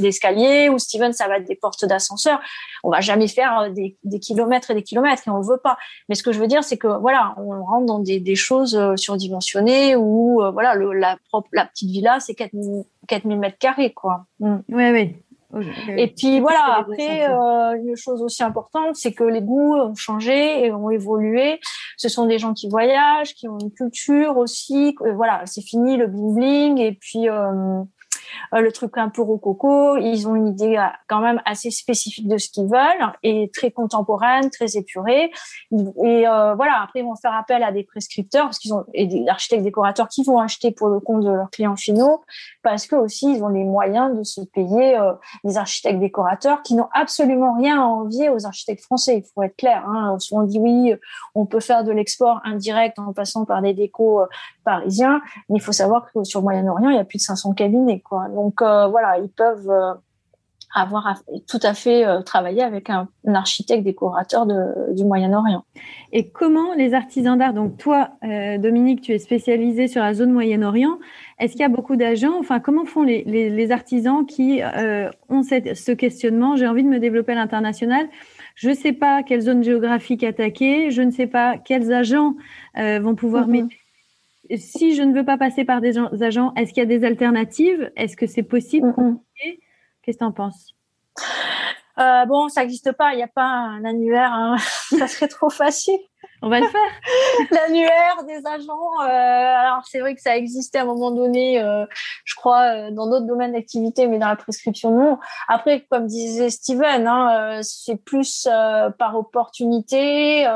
d'escalier. 0.00 0.66
De, 0.66 0.70
ou 0.72 0.80
Steven, 0.80 1.12
ça 1.12 1.28
va 1.28 1.36
être 1.36 1.46
des 1.46 1.54
portes 1.54 1.84
d'ascenseur. 1.84 2.40
On 2.82 2.90
va 2.90 3.00
jamais 3.00 3.28
faire 3.28 3.70
des, 3.70 3.96
des 4.02 4.18
kilomètres 4.18 4.72
et 4.72 4.74
des 4.74 4.82
kilomètres 4.82 5.22
et 5.28 5.30
on 5.30 5.40
veut 5.40 5.60
pas. 5.62 5.76
Mais 6.08 6.16
ce 6.16 6.23
que 6.24 6.32
je 6.32 6.40
veux 6.40 6.46
dire, 6.46 6.64
c'est 6.64 6.78
que 6.78 6.88
voilà, 6.88 7.34
on 7.38 7.64
rentre 7.64 7.86
dans 7.86 7.98
des, 7.98 8.20
des 8.20 8.34
choses 8.34 8.74
euh, 8.76 8.96
surdimensionnées 8.96 9.96
où 9.96 10.42
euh, 10.42 10.50
voilà, 10.50 10.74
le, 10.74 10.92
la, 10.92 11.18
propre, 11.28 11.48
la 11.52 11.66
petite 11.66 11.90
villa, 11.90 12.18
c'est 12.20 12.34
4000, 12.34 12.84
4000 13.06 13.38
mètres 13.38 13.58
carrés, 13.58 13.92
quoi. 13.92 14.26
Mm. 14.40 14.56
Oui, 14.68 14.90
oui. 14.90 15.16
Et 15.96 16.08
puis 16.08 16.40
voilà, 16.40 16.78
après, 16.78 17.28
euh, 17.28 17.76
une 17.80 17.96
chose 17.96 18.22
aussi 18.22 18.42
importante, 18.42 18.96
c'est 18.96 19.12
que 19.12 19.24
les 19.24 19.40
goûts 19.40 19.76
ont 19.76 19.94
changé 19.94 20.64
et 20.64 20.72
ont 20.72 20.90
évolué. 20.90 21.60
Ce 21.96 22.08
sont 22.08 22.26
des 22.26 22.38
gens 22.38 22.54
qui 22.54 22.68
voyagent, 22.68 23.34
qui 23.34 23.48
ont 23.48 23.58
une 23.58 23.70
culture 23.70 24.36
aussi. 24.36 24.96
Voilà, 25.14 25.42
c'est 25.46 25.62
fini 25.62 25.96
le 25.96 26.08
bling 26.08 26.34
bling. 26.34 26.78
Et 26.80 26.92
puis, 26.92 27.28
euh, 27.28 27.82
le 28.52 28.70
truc 28.72 28.96
un 28.96 29.08
peu 29.08 29.22
rococo. 29.22 29.96
Ils 29.96 30.28
ont 30.28 30.34
une 30.34 30.48
idée 30.48 30.76
euh, 30.76 30.86
quand 31.08 31.20
même 31.20 31.40
assez 31.44 31.70
spécifique 31.70 32.28
de 32.28 32.38
ce 32.38 32.48
qu'ils 32.48 32.66
veulent 32.66 33.12
et 33.22 33.50
très 33.52 33.70
contemporaine, 33.70 34.50
très 34.50 34.76
épurée. 34.76 35.30
Et 35.72 36.28
euh, 36.28 36.54
voilà, 36.54 36.82
après 36.82 37.00
ils 37.00 37.04
vont 37.04 37.16
faire 37.16 37.34
appel 37.34 37.62
à 37.62 37.72
des 37.72 37.84
prescripteurs 37.84 38.44
parce 38.44 38.58
qu'ils 38.58 38.74
ont 38.74 38.84
et 38.92 39.06
des 39.06 39.26
architectes 39.28 39.62
décorateurs 39.62 40.08
qui 40.08 40.22
vont 40.24 40.38
acheter 40.38 40.70
pour 40.70 40.88
le 40.88 41.00
compte 41.00 41.24
de 41.24 41.30
leurs 41.30 41.50
clients 41.50 41.76
finaux 41.76 42.22
parce 42.62 42.86
que 42.86 42.96
aussi 42.96 43.32
ils 43.32 43.42
ont 43.42 43.48
les 43.48 43.64
moyens 43.64 44.16
de 44.16 44.22
se 44.22 44.40
payer 44.40 44.98
des 45.44 45.56
architectes 45.56 45.98
décorateurs 45.98 46.62
qui 46.62 46.74
n'ont 46.74 46.88
absolument 46.92 47.56
rien 47.56 47.80
à 47.80 47.84
envier 47.84 48.30
aux 48.30 48.46
architectes 48.46 48.84
français. 48.84 49.18
Il 49.18 49.24
faut 49.34 49.42
être 49.42 49.56
clair. 49.56 49.84
Hein. 49.88 50.16
On 50.32 50.42
dit 50.42 50.58
oui, 50.58 50.94
on 51.34 51.46
peut 51.46 51.60
faire 51.60 51.84
de 51.84 51.92
l'export 51.92 52.40
indirect 52.44 52.98
en 52.98 53.12
passant 53.12 53.44
par 53.44 53.62
des 53.62 53.74
décos 53.74 54.22
parisiens, 54.64 55.20
mais 55.48 55.56
il 55.56 55.62
faut 55.62 55.72
savoir 55.72 56.10
que 56.12 56.24
sur 56.24 56.42
Moyen-Orient, 56.42 56.90
il 56.90 56.96
y 56.96 56.98
a 56.98 57.04
plus 57.04 57.18
de 57.18 57.22
500 57.22 57.54
cabinets. 57.54 58.00
Quoi. 58.00 58.23
Donc 58.28 58.62
euh, 58.62 58.86
voilà, 58.88 59.18
ils 59.18 59.30
peuvent 59.30 59.70
euh, 59.70 59.94
avoir 60.74 61.22
tout 61.48 61.60
à 61.62 61.74
fait 61.74 62.04
euh, 62.04 62.20
travaillé 62.22 62.62
avec 62.62 62.90
un, 62.90 63.08
architecte 63.32 63.84
décorateur 63.84 64.46
du 64.46 65.04
Moyen-Orient. 65.04 65.64
Et 66.12 66.30
comment 66.30 66.74
les 66.74 66.94
artisans 66.94 67.38
d'art, 67.38 67.54
donc 67.54 67.76
toi, 67.78 68.10
Dominique, 68.22 69.00
tu 69.00 69.12
es 69.12 69.18
spécialisée 69.18 69.88
sur 69.88 70.02
la 70.02 70.14
zone 70.14 70.32
Moyen-Orient, 70.32 70.98
est-ce 71.38 71.52
qu'il 71.52 71.62
y 71.62 71.64
a 71.64 71.68
beaucoup 71.68 71.96
d'agents? 71.96 72.38
Enfin, 72.38 72.60
comment 72.60 72.84
font 72.84 73.02
les, 73.02 73.72
artisans 73.72 74.26
qui 74.26 74.60
ont 75.28 75.42
ce 75.42 75.92
questionnement? 75.92 76.56
J'ai 76.56 76.66
envie 76.66 76.84
de 76.84 76.88
me 76.88 76.98
développer 76.98 77.32
à 77.32 77.36
l'international. 77.36 78.06
Je 78.56 78.68
ne 78.70 78.74
sais 78.74 78.92
pas 78.92 79.22
quelle 79.22 79.40
zone 79.40 79.64
géographique 79.64 80.22
attaquer, 80.22 80.90
je 80.90 81.02
ne 81.02 81.10
sais 81.10 81.26
pas 81.26 81.56
quels 81.56 81.92
agents 81.92 82.34
vont 82.76 83.14
pouvoir 83.14 83.48
mm-hmm. 83.48 83.50
m'aider 83.50 83.83
si 84.56 84.94
je 84.94 85.02
ne 85.02 85.14
veux 85.14 85.24
pas 85.24 85.38
passer 85.38 85.64
par 85.64 85.80
des 85.80 85.98
agents, 86.22 86.52
est-ce 86.54 86.72
qu'il 86.72 86.82
y 86.82 86.86
a 86.86 86.98
des 86.98 87.04
alternatives? 87.04 87.90
Est-ce 87.96 88.16
que 88.16 88.26
c'est 88.26 88.42
possible? 88.42 88.94
Qu'est-ce 90.02 90.18
que 90.18 90.18
tu 90.18 90.24
en 90.24 90.32
penses? 90.32 90.74
Euh, 91.98 92.24
bon, 92.26 92.48
ça 92.48 92.62
n'existe 92.62 92.92
pas. 92.92 93.12
Il 93.12 93.16
n'y 93.16 93.22
a 93.22 93.28
pas 93.28 93.44
un 93.44 93.84
annuaire. 93.84 94.32
Hein. 94.32 94.56
ça 94.98 95.06
serait 95.06 95.28
trop 95.28 95.50
facile. 95.50 95.98
On 96.44 96.50
va 96.50 96.60
le 96.60 96.66
faire. 96.68 96.80
L'annuaire 97.50 98.22
des 98.28 98.46
agents. 98.46 99.00
Euh, 99.02 99.06
alors 99.06 99.82
c'est 99.86 100.00
vrai 100.00 100.14
que 100.14 100.20
ça 100.20 100.36
existait 100.36 100.76
à 100.76 100.82
un 100.82 100.84
moment 100.84 101.10
donné, 101.10 101.58
euh, 101.58 101.86
je 102.26 102.34
crois, 102.34 102.90
dans 102.90 103.08
d'autres 103.08 103.24
domaines 103.24 103.52
d'activité, 103.52 104.06
mais 104.06 104.18
dans 104.18 104.28
la 104.28 104.36
prescription 104.36 104.90
non. 104.90 105.18
Après, 105.48 105.86
comme 105.90 106.06
disait 106.06 106.50
Steven, 106.50 107.06
hein, 107.06 107.60
c'est 107.62 107.96
plus 107.96 108.46
par 108.98 109.16
opportunité 109.16 110.46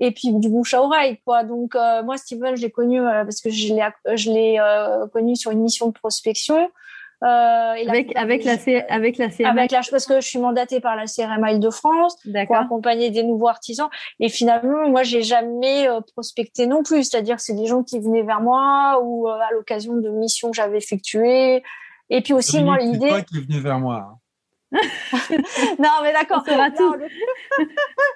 et 0.00 0.10
puis 0.10 0.34
du 0.34 0.50
bouche 0.50 0.74
à 0.74 0.82
oreille, 0.82 1.18
quoi. 1.24 1.44
Donc 1.44 1.76
moi, 2.04 2.18
Steven, 2.18 2.54
je 2.54 2.60
l'ai 2.60 2.70
connu 2.70 3.00
parce 3.00 3.40
que 3.40 3.48
je 3.48 3.72
l'ai, 3.72 3.88
je 4.14 4.30
l'ai 4.30 5.08
connu 5.14 5.34
sur 5.34 5.50
une 5.50 5.62
mission 5.62 5.86
de 5.86 5.92
prospection. 5.92 6.70
Euh, 7.22 7.74
avec, 7.88 8.16
avec, 8.16 8.44
la 8.44 8.58
C, 8.58 8.82
avec 8.88 9.16
la 9.16 9.28
CMA. 9.28 9.50
Avec 9.50 9.70
la, 9.70 9.80
parce 9.88 10.06
que 10.06 10.20
je 10.20 10.26
suis 10.26 10.40
mandatée 10.40 10.80
par 10.80 10.96
la 10.96 11.04
CRMA 11.04 11.52
Île-de-France 11.52 12.16
pour 12.46 12.56
accompagner 12.56 13.10
des 13.10 13.22
nouveaux 13.22 13.48
artisans. 13.48 13.88
Et 14.18 14.28
finalement, 14.28 14.88
moi, 14.88 15.04
j'ai 15.04 15.22
jamais 15.22 15.88
euh, 15.88 16.00
prospecté 16.00 16.66
non 16.66 16.82
plus. 16.82 17.04
C'est-à-dire, 17.04 17.38
c'est 17.38 17.54
des 17.54 17.66
gens 17.66 17.84
qui 17.84 18.00
venaient 18.00 18.24
vers 18.24 18.40
moi 18.40 19.00
ou 19.04 19.28
euh, 19.28 19.32
à 19.34 19.52
l'occasion 19.52 19.94
de 19.94 20.08
missions 20.08 20.50
que 20.50 20.56
j'avais 20.56 20.78
effectuées. 20.78 21.62
Et 22.10 22.22
puis 22.22 22.32
aussi, 22.32 22.62
moi, 22.62 22.78
l'idée. 22.78 23.10
C'est 23.10 23.24
qui 23.24 23.38
est 23.38 23.46
venu 23.46 23.60
vers 23.60 23.78
moi. 23.78 24.18
Non, 25.78 25.90
mais 26.02 26.12
d'accord. 26.12 26.42
Là, 26.46 26.70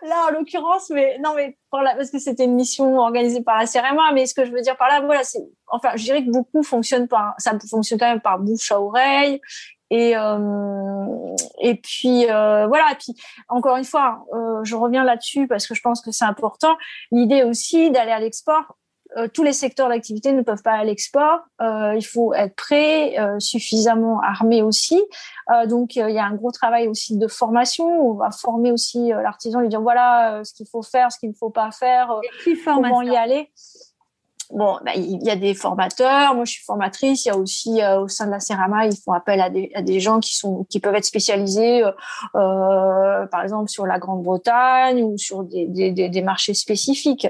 là, 0.03 0.27
en 0.29 0.31
l'occurrence, 0.33 0.91
mais 0.91 1.19
non, 1.23 1.35
mais 1.35 1.57
parce 1.71 2.11
que 2.11 2.19
c'était 2.19 2.45
une 2.45 2.55
mission 2.55 2.99
organisée 2.99 3.43
par 3.43 3.59
la 3.59 3.67
CRMA. 3.67 4.13
Mais 4.15 4.27
ce 4.27 4.35
que 4.35 4.45
je 4.45 4.53
veux 4.53 4.63
dire 4.63 4.77
par 4.77 4.89
là, 4.89 5.01
voilà, 5.01 5.23
c'est, 5.23 5.45
enfin, 5.69 5.91
je 5.97 6.05
dirais 6.05 6.25
que 6.25 6.31
beaucoup 6.31 6.63
fonctionnent 6.63 7.09
par, 7.09 7.35
ça 7.39 7.53
fonctionne 7.69 7.99
quand 7.99 8.09
même 8.09 8.21
par 8.21 8.39
bouche 8.39 8.71
à 8.73 8.81
oreille. 8.81 9.41
Et 9.91 10.17
euh, 10.17 11.37
et 11.61 11.77
puis 11.77 12.29
euh, 12.29 12.67
voilà. 12.67 12.93
Et 12.93 12.97
puis 12.97 13.15
encore 13.49 13.77
une 13.77 13.85
fois, 13.85 14.25
euh, 14.35 14.65
je 14.65 14.75
reviens 14.75 15.05
là-dessus 15.05 15.47
parce 15.47 15.67
que 15.67 15.75
je 15.75 15.81
pense 15.81 16.01
que 16.03 16.11
c'est 16.11 16.25
important. 16.25 16.77
L'idée 17.13 17.45
aussi 17.45 17.91
d'aller 17.91 18.11
à 18.11 18.19
l'export 18.19 18.77
euh, 19.17 19.29
tous 19.33 19.43
les 19.43 19.53
secteurs 19.53 19.89
d'activité 19.89 20.33
ne 20.33 20.43
peuvent 20.43 20.63
pas 20.63 20.73
aller 20.73 20.83
à 20.83 20.85
l'export. 20.85 21.41
Euh, 21.63 21.95
il 21.97 22.05
faut 22.05 22.35
être 22.35 22.55
prêt, 22.55 23.19
euh, 23.19 23.39
suffisamment 23.39 24.21
armé 24.21 24.63
aussi. 24.63 25.03
donc 25.67 25.97
il 25.97 26.11
y 26.11 26.19
a 26.19 26.25
un 26.25 26.35
gros 26.35 26.51
travail 26.51 26.87
aussi 26.89 27.17
de 27.17 27.27
formation. 27.29 27.87
On 27.87 28.15
va 28.15 28.31
former 28.31 28.73
aussi 28.73 29.09
l'artisan, 29.09 29.61
lui 29.61 29.69
dire 29.69 29.81
voilà 29.81 30.43
ce 30.45 30.53
qu'il 30.53 30.67
faut 30.67 30.83
faire, 30.83 31.11
ce 31.13 31.19
qu'il 31.19 31.31
ne 31.31 31.35
faut 31.35 31.51
pas 31.51 31.71
faire, 31.71 32.21
comment 32.65 33.03
y 33.03 33.17
aller. 33.17 33.51
Bon, 34.51 34.79
bah, 34.85 34.93
il 34.95 35.25
y 35.25 35.31
a 35.31 35.35
des 35.35 35.55
formateurs. 35.55 36.37
Moi, 36.37 36.45
je 36.45 36.53
suis 36.53 36.65
formatrice. 36.65 37.25
Il 37.25 37.29
y 37.29 37.33
a 37.33 37.37
aussi 37.37 37.81
au 37.99 38.07
sein 38.07 38.27
de 38.27 38.31
la 38.31 38.39
Cerama, 38.39 38.87
ils 38.87 38.97
font 38.97 39.13
appel 39.13 39.41
à 39.41 39.51
des, 39.51 39.73
à 39.75 39.83
des 39.83 39.99
gens 39.99 40.21
qui 40.21 40.37
sont 40.37 40.65
qui 40.69 40.79
peuvent 40.79 40.95
être 40.95 41.05
spécialisés, 41.05 41.83
par 42.33 43.43
exemple 43.43 43.71
sur 43.71 43.87
la 43.87 43.99
Grande-Bretagne 43.99 45.03
ou 45.03 45.17
sur 45.17 45.45
des, 45.45 45.67
des, 45.67 46.09
des 46.09 46.23
marchés 46.23 46.55
spécifiques. 46.55 47.29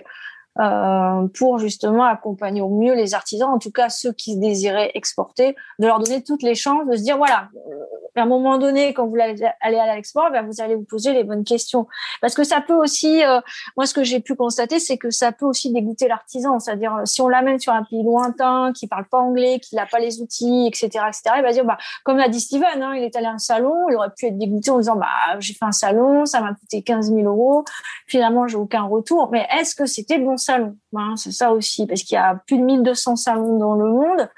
Euh, 0.59 1.29
pour 1.35 1.59
justement 1.59 2.05
accompagner 2.05 2.63
au 2.63 2.71
mieux 2.71 2.95
les 2.95 3.13
artisans, 3.13 3.51
en 3.51 3.59
tout 3.59 3.71
cas 3.71 3.91
ceux 3.91 4.13
qui 4.13 4.39
désiraient 4.39 4.91
exporter, 4.95 5.55
de 5.79 5.87
leur 5.87 5.99
donner 5.99 6.23
toutes 6.23 6.43
les 6.43 6.55
chances 6.55 6.87
de 6.87 6.97
se 6.97 7.03
dire 7.03 7.19
voilà, 7.19 7.51
à 8.21 8.23
un 8.23 8.27
moment 8.27 8.59
donné, 8.59 8.95
quand 8.95 9.07
vous 9.07 9.17
allez 9.17 9.79
à 9.79 9.95
l'export, 9.95 10.31
ben 10.31 10.47
vous 10.47 10.61
allez 10.61 10.75
vous 10.75 10.85
poser 10.85 11.13
les 11.13 11.25
bonnes 11.25 11.45
questions. 11.45 11.87
Parce 12.21 12.35
que 12.35 12.45
ça 12.45 12.61
peut 12.61 12.75
aussi, 12.75 13.23
euh, 13.25 13.41
moi, 13.77 13.87
ce 13.87 13.95
que 13.95 14.03
j'ai 14.03 14.21
pu 14.21 14.35
constater, 14.35 14.79
c'est 14.79 14.97
que 14.97 15.11
ça 15.11 15.33
peut 15.33 15.47
aussi 15.47 15.73
dégoûter 15.73 16.09
l'artisan. 16.09 16.59
C'est-à-dire, 16.59 16.95
euh, 16.95 17.05
si 17.05 17.21
on 17.21 17.29
l'amène 17.29 17.59
sur 17.59 17.73
un 17.73 17.85
pays 17.85 18.03
lointain, 18.03 18.73
qui 18.75 18.87
parle 18.87 19.07
pas 19.07 19.19
anglais, 19.19 19.61
qui 19.61 19.75
n'a 19.75 19.87
pas 19.87 19.99
les 19.99 20.21
outils, 20.21 20.67
etc., 20.67 20.87
etc., 21.09 21.23
il 21.37 21.43
va 21.43 21.53
dire, 21.53 21.65
bah, 21.65 21.77
comme 22.05 22.17
l'a 22.17 22.29
dit 22.29 22.41
Steven, 22.41 22.83
hein, 22.83 22.95
il 22.97 23.05
est 23.05 23.15
allé 23.17 23.27
à 23.27 23.33
un 23.33 23.39
salon, 23.39 23.89
il 23.91 23.97
aurait 23.97 24.11
pu 24.17 24.27
être 24.27 24.39
dégoûté 24.39 24.71
en 24.71 24.79
disant, 24.79 24.97
bah, 24.97 25.39
j'ai 25.39 25.55
fait 25.55 25.65
un 25.65 25.73
salon, 25.73 26.25
ça 26.25 26.41
m'a 26.41 26.55
coûté 26.55 26.83
15 26.83 27.13
000 27.13 27.27
euros, 27.27 27.65
finalement, 28.07 28.47
j'ai 28.47 28.57
aucun 28.57 28.83
retour. 28.83 29.29
Mais 29.31 29.47
est-ce 29.59 29.75
que 29.75 29.87
c'était 29.87 30.19
bon 30.19 30.37
salon? 30.47 30.77
Ben, 30.93 31.17
c'est 31.17 31.33
ça 31.33 31.53
aussi, 31.53 31.87
parce 31.87 32.03
qu'il 32.03 32.15
y 32.15 32.19
a 32.19 32.35
plus 32.47 32.59
de 32.59 32.65
1200 32.65 33.17
salons 33.17 33.59
dans 33.59 33.75
le 33.75 33.91
monde. 33.91 34.29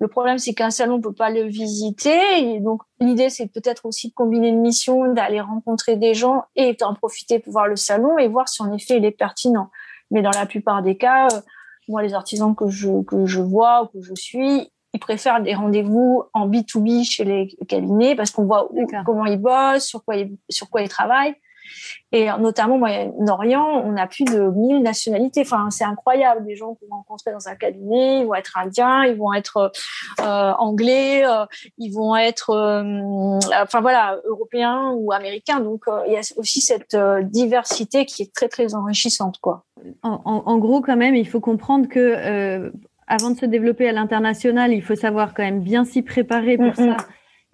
Le 0.00 0.08
problème, 0.08 0.38
c'est 0.38 0.54
qu'un 0.54 0.70
salon 0.70 0.98
ne 0.98 1.02
peut 1.02 1.12
pas 1.12 1.30
le 1.30 1.44
visiter. 1.44 2.20
Et 2.38 2.60
donc, 2.60 2.82
l'idée, 3.00 3.30
c'est 3.30 3.46
peut-être 3.46 3.86
aussi 3.86 4.08
de 4.08 4.14
combiner 4.14 4.48
une 4.48 4.60
mission, 4.60 5.12
d'aller 5.12 5.40
rencontrer 5.40 5.96
des 5.96 6.14
gens 6.14 6.44
et 6.56 6.74
d'en 6.74 6.94
profiter 6.94 7.38
pour 7.38 7.52
voir 7.52 7.68
le 7.68 7.76
salon 7.76 8.18
et 8.18 8.28
voir 8.28 8.48
si 8.48 8.62
en 8.62 8.72
effet 8.72 8.98
il 8.98 9.04
est 9.04 9.10
pertinent. 9.10 9.70
Mais 10.10 10.22
dans 10.22 10.30
la 10.30 10.46
plupart 10.46 10.82
des 10.82 10.96
cas, 10.96 11.28
euh, 11.32 11.40
moi, 11.88 12.02
les 12.02 12.14
artisans 12.14 12.54
que 12.54 12.68
je, 12.68 13.02
que 13.02 13.26
je 13.26 13.40
vois 13.40 13.84
ou 13.84 13.86
que 13.86 14.02
je 14.02 14.14
suis, 14.14 14.70
ils 14.92 15.00
préfèrent 15.00 15.42
des 15.42 15.54
rendez-vous 15.54 16.24
en 16.32 16.48
B2B 16.48 17.04
chez 17.04 17.24
les 17.24 17.48
cabinets 17.68 18.14
parce 18.14 18.30
qu'on 18.30 18.44
voit 18.44 18.68
comment 19.04 19.26
ils 19.26 19.40
bossent, 19.40 19.86
sur 19.86 20.04
quoi 20.04 20.16
ils, 20.16 20.36
sur 20.48 20.70
quoi 20.70 20.82
ils 20.82 20.88
travaillent. 20.88 21.34
Et 22.12 22.28
notamment, 22.38 22.78
Moyen-Orient, 22.78 23.82
on 23.84 23.96
a 23.96 24.06
plus 24.06 24.24
de 24.24 24.50
1000 24.50 24.82
nationalités. 24.82 25.40
Enfin, 25.40 25.68
c'est 25.70 25.84
incroyable. 25.84 26.44
Des 26.46 26.54
gens 26.54 26.74
qu'on 26.74 26.94
rencontrer 26.94 27.32
dans 27.32 27.48
un 27.48 27.56
cabinet, 27.56 28.20
ils 28.20 28.26
vont 28.26 28.34
être 28.34 28.56
indiens, 28.56 29.04
ils 29.04 29.16
vont 29.16 29.32
être 29.32 29.72
euh, 30.20 30.52
anglais, 30.58 31.26
euh, 31.26 31.44
ils 31.78 31.90
vont 31.90 32.14
être, 32.14 32.50
euh, 32.50 33.38
enfin 33.62 33.80
voilà, 33.80 34.18
européens 34.26 34.92
ou 34.96 35.12
américains. 35.12 35.60
Donc, 35.60 35.82
il 36.06 36.12
y 36.12 36.16
a 36.16 36.20
aussi 36.36 36.60
cette 36.60 36.96
diversité 37.22 38.06
qui 38.06 38.22
est 38.22 38.34
très, 38.34 38.48
très 38.48 38.74
enrichissante, 38.74 39.38
quoi. 39.40 39.64
En, 40.02 40.20
en, 40.24 40.58
gros, 40.58 40.80
quand 40.80 40.96
même, 40.96 41.14
il 41.14 41.28
faut 41.28 41.40
comprendre 41.40 41.88
que 41.88 42.70
avant 43.06 43.30
de 43.30 43.38
se 43.38 43.46
développer 43.46 43.88
à 43.88 43.92
l'international, 43.92 44.72
il 44.72 44.82
faut 44.82 44.94
savoir 44.94 45.34
quand 45.34 45.42
même 45.42 45.60
bien 45.60 45.84
s'y 45.84 46.02
préparer 46.02 46.56
pour 46.56 46.68
mm, 46.68 46.74
ça 46.74 46.96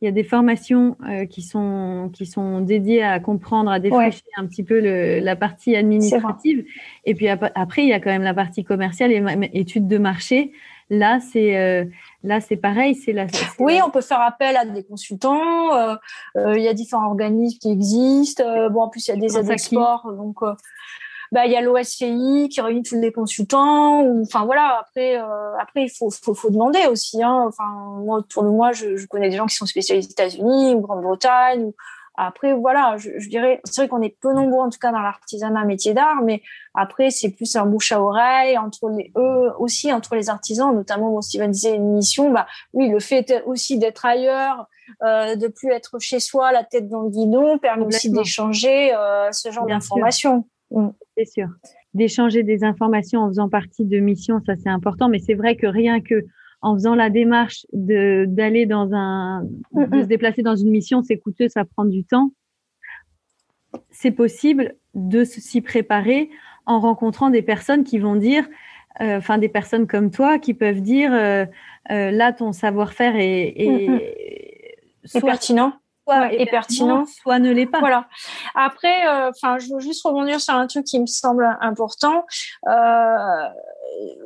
il 0.01 0.07
y 0.07 0.09
a 0.09 0.13
des 0.13 0.25
formations 0.25 0.97
qui 1.29 1.43
sont 1.43 2.11
qui 2.13 2.27
sont 2.27 2.61
dédiées 2.61 3.03
à 3.03 3.21
comprendre, 3.21 3.71
à 3.71 3.79
défricher 3.79 4.23
un 4.37 4.47
petit 4.47 4.63
peu 4.63 4.81
le, 4.81 5.21
la 5.21 5.37
partie 5.37 5.77
administrative. 5.77 6.65
Et 7.05 7.15
puis 7.15 7.29
après, 7.29 7.83
il 7.83 7.89
y 7.89 7.93
a 7.93 8.01
quand 8.01 8.11
même 8.11 8.23
la 8.23 8.35
partie 8.35 8.65
commerciale 8.65 9.13
et 9.13 9.51
études 9.53 9.89
de 9.89 9.99
marché. 9.99 10.53
Là, 10.89 11.21
c'est 11.21 11.91
là, 12.25 12.41
c'est 12.41 12.57
pareil. 12.57 12.95
C'est 12.95 13.13
la. 13.13 13.27
Oui, 13.59 13.79
on 13.85 13.91
peut 13.91 14.01
faire 14.01 14.21
appel 14.21 14.57
à 14.57 14.65
des 14.65 14.85
consultants. 14.85 15.71
il 16.35 16.63
y 16.63 16.69
a 16.69 16.75
différents 16.75 17.09
organismes 17.09 17.59
qui 17.59 17.71
existent. 17.71 18.71
bon, 18.71 18.83
en 18.83 18.89
plus, 18.89 19.07
il 19.09 19.11
y 19.11 19.15
a 19.15 19.21
des 19.21 19.37
aides 19.37 19.51
export, 19.51 20.11
donc 20.17 20.39
bah 21.33 21.47
il 21.47 21.53
y 21.53 21.57
a 21.57 21.61
l'OSCI 21.61 22.49
qui 22.51 22.61
réunit 22.61 22.83
tous 22.83 23.01
les 23.01 23.13
consultants 23.13 24.03
ou 24.03 24.23
enfin 24.23 24.45
voilà 24.45 24.81
après 24.81 25.17
euh, 25.17 25.57
après 25.59 25.85
il 25.85 25.89
faut, 25.89 26.11
faut, 26.11 26.35
faut 26.35 26.51
demander 26.51 26.87
aussi 26.91 27.23
hein. 27.23 27.45
enfin 27.47 27.65
moi 27.99 28.19
autour 28.19 28.43
de 28.43 28.49
moi 28.49 28.73
je, 28.73 28.97
je, 28.97 29.07
connais 29.07 29.31
des 29.31 29.37
gens 29.37 29.47
qui 29.47 29.55
sont 29.55 29.67
spécialisés 29.67 30.11
États-Unis 30.11 30.75
ou 30.75 30.81
Grande-Bretagne 30.81 31.65
ou 31.65 31.75
après 32.17 32.53
voilà 32.53 32.97
je, 32.99 33.11
je 33.19 33.29
dirais 33.29 33.61
c'est 33.65 33.83
vrai 33.83 33.89
qu'on 33.89 34.03
est 34.03 34.17
peu 34.21 34.33
nombreux 34.33 34.61
en 34.61 34.71
tout 34.71 34.79
cas 34.81 34.91
dans 34.91 35.01
l'artisanat 35.01 35.65
métier 35.65 35.95
d'art 35.95 36.23
mais 36.23 36.43
après 36.75 37.11
c'est 37.11 37.31
plus 37.31 37.55
un 37.57 37.67
bouche 37.67 37.93
à 37.93 38.03
oreille 38.03 38.59
entre 38.59 38.91
les 38.91 39.13
eux 39.17 39.53
aussi 39.59 39.93
entre 39.93 40.17
les 40.17 40.31
artisans 40.31 40.75
notamment 40.75 41.11
bon 41.11 41.23
Steven 41.23 41.51
disait 41.51 41.77
une 41.77 41.95
mission 41.95 42.31
bah 42.31 42.47
oui 42.73 42.89
le 42.89 42.99
fait 42.99 43.43
aussi 43.47 43.79
d'être 43.79 44.05
ailleurs 44.05 44.67
euh, 45.03 45.37
de 45.37 45.49
plus 45.49 45.71
être 45.73 45.99
chez 45.99 46.21
soi 46.21 46.53
la 46.53 46.65
tête 46.65 46.89
dans 46.89 47.03
le 47.03 47.11
guidon 47.11 47.59
permet 47.59 47.87
aussi 47.87 48.11
d'échanger 48.11 48.95
euh, 48.95 49.31
ce 49.33 49.51
genre 49.51 49.67
d'informations. 49.67 50.47
C'est 51.17 51.25
sûr. 51.25 51.49
D'échanger 51.95 52.43
des 52.43 52.65
informations 52.65 53.21
en 53.21 53.29
faisant 53.29 53.49
partie 53.49 53.85
de 53.85 53.99
missions, 53.99 54.41
ça 54.47 54.55
c'est 54.57 54.69
important. 54.69 55.09
Mais 55.09 55.19
c'est 55.19 55.35
vrai 55.35 55.57
que 55.57 55.67
rien 55.67 56.01
que 56.01 56.25
en 56.63 56.75
faisant 56.75 56.95
la 56.95 57.11
démarche 57.11 57.67
de 57.73 58.27
d'aller 58.29 58.67
dans 58.67 58.93
un, 58.93 59.45
de 59.73 60.03
se 60.03 60.07
déplacer 60.07 60.43
dans 60.43 60.57
une 60.57 60.71
mission, 60.71 61.03
c'est 61.03 61.19
coûteux, 61.19 61.49
ça 61.49 61.65
prend 61.65 61.85
du 61.85 62.05
temps. 62.05 62.33
C'est 63.91 64.11
possible 64.11 64.75
de 64.95 65.25
s'y 65.25 65.61
préparer 65.61 66.31
en 66.67 66.81
rencontrant 66.81 67.31
des 67.31 67.43
personnes 67.43 67.85
qui 67.85 67.99
vont 67.99 68.17
dire, 68.17 68.49
euh, 69.01 69.19
enfin 69.19 69.39
des 69.39 69.49
personnes 69.49 69.87
comme 69.87 70.11
toi 70.11 70.39
qui 70.39 70.55
peuvent 70.55 70.83
dire, 70.83 71.13
euh, 71.13 71.47
euh, 71.91 72.11
là 72.11 72.33
ton 72.33 72.53
savoir-faire 72.53 73.17
est, 73.17 73.55
est, 73.57 74.77
pertinent 75.21 75.80
soit 76.11 76.33
est, 76.33 76.47
pertinent, 76.47 77.05
soit 77.07 77.39
ne 77.39 77.51
l'est 77.51 77.67
pas. 77.67 77.81
Voilà. 77.81 78.07
Après, 78.55 79.07
euh, 79.07 79.31
enfin, 79.31 79.59
je 79.59 79.73
veux 79.73 79.81
juste 79.81 80.05
rebondir 80.05 80.41
sur 80.41 80.55
un 80.55 80.67
truc 80.67 80.85
qui 80.85 80.99
me 80.99 81.07
semble 81.07 81.57
important. 81.61 82.25
Euh, 82.67 83.49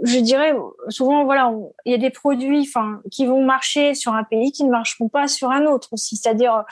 je 0.03 0.18
dirais 0.18 0.55
souvent, 0.89 1.24
voilà, 1.24 1.53
il 1.85 1.93
y 1.93 1.95
a 1.95 1.99
des 1.99 2.11
produits, 2.11 2.68
enfin, 2.68 3.01
qui 3.11 3.26
vont 3.26 3.45
marcher 3.45 3.95
sur 3.95 4.14
un 4.14 4.24
pays 4.24 4.53
qui 4.53 4.64
ne 4.64 4.70
marcheront 4.70 5.09
pas 5.09 5.28
sur 5.28 5.51
un 5.51 5.66
autre 5.66 5.89
aussi. 5.93 6.16
C'est-à-dire, 6.16 6.64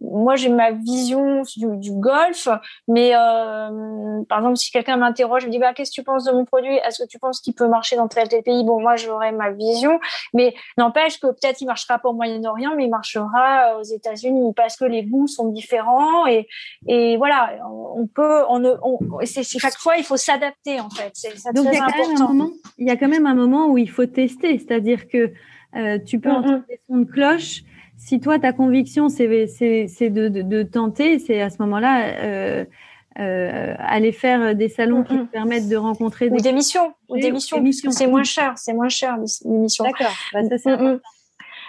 moi 0.00 0.36
j'ai 0.36 0.48
ma 0.48 0.70
vision 0.70 1.42
du, 1.56 1.76
du 1.76 1.92
golf, 1.92 2.48
mais 2.86 3.12
euh, 3.14 4.22
par 4.28 4.38
exemple 4.38 4.56
si 4.56 4.70
quelqu'un 4.70 4.96
m'interroge, 4.96 5.46
me 5.46 5.50
dit 5.50 5.58
bah 5.58 5.74
qu'est-ce 5.74 5.90
que 5.90 5.96
tu 5.96 6.02
penses 6.02 6.24
de 6.24 6.32
mon 6.32 6.44
produit? 6.44 6.76
Est-ce 6.76 7.02
que 7.02 7.08
tu 7.08 7.18
penses 7.18 7.40
qu'il 7.40 7.54
peut 7.54 7.68
marcher 7.68 7.96
dans 7.96 8.08
tel 8.08 8.28
tel 8.28 8.42
pays? 8.42 8.64
Bon 8.64 8.80
moi 8.80 8.96
j'aurai 8.96 9.32
ma 9.32 9.50
vision, 9.50 9.98
mais 10.34 10.54
n'empêche 10.76 11.18
que 11.18 11.26
peut-être 11.26 11.60
il 11.60 11.66
marchera 11.66 11.98
pas 11.98 12.08
au 12.08 12.12
Moyen-Orient, 12.12 12.72
mais 12.76 12.84
il 12.84 12.90
marchera 12.90 13.78
aux 13.78 13.82
États-Unis 13.82 14.52
parce 14.54 14.76
que 14.76 14.84
les 14.84 15.02
goûts 15.02 15.26
sont 15.26 15.48
différents 15.48 16.26
et 16.26 16.48
et 16.86 17.16
voilà 17.16 17.58
on 17.68 18.06
peut 18.06 18.44
on, 18.48 18.64
on 18.82 18.98
c'est 19.24 19.42
chaque 19.42 19.78
fois 19.78 19.96
il 19.96 20.04
faut 20.04 20.16
s'adapter 20.16 20.80
en 20.80 20.90
fait. 20.90 21.10
C'est 21.14 21.52
Donc 21.54 21.66
il 21.72 21.74
y 21.74 21.78
a 21.78 21.86
quand 21.86 22.08
même 22.08 22.16
un 22.16 22.28
moment, 22.28 22.50
il 22.78 22.86
y 22.86 22.90
a 22.90 22.96
quand 22.96 23.08
même 23.08 23.26
un 23.26 23.34
moment 23.34 23.66
où 23.66 23.78
il 23.78 23.90
faut 23.90 24.06
tester, 24.06 24.58
c'est-à-dire 24.58 25.08
que 25.08 25.32
euh, 25.76 25.98
tu 25.98 26.18
peux 26.18 26.30
mm-hmm. 26.30 26.32
entendre 26.32 26.62
des 26.68 26.80
sons 26.86 26.98
de 26.98 27.04
cloche 27.04 27.62
si 27.98 28.20
toi, 28.20 28.38
ta 28.38 28.52
conviction, 28.52 29.08
c'est 29.08 29.26
de, 29.26 30.28
de, 30.28 30.42
de, 30.42 30.62
tenter, 30.62 31.18
c'est 31.18 31.42
à 31.42 31.50
ce 31.50 31.56
moment-là 31.60 32.14
euh, 32.22 32.64
euh, 33.18 33.74
aller 33.78 34.12
faire 34.12 34.54
des 34.54 34.68
salons 34.68 35.02
qui 35.02 35.18
te 35.18 35.24
permettent 35.24 35.68
de 35.68 35.76
rencontrer 35.76 36.30
ou 36.30 36.36
des, 36.36 36.52
missions, 36.52 36.94
ou 37.08 37.16
des 37.16 37.32
missions, 37.32 37.60
c'est 37.90 38.06
moins 38.06 38.22
cher, 38.22 38.54
c'est 38.56 38.72
moins 38.72 38.88
cher 38.88 39.16
les 39.44 39.58
missions. 39.58 39.84
D'accord, 39.84 40.14
bah, 40.32 40.42
ça 40.48 40.58
c'est 40.58 40.76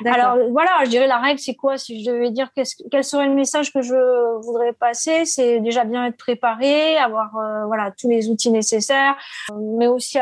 alors 0.06 0.38
voilà, 0.52 0.70
je 0.86 0.90
dirais 0.90 1.08
la 1.08 1.18
règle, 1.18 1.40
c'est 1.40 1.56
quoi? 1.56 1.78
Si 1.78 2.02
je 2.02 2.10
devais 2.10 2.32
dire 2.32 2.50
quel 2.90 3.04
serait 3.04 3.28
le 3.28 3.34
message 3.34 3.74
que 3.74 3.82
je 3.82 4.40
voudrais 4.46 4.72
passer, 4.72 5.26
c'est 5.26 5.60
déjà 5.60 5.84
bien 5.84 6.06
être 6.06 6.16
préparé, 6.16 6.96
avoir 6.96 7.36
euh, 7.36 7.66
voilà 7.66 7.92
tous 7.92 8.08
les 8.08 8.30
outils 8.30 8.50
nécessaires, 8.50 9.18
mais 9.78 9.88
aussi 9.88 10.18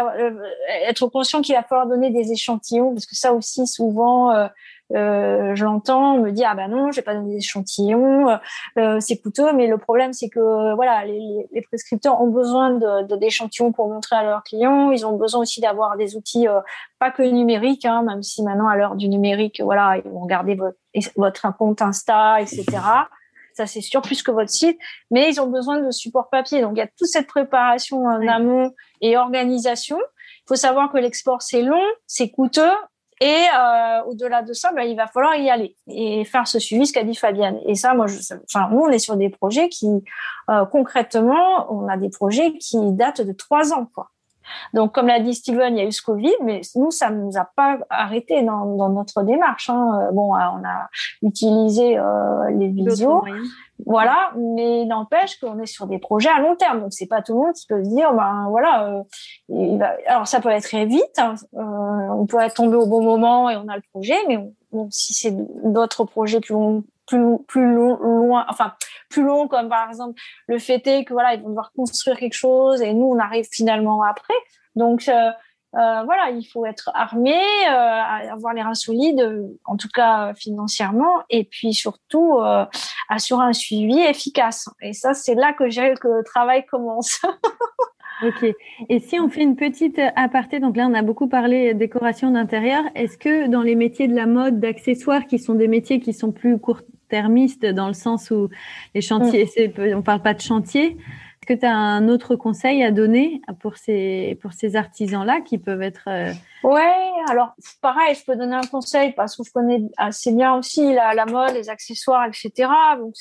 être 0.88 1.06
conscient 1.10 1.42
qu'il 1.42 1.54
va 1.54 1.62
falloir 1.62 1.86
donner 1.86 2.10
des 2.10 2.32
échantillons, 2.32 2.94
parce 2.96 3.06
que 3.06 3.16
ça 3.16 3.34
aussi 3.34 3.68
souvent 3.68 4.50
euh, 4.96 5.38
euh, 5.38 5.56
je 5.56 5.66
l'entends, 5.66 6.16
on 6.16 6.22
me 6.22 6.32
dit 6.32 6.44
ah 6.44 6.56
ben 6.56 6.68
non, 6.68 6.92
j'ai 6.92 7.02
pas 7.02 7.14
donné 7.14 7.36
d'échantillons, 7.36 8.30
euh, 8.30 8.38
euh, 8.78 9.00
c'est 9.00 9.18
coûteux, 9.18 9.54
mais 9.54 9.68
le 9.68 9.78
problème 9.78 10.14
c'est 10.14 10.30
que 10.30 10.76
voilà, 10.76 11.06
les, 11.06 11.48
les, 11.52 11.62
prescripteurs 11.62 12.22
ont 12.22 12.30
besoin 12.30 12.72
de 12.72 13.16
d'échantillons 13.16 13.72
pour 13.72 13.90
montrer 13.90 14.16
à 14.16 14.24
leurs 14.24 14.44
clients, 14.44 14.92
ils 14.92 15.06
ont 15.06 15.18
besoin 15.18 15.42
aussi 15.42 15.62
d'avoir 15.62 15.98
des 15.98 16.16
outils 16.16 16.48
pas 17.00 17.12
que 17.12 17.24
numériques, 17.24 17.86
hein, 17.86 18.04
même 18.04 18.24
si 18.24 18.44
maintenant 18.44 18.68
à 18.68 18.76
l'heure 18.76 18.96
du 18.96 19.08
numérique, 19.08 19.62
voilà, 19.64 19.98
ils 19.98 20.10
vont 20.10 20.22
regarder 20.22 20.56
votre 20.56 20.78
votre 21.16 21.56
compte 21.58 21.82
Insta, 21.82 22.42
etc. 22.42 22.66
Ça 23.54 23.66
c'est 23.66 23.82
sûr 23.82 24.02
plus 24.02 24.22
que 24.22 24.32
votre 24.32 24.50
site, 24.50 24.78
mais 25.12 25.30
ils 25.30 25.42
ont 25.42 25.48
besoin 25.48 25.80
de 25.80 25.92
support 25.92 26.30
papier. 26.30 26.62
Donc 26.62 26.74
il 26.76 26.80
y 26.80 26.82
a 26.82 26.88
toute 26.88 27.08
cette 27.08 27.28
préparation 27.28 28.06
en 28.06 28.28
amont 28.28 28.74
et 29.02 29.18
organisation. 29.18 29.98
Il 30.00 30.48
faut 30.48 30.56
savoir 30.56 30.92
que 30.92 30.98
l'export 30.98 31.42
c'est 31.42 31.62
long, 31.62 31.84
c'est 32.06 32.30
coûteux 32.30 32.72
et 33.20 33.46
euh, 33.56 34.04
au-delà 34.06 34.44
de 34.44 34.54
ça, 34.54 34.72
ben, 34.74 34.84
il 34.84 34.96
va 34.96 35.08
falloir 35.08 35.36
y 35.36 35.50
aller 35.50 35.76
et 35.88 36.24
faire 36.24 36.48
ce 36.48 36.60
suivi, 36.60 36.86
ce 36.86 36.94
qu'a 36.94 37.04
dit 37.04 37.16
Fabienne. 37.16 37.60
Et 37.66 37.76
ça, 37.76 37.94
moi, 37.94 38.08
je, 38.08 38.18
enfin, 38.44 38.70
nous, 38.72 38.82
on 38.82 38.90
est 38.90 39.00
sur 39.00 39.18
des 39.18 39.30
projets 39.30 39.70
qui, 39.70 39.88
euh, 40.50 40.66
concrètement, 40.66 41.72
on 41.72 41.88
a 41.88 41.98
des 41.98 42.10
projets 42.10 42.54
qui 42.54 42.78
datent 42.94 43.22
de 43.22 43.34
trois 43.34 43.74
ans, 43.74 43.88
quoi. 43.94 44.10
Donc, 44.74 44.94
comme 44.94 45.08
l'a 45.08 45.20
dit 45.20 45.34
Steven, 45.34 45.76
il 45.76 45.82
y 45.82 45.84
a 45.84 45.88
eu 45.88 45.92
ce 45.92 46.02
Covid, 46.02 46.34
mais 46.44 46.62
nous, 46.76 46.92
ça 46.92 47.10
ne 47.10 47.22
nous 47.22 47.38
a 47.38 47.50
pas 47.56 47.80
arrêté 47.90 48.44
dans, 48.44 48.78
dans 48.78 48.90
notre 48.90 49.24
démarche. 49.24 49.70
Hein. 49.70 50.10
Bon, 50.14 50.36
euh, 50.36 50.40
on 50.54 50.66
a 50.66 50.90
utilisé 51.22 51.98
euh, 51.98 52.50
les 52.52 52.70
visios, 52.70 53.24
voilà, 53.86 54.32
mais 54.36 54.86
n'empêche 54.86 55.40
qu'on 55.40 55.60
est 55.60 55.68
sur 55.68 55.88
des 55.88 56.00
projets 56.00 56.30
à 56.30 56.40
long 56.40 56.56
terme. 56.56 56.82
Donc, 56.82 56.94
c'est 56.94 57.08
pas 57.08 57.22
tout 57.22 57.34
le 57.34 57.40
monde 57.40 57.54
qui 57.54 57.68
peut 57.68 57.84
se 57.84 57.90
dire, 57.90 58.14
ben 58.14 58.48
voilà, 58.50 58.90
euh, 58.90 59.04
il 59.50 59.78
va... 59.78 59.96
alors 60.08 60.28
ça 60.28 60.42
peut 60.42 60.50
être 60.50 60.64
très 60.64 60.86
vite, 60.86 61.18
hein. 61.18 61.36
euh, 61.56 61.60
on 61.60 62.26
peut 62.26 62.40
être 62.40 62.56
tombé 62.56 62.76
au 62.76 62.88
bon 62.88 63.04
moment 63.04 63.50
et 63.50 63.56
on 63.56 63.68
a 63.68 63.76
le 63.76 63.84
projet, 63.94 64.18
mais 64.28 64.40
bon, 64.72 64.88
si 64.92 65.14
c'est 65.14 65.36
d'autres 65.64 66.06
projets 66.06 66.40
plus 66.40 66.54
longs 66.54 66.84
plus 67.06 67.38
plus 67.48 67.74
loin 67.74 68.46
enfin 68.50 68.74
plus 69.10 69.24
long 69.24 69.48
comme 69.48 69.70
par 69.70 69.88
exemple 69.88 70.20
le 70.48 70.60
fait 70.60 70.86
est 70.88 71.06
que 71.06 71.14
voilà 71.14 71.36
ils 71.36 71.42
vont 71.42 71.48
devoir 71.48 71.72
construire 71.72 72.18
quelque 72.18 72.34
chose 72.34 72.82
et 72.82 72.94
nous 72.94 73.06
on 73.06 73.18
arrive 73.18 73.46
finalement 73.50 74.04
après 74.04 74.34
donc 74.76 75.08
euh, 75.08 75.32
euh, 75.76 76.04
voilà, 76.06 76.30
il 76.32 76.44
faut 76.46 76.66
être 76.66 76.90
armé, 76.94 77.36
euh, 77.36 78.32
avoir 78.32 78.54
les 78.54 78.62
reins 78.62 78.74
solides, 78.74 79.22
en 79.66 79.76
tout 79.76 79.90
cas 79.94 80.34
financièrement, 80.34 81.24
et 81.30 81.44
puis 81.44 81.74
surtout 81.74 82.38
euh, 82.38 82.66
assurer 83.10 83.46
un 83.46 83.54
suivi 83.54 84.00
efficace. 84.00 84.70
Et 84.82 84.94
ça, 84.94 85.14
c'est 85.14 85.36
là 85.36 85.54
que 85.54 85.70
j'ai 85.70 85.94
que 85.96 86.08
le 86.08 86.24
travail 86.24 86.66
commence. 86.66 87.22
ok. 88.24 88.56
Et 88.90 89.00
si 89.00 89.20
on 89.20 89.30
fait 89.30 89.44
une 89.44 89.58
petite 89.58 90.00
aparté, 90.16 90.60
donc 90.60 90.78
là, 90.78 90.88
on 90.90 90.94
a 90.94 91.02
beaucoup 91.02 91.28
parlé 91.28 91.74
décoration 91.74 92.32
d'intérieur. 92.32 92.84
Est-ce 92.96 93.18
que 93.18 93.48
dans 93.48 93.62
les 93.62 93.76
métiers 93.76 94.08
de 94.08 94.16
la 94.16 94.26
mode, 94.26 94.60
d'accessoires, 94.60 95.28
qui 95.28 95.38
sont 95.38 95.56
des 95.56 95.68
métiers 95.68 96.00
qui 96.00 96.14
sont 96.14 96.32
plus 96.32 96.58
court 96.60 96.82
termistes 97.10 97.66
dans 97.66 97.88
le 97.88 97.94
sens 97.94 98.32
où 98.32 98.50
les 98.96 99.02
chantiers, 99.02 99.50
mm. 99.78 99.96
on 99.96 100.02
parle 100.02 100.22
pas 100.22 100.34
de 100.34 100.42
chantier, 100.42 100.98
que 101.48 101.54
tu 101.54 101.66
as 101.66 101.76
un 101.76 102.10
autre 102.10 102.36
conseil 102.36 102.84
à 102.84 102.92
donner 102.92 103.42
pour 103.60 103.78
ces, 103.78 104.38
pour 104.42 104.54
ces 104.54 104.76
artisans-là 104.76 105.42
qui 105.42 105.58
peuvent 105.58 105.82
être... 105.82 106.04
Euh, 106.08 106.34
Ouais, 106.64 107.12
alors 107.30 107.54
pareil, 107.82 108.16
je 108.16 108.26
peux 108.26 108.36
donner 108.36 108.56
un 108.56 108.68
conseil 108.70 109.14
parce 109.14 109.38
que 109.38 109.44
je 109.44 109.52
connais 109.52 109.84
assez 109.96 110.34
bien 110.34 110.56
aussi 110.56 110.92
la, 110.94 111.14
la 111.14 111.26
mode, 111.26 111.54
les 111.54 111.70
accessoires, 111.70 112.26
etc. 112.26 112.70
Donc 112.98 113.14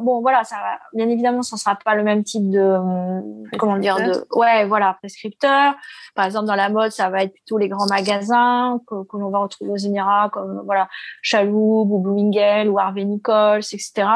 bon, 0.00 0.20
voilà, 0.20 0.42
ça, 0.42 0.56
bien 0.92 1.08
évidemment, 1.08 1.42
ça 1.42 1.56
sera 1.56 1.76
pas 1.76 1.94
le 1.94 2.02
même 2.02 2.24
type 2.24 2.50
de 2.50 2.76
comment 3.58 3.78
dire 3.78 3.96
de 3.96 4.26
ouais, 4.36 4.66
voilà, 4.66 4.96
prescripteur. 5.00 5.74
Par 6.16 6.26
exemple, 6.26 6.46
dans 6.46 6.56
la 6.56 6.68
mode, 6.68 6.90
ça 6.90 7.10
va 7.10 7.22
être 7.22 7.32
plutôt 7.32 7.58
les 7.58 7.68
grands 7.68 7.86
magasins 7.86 8.80
que, 8.88 9.04
que 9.04 9.16
l'on 9.16 9.30
va 9.30 9.38
retrouver 9.38 9.70
aux 9.70 9.76
Émirats, 9.76 10.28
comme 10.32 10.62
voilà 10.64 10.88
Chaloub 11.22 11.92
ou 11.92 12.00
Bloomingdale 12.00 12.68
ou 12.68 12.78
Harvey 12.80 13.04
Nichols, 13.04 13.62
etc 13.72 14.08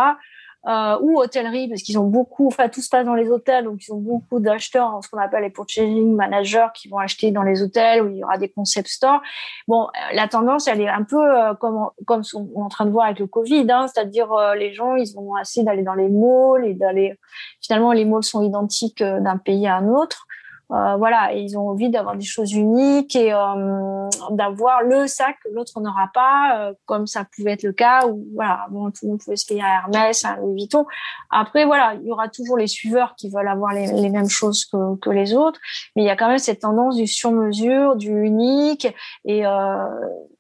euh, 0.67 0.99
ou 1.01 1.19
hôtellerie 1.19 1.69
parce 1.69 1.83
qu'ils 1.83 1.99
ont 1.99 2.07
beaucoup, 2.07 2.47
enfin 2.47 2.69
tout 2.69 2.81
se 2.81 2.89
passe 2.89 3.05
dans 3.05 3.15
les 3.15 3.29
hôtels, 3.29 3.65
donc 3.65 3.87
ils 3.87 3.93
ont 3.93 3.99
beaucoup 3.99 4.41
d'acheteurs, 4.41 4.99
ce 5.03 5.09
qu'on 5.09 5.19
appelle 5.19 5.43
les 5.43 5.51
purchasing 5.51 6.15
managers, 6.15 6.69
qui 6.75 6.89
vont 6.89 6.99
acheter 6.99 7.31
dans 7.31 7.43
les 7.43 7.63
hôtels 7.63 8.03
où 8.03 8.09
il 8.09 8.17
y 8.17 8.25
aura 8.25 8.39
des 8.39 8.49
concept 8.49 8.89
stores. 8.89 9.21
Bon, 9.69 9.85
euh, 9.85 10.15
la 10.15 10.27
tendance, 10.29 10.67
elle 10.67 10.81
est 10.81 10.89
un 10.89 11.03
peu 11.03 11.21
euh, 11.21 11.55
comme 11.55 11.89
comme 12.07 12.23
on 12.35 12.63
est 12.63 12.65
en 12.65 12.69
train 12.69 12.87
de 12.87 12.91
voir 12.91 13.07
avec 13.07 13.19
le 13.19 13.27
Covid, 13.27 13.67
hein, 13.71 13.87
c'est-à-dire 13.89 14.33
euh, 14.33 14.55
les 14.55 14.73
gens, 14.73 14.97
ils 14.97 15.13
vont 15.15 15.37
essayer 15.39 15.65
d'aller 15.65 15.83
dans 15.83 15.95
les 15.95 16.09
malls 16.09 16.65
et 16.65 16.75
d'aller. 16.75 17.19
Finalement, 17.61 17.93
les 17.93 18.05
malls 18.05 18.25
sont 18.25 18.43
identiques 18.43 19.03
d'un 19.03 19.37
pays 19.37 19.67
à 19.67 19.77
un 19.77 19.89
autre. 19.89 20.27
Euh, 20.71 20.97
voilà, 20.97 21.33
ils 21.35 21.59
ont 21.59 21.69
envie 21.69 21.91
d'avoir 21.91 22.17
des 22.17 22.25
choses 22.25 22.55
uniques 22.55 23.15
et 23.17 23.33
euh, 23.35 24.09
d'avoir 24.31 24.83
le 24.83 25.07
sac 25.07 25.37
que 25.45 25.51
l'autre 25.53 25.79
n'aura 25.81 26.09
pas, 26.15 26.59
euh, 26.59 26.75
comme 26.87 27.07
ça 27.07 27.27
pouvait 27.37 27.53
être 27.53 27.65
le 27.65 27.73
cas 27.73 28.07
où 28.07 28.25
voilà, 28.35 28.67
bon, 28.71 28.91
tout 28.91 29.01
le 29.03 29.11
monde 29.11 29.21
pouvait 29.21 29.37
se 29.37 29.45
payer 29.45 29.61
un 29.61 29.67
Hermès, 29.67 30.25
un 30.25 30.37
Louis 30.37 30.61
Vuitton. 30.61 30.87
Après, 31.31 31.67
voilà, 31.67 31.95
il 32.01 32.09
y 32.09 32.13
aura 32.13 32.29
toujours 32.29 32.57
les 32.57 32.67
suiveurs 32.67 33.15
qui 33.15 33.29
veulent 33.29 33.49
avoir 33.49 33.75
les, 33.75 34.09
mêmes 34.09 34.29
choses 34.29 34.65
que, 34.65 34.97
que, 34.97 35.11
les 35.11 35.35
autres, 35.35 35.61
mais 35.95 36.03
il 36.03 36.07
y 36.07 36.11
a 36.11 36.17
quand 36.17 36.29
même 36.29 36.39
cette 36.39 36.61
tendance 36.61 36.97
du 36.97 37.07
sur-mesure, 37.07 37.97
du 37.97 38.25
unique, 38.25 38.89
et 39.27 39.47
euh, 39.47 39.51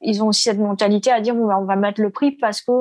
ils 0.00 0.22
ont 0.22 0.28
aussi 0.28 0.42
cette 0.42 0.58
mentalité 0.58 1.10
à 1.10 1.20
dire 1.20 1.34
bon, 1.34 1.46
ben, 1.46 1.58
on 1.60 1.64
va 1.64 1.76
mettre 1.76 2.00
le 2.00 2.10
prix 2.10 2.32
parce 2.32 2.62
que 2.62 2.72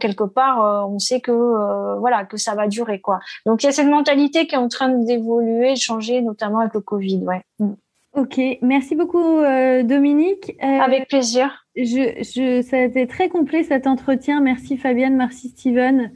quelque 0.00 0.24
part, 0.24 0.88
on 0.88 0.98
sait 0.98 1.20
que 1.20 1.98
voilà 1.98 2.24
que 2.24 2.36
ça 2.36 2.54
va 2.54 2.66
durer 2.66 3.00
quoi. 3.00 3.18
Donc 3.44 3.62
il 3.62 3.66
y 3.66 3.68
a 3.68 3.72
cette 3.72 3.88
mentalité 3.88 4.46
qui 4.46 4.54
est 4.54 4.58
en 4.58 4.68
train 4.68 4.88
d'évoluer, 4.88 5.72
de 5.72 5.78
changer, 5.78 6.22
notamment 6.22 6.45
avec 6.54 6.74
le 6.74 6.80
Covid. 6.80 7.22
Ouais. 7.24 7.42
Mm. 7.58 7.74
Ok, 8.16 8.40
merci 8.62 8.96
beaucoup 8.96 9.40
euh, 9.40 9.82
Dominique. 9.82 10.56
Euh, 10.62 10.80
avec 10.80 11.06
plaisir. 11.06 11.66
Je, 11.76 12.14
je, 12.22 12.62
ça 12.62 12.78
a 12.78 12.80
été 12.80 13.06
très 13.06 13.28
complet 13.28 13.62
cet 13.62 13.86
entretien. 13.86 14.40
Merci 14.40 14.78
Fabienne, 14.78 15.16
merci 15.16 15.50
Steven. 15.50 16.12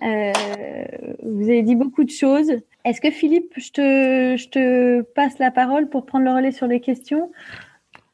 Euh, 0.00 0.32
vous 1.24 1.42
avez 1.42 1.62
dit 1.62 1.74
beaucoup 1.74 2.04
de 2.04 2.10
choses. 2.10 2.52
Est-ce 2.84 3.00
que 3.00 3.10
Philippe, 3.10 3.52
je 3.56 3.72
te, 3.72 4.36
je 4.36 4.48
te 4.48 5.02
passe 5.02 5.40
la 5.40 5.50
parole 5.50 5.88
pour 5.88 6.06
prendre 6.06 6.24
le 6.24 6.30
relais 6.30 6.52
sur 6.52 6.68
les 6.68 6.80
questions? 6.80 7.32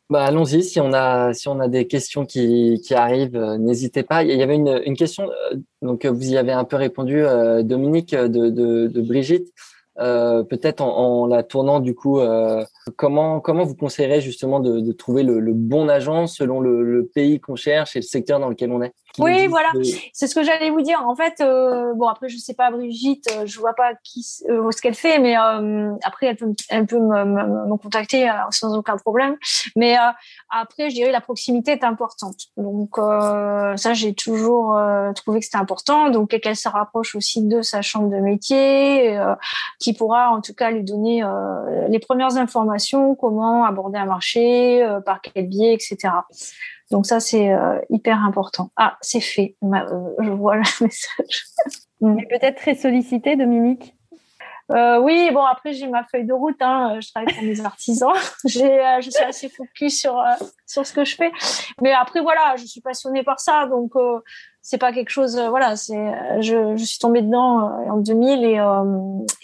Bah, 0.08 0.24
Allons-y, 0.24 0.62
si, 0.62 0.80
on 0.80 0.94
a, 0.94 1.34
si 1.34 1.46
on 1.48 1.60
a 1.60 1.68
des 1.68 1.86
questions 1.86 2.24
qui, 2.24 2.80
qui 2.82 2.94
arrivent, 2.94 3.38
n'hésitez 3.58 4.02
pas. 4.02 4.22
Il 4.22 4.34
y 4.34 4.42
avait 4.42 4.56
une, 4.56 4.80
une 4.86 4.96
question, 4.96 5.28
donc 5.82 6.06
vous 6.06 6.32
y 6.32 6.38
avez 6.38 6.52
un 6.52 6.64
peu 6.64 6.76
répondu, 6.76 7.22
Dominique, 7.64 8.14
de, 8.14 8.48
de, 8.48 8.86
de 8.86 9.00
Brigitte. 9.02 9.52
Euh, 9.98 10.42
peut-être 10.42 10.82
en, 10.82 11.26
la 11.26 11.42
tournant 11.42 11.80
du 11.80 11.94
coup, 11.94 12.20
euh, 12.20 12.62
comment 12.96 13.40
comment 13.40 13.64
vous 13.64 13.74
conseillerez 13.74 14.20
justement 14.20 14.60
de, 14.60 14.92
trouver 14.92 15.22
le, 15.22 15.40
le, 15.40 15.54
bon 15.54 15.88
agent 15.88 16.26
selon 16.26 16.60
le, 16.60 16.82
le 16.82 17.06
pays 17.06 17.40
qu'on 17.40 17.56
cherche 17.56 17.96
et 17.96 18.00
le 18.00 18.04
secteur 18.04 18.38
dans 18.38 18.50
lequel 18.50 18.72
on 18.72 18.82
est? 18.82 18.92
Oui, 19.18 19.46
voilà, 19.46 19.70
c'est 20.12 20.26
ce 20.26 20.34
que 20.34 20.42
j'allais 20.42 20.70
vous 20.70 20.80
dire. 20.80 21.02
En 21.06 21.14
fait, 21.16 21.40
euh, 21.40 21.94
bon 21.94 22.08
après 22.08 22.28
je 22.28 22.36
sais 22.38 22.54
pas 22.54 22.70
Brigitte, 22.70 23.28
euh, 23.32 23.46
je 23.46 23.58
vois 23.58 23.74
pas 23.74 23.94
qui 24.02 24.26
euh, 24.48 24.70
ce 24.70 24.80
qu'elle 24.80 24.94
fait, 24.94 25.18
mais 25.18 25.34
après 25.34 26.26
elle 26.26 26.36
peut 26.36 26.52
elle 26.68 26.86
peut 26.86 26.98
me, 26.98 27.24
me, 27.24 27.66
me 27.68 27.76
contacter 27.76 28.30
sans 28.50 28.76
aucun 28.76 28.96
problème. 28.96 29.36
Mais 29.76 29.96
après 30.50 30.90
je 30.90 30.94
dirais 30.94 31.12
la 31.12 31.20
proximité 31.20 31.72
est 31.72 31.84
importante. 31.84 32.46
Donc 32.56 32.96
ça 32.96 33.92
j'ai 33.94 34.14
toujours 34.14 34.78
trouvé 35.14 35.40
que 35.40 35.44
c'était 35.44 35.58
important. 35.58 36.10
Donc 36.10 36.38
qu'elle 36.38 36.56
se 36.56 36.68
rapproche 36.68 37.14
aussi 37.14 37.42
de 37.42 37.62
sa 37.62 37.82
chambre 37.82 38.10
de 38.10 38.16
métier 38.16 39.18
qui 39.78 39.92
pourra 39.92 40.30
en 40.30 40.40
tout 40.40 40.54
cas 40.54 40.70
lui 40.70 40.82
donner 40.82 41.22
euh, 41.22 41.88
les 41.88 41.98
premières 41.98 42.36
informations, 42.36 43.14
comment 43.14 43.64
aborder 43.64 43.98
un 43.98 44.06
marché, 44.06 44.82
euh, 44.82 45.00
par 45.00 45.20
quel 45.20 45.46
biais, 45.48 45.74
etc. 45.74 46.14
Donc 46.90 47.06
ça 47.06 47.20
c'est 47.20 47.52
euh, 47.52 47.78
hyper 47.90 48.22
important. 48.24 48.70
Ah 48.76 48.96
c'est 49.00 49.20
fait, 49.20 49.56
je 49.62 50.30
vois 50.30 50.56
le 50.56 50.62
message. 50.80 51.44
Mais 52.00 52.26
peut-être 52.26 52.56
très 52.56 52.74
sollicité, 52.74 53.36
Dominique? 53.36 53.94
Euh, 54.72 54.98
oui, 54.98 55.30
bon 55.32 55.44
après 55.44 55.72
j'ai 55.72 55.86
ma 55.86 56.04
feuille 56.04 56.26
de 56.26 56.32
route. 56.32 56.60
Hein, 56.60 56.98
je 57.00 57.10
travaille 57.10 57.32
pour 57.32 57.44
mes 57.44 57.60
artisans. 57.64 58.12
j'ai, 58.44 58.80
euh, 58.80 59.00
je 59.00 59.10
suis 59.10 59.24
assez 59.24 59.48
focus 59.48 60.00
sur 60.00 60.18
euh, 60.18 60.32
sur 60.66 60.86
ce 60.86 60.92
que 60.92 61.04
je 61.04 61.16
fais. 61.16 61.32
Mais 61.82 61.92
après 61.92 62.20
voilà, 62.20 62.56
je 62.56 62.64
suis 62.66 62.80
passionnée 62.80 63.22
par 63.22 63.40
ça, 63.40 63.66
donc 63.66 63.92
c'est 64.66 64.78
pas 64.78 64.92
quelque 64.92 65.10
chose 65.10 65.38
euh, 65.38 65.48
voilà 65.48 65.76
c'est 65.76 65.96
euh, 65.96 66.40
je, 66.40 66.76
je, 66.76 66.84
suis 66.84 66.98
tombée 66.98 67.22
dedans 67.22 67.60
euh, 67.60 67.90
en 67.92 67.98
2000 67.98 68.44
et 68.44 68.58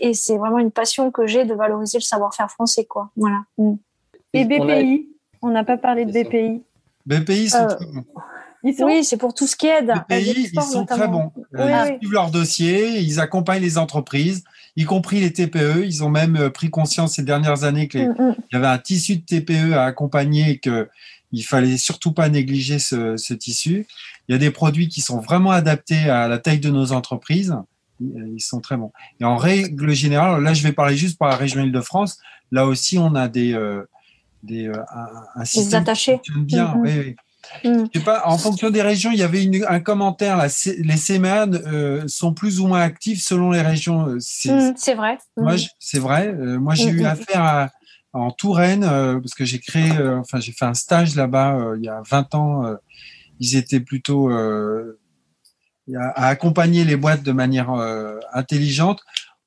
et 0.01 0.15
c'est 0.15 0.37
vraiment 0.37 0.59
une 0.59 0.73
passion 0.73 1.13
que 1.13 1.29
j'ai 1.29 1.45
de 1.45 1.55
valoriser 1.55 1.99
le 1.99 2.03
savoir-faire 2.03 2.51
français 2.51 2.87
quoi 2.87 3.11
voilà 3.17 3.43
mm. 3.57 3.75
et 4.33 4.45
BPI 4.45 5.09
on 5.41 5.51
n'a 5.51 5.63
pas 5.63 5.77
parlé 5.77 6.07
de 6.07 6.11
BPI 6.11 6.65
BPI 7.07 7.51
sont 7.51 7.67
très 7.67 7.87
bons 7.87 8.05
oui, 8.63 9.05
c'est 9.05 9.17
pour 9.17 9.35
tout 9.35 9.47
ce 9.47 9.57
qui 9.57 9.67
aide. 9.67 9.93
BPI, 10.09 10.51
ils 10.53 10.63
sont 10.63 10.87
très 10.87 11.09
bons. 11.09 11.33
ils 11.59 11.99
suivent 11.99 12.13
leurs 12.13 12.31
dossiers, 12.31 13.01
ils 13.01 13.21
accompagnent 13.21 13.63
les 13.63 13.79
entreprises, 13.79 14.45
y 14.77 14.85
compris 14.85 15.21
les 15.21 15.33
TPE. 15.33 15.85
Ils 15.85 16.05
ont 16.05 16.09
même 16.09 16.51
pris 16.51 16.71
conscience 16.71 17.15
ces 17.15 17.23
dernières 17.23 17.65
années 17.65 17.89
qu'il 17.89 18.09
mm, 18.09 18.15
mm. 18.19 18.35
y 18.53 18.57
avait 18.57 18.67
un 18.67 18.79
tissu 18.79 19.17
de 19.17 19.23
TPE 19.23 19.73
à 19.75 19.85
accompagner 19.85 20.51
et 20.51 20.59
que 20.59 20.89
il 21.35 21.43
fallait 21.43 21.79
surtout 21.79 22.13
pas 22.13 22.29
négliger 22.29 22.79
ce, 22.79 23.17
ce, 23.17 23.33
tissu. 23.33 23.87
Il 24.29 24.33
y 24.33 24.35
a 24.35 24.39
des 24.39 24.51
produits 24.51 24.89
qui 24.89 25.01
sont 25.01 25.19
vraiment 25.19 25.51
adaptés 25.51 26.11
à 26.11 26.29
la 26.29 26.39
taille 26.39 26.61
de 26.61 26.69
nos 26.69 26.93
entreprises. 26.93 27.57
Ils 28.01 28.41
sont 28.41 28.61
très 28.61 28.77
bons. 28.77 28.93
Et 29.19 29.25
en 29.25 29.39
règle 29.39 29.93
générale, 29.93 30.43
là, 30.43 30.53
je 30.53 30.63
vais 30.63 30.73
parler 30.73 30.95
juste 30.95 31.17
pour 31.17 31.27
la 31.27 31.37
région 31.37 31.63
Île-de-France. 31.63 32.19
Là 32.51 32.67
aussi, 32.67 32.99
on 32.99 33.15
a 33.15 33.29
des, 33.29 33.55
euh, 33.55 33.89
des 34.43 34.69
euh, 34.69 34.83
un, 34.95 35.41
un 35.41 35.45
système 35.45 35.85
qui 35.85 36.11
fonctionne 36.13 36.45
bien. 36.45 36.75
Mm 36.75 36.83
-hmm. 36.83 36.83
oui, 36.83 36.93
oui. 36.99 37.17
Mm. 37.65 37.85
Je 37.93 37.99
sais 37.99 38.05
pas, 38.05 38.23
en 38.27 38.39
fonction 38.39 38.71
des 38.71 38.83
régions, 38.83 39.11
il 39.13 39.19
y 39.19 39.23
avait 39.23 39.43
une, 39.45 39.65
un 39.69 39.81
commentaire. 39.81 40.37
Là, 40.37 40.47
les 40.91 40.99
CMAN 41.07 41.53
euh, 41.53 42.05
sont 42.07 42.33
plus 42.35 42.61
ou 42.61 42.67
moins 42.69 42.83
actifs 42.83 43.21
selon 43.23 43.51
les 43.51 43.63
régions. 43.63 44.17
C'est 44.21 44.53
mm, 44.53 44.97
vrai. 44.97 45.19
Moi, 45.37 45.55
c'est 45.79 45.99
vrai. 45.99 46.29
Euh, 46.29 46.59
moi, 46.61 46.75
j'ai 46.75 46.91
eu 46.91 47.05
affaire 47.05 47.43
à, 47.43 47.71
en 48.13 48.31
Touraine, 48.31 48.85
euh, 48.85 49.19
parce 49.21 49.35
que 49.35 49.45
j'ai 49.45 49.59
créé, 49.59 49.91
euh, 49.93 50.19
enfin 50.21 50.39
j'ai 50.39 50.53
fait 50.53 50.65
un 50.65 50.75
stage 50.75 51.17
là-bas 51.17 51.57
euh, 51.57 51.77
il 51.79 51.85
y 51.85 51.89
a 51.89 52.03
20 52.09 52.35
ans. 52.35 52.77
ils 53.41 53.57
étaient 53.57 53.81
plutôt 53.81 54.31
à 54.31 56.27
accompagner 56.27 56.85
les 56.85 56.97
boîtes 56.97 57.23
de 57.23 57.33
manière 57.33 57.71
intelligente. 58.33 59.01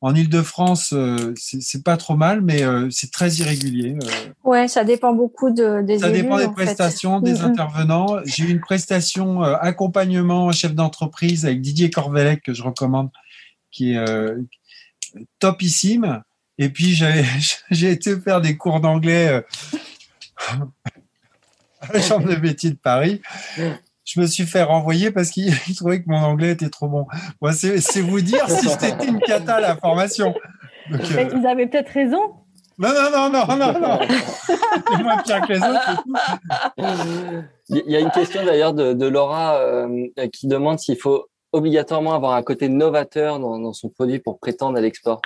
En 0.05 0.13
Ile-de-France, 0.13 0.93
c'est 1.35 1.83
pas 1.83 1.97
trop 1.97 2.15
mal, 2.15 2.41
mais 2.41 2.61
c'est 2.91 3.11
très 3.11 3.31
irrégulier. 3.41 3.97
Ouais, 4.43 4.67
ça 4.67 4.83
dépend 4.83 5.13
beaucoup 5.13 5.49
de, 5.49 5.81
des 5.81 5.97
Ça 5.97 6.09
élus, 6.09 6.21
dépend 6.21 6.37
des 6.37 6.47
prestations, 6.49 7.19
des 7.21 7.33
mm 7.33 7.37
-hmm. 7.37 7.45
intervenants. 7.45 8.11
J'ai 8.25 8.43
eu 8.43 8.51
une 8.51 8.59
prestation 8.59 9.41
accompagnement 9.41 10.51
chef 10.51 10.73
d'entreprise 10.75 11.45
avec 11.45 11.59
Didier 11.61 11.89
Corvelec 11.89 12.43
que 12.43 12.53
je 12.53 12.61
recommande, 12.61 13.09
qui 13.71 13.93
est 13.93 14.05
topissime. 15.39 16.21
Et 16.57 16.69
puis, 16.69 16.95
j'ai 17.71 17.91
été 17.91 18.19
faire 18.19 18.41
des 18.41 18.57
cours 18.57 18.79
d'anglais 18.79 19.27
euh, 19.29 19.41
à 21.81 21.93
la 21.93 22.01
Chambre 22.01 22.27
de 22.29 22.35
métier 22.35 22.71
de 22.71 22.77
Paris. 22.77 23.21
Je 24.05 24.19
me 24.19 24.27
suis 24.27 24.45
fait 24.45 24.63
renvoyer 24.63 25.11
parce 25.11 25.31
qu'il 25.31 25.51
trouvait 25.75 26.01
que 26.01 26.07
mon 26.07 26.19
anglais 26.19 26.51
était 26.51 26.69
trop 26.69 26.87
bon. 26.87 27.07
Moi, 27.41 27.51
c'est 27.53 28.01
vous 28.01 28.21
dire 28.21 28.47
si 28.49 28.69
c'était 28.69 29.05
une 29.05 29.19
cata 29.19 29.59
la 29.59 29.75
formation. 29.75 30.33
Donc, 30.91 31.01
euh... 31.11 31.29
Ils 31.35 31.47
avaient 31.47 31.67
peut-être 31.67 31.89
raison. 31.89 32.19
Non, 32.77 32.89
non, 32.89 33.09
non, 33.09 33.29
non, 33.29 33.55
non, 33.57 33.79
non. 33.79 33.99
C'est 34.87 35.03
moins 35.03 35.17
pire 35.19 35.41
que 35.47 35.53
les 35.53 35.59
autres. 35.59 36.03
Il 37.69 37.89
y 37.89 37.95
a 37.95 38.01
une 38.01 38.11
question 38.11 38.43
d'ailleurs 38.43 38.73
de, 38.73 38.91
de, 38.91 39.07
Laura 39.07 39.55
euh, 39.55 40.07
qui 40.33 40.47
demande 40.47 40.79
s'il 40.79 40.97
faut 40.97 41.27
obligatoirement 41.53 42.13
avoir 42.13 42.33
un 42.33 42.43
côté 42.43 42.67
novateur 42.67 43.39
dans, 43.39 43.59
dans 43.59 43.71
son 43.71 43.87
produit 43.87 44.19
pour 44.19 44.39
prétendre 44.39 44.77
à 44.77 44.81
l'export. 44.81 45.21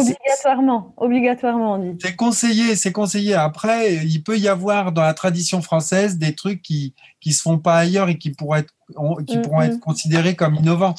Obligatoirement, 0.00 0.94
obligatoirement, 0.96 1.74
on 1.74 1.78
dit. 1.78 1.98
C'est 2.02 2.16
conseillé, 2.16 2.76
c'est 2.76 2.92
conseillé. 2.92 3.34
Après, 3.34 3.94
il 3.96 4.22
peut 4.22 4.38
y 4.38 4.48
avoir 4.48 4.92
dans 4.92 5.02
la 5.02 5.14
tradition 5.14 5.62
française 5.62 6.18
des 6.18 6.34
trucs 6.34 6.62
qui 6.62 6.94
qui 7.20 7.32
se 7.32 7.42
font 7.42 7.58
pas 7.58 7.76
ailleurs 7.76 8.08
et 8.08 8.18
qui 8.18 8.30
pourraient 8.30 8.60
être 8.60 8.74
qui 8.88 9.36
mm 9.36 9.40
-hmm. 9.40 9.42
pourront 9.42 9.62
être 9.62 9.80
considérés 9.80 10.36
comme 10.36 10.54
innovants. 10.56 10.94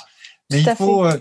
Mais 0.51 0.63
Tout 0.63 0.69
il 0.69 0.75
faut 0.75 1.05
euh, 1.05 1.19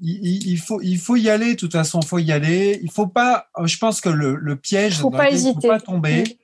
il, 0.00 0.46
il, 0.52 0.58
faut 0.58 0.80
il 0.82 0.98
faut 0.98 1.16
y 1.16 1.28
aller. 1.28 1.54
De 1.54 1.60
toute 1.60 1.72
façon, 1.72 2.00
il 2.00 2.06
faut 2.06 2.18
y 2.18 2.32
aller. 2.32 2.80
Il 2.82 2.90
faut 2.90 3.06
pas. 3.06 3.48
Je 3.64 3.76
pense 3.78 4.00
que 4.00 4.08
le, 4.08 4.36
le 4.36 4.56
piège 4.56 4.98
faut 4.98 5.10
pas 5.10 5.30
hésiter. 5.30 5.60
faut 5.60 5.68
pas 5.68 5.80
tomber, 5.80 6.22
mmh. 6.22 6.34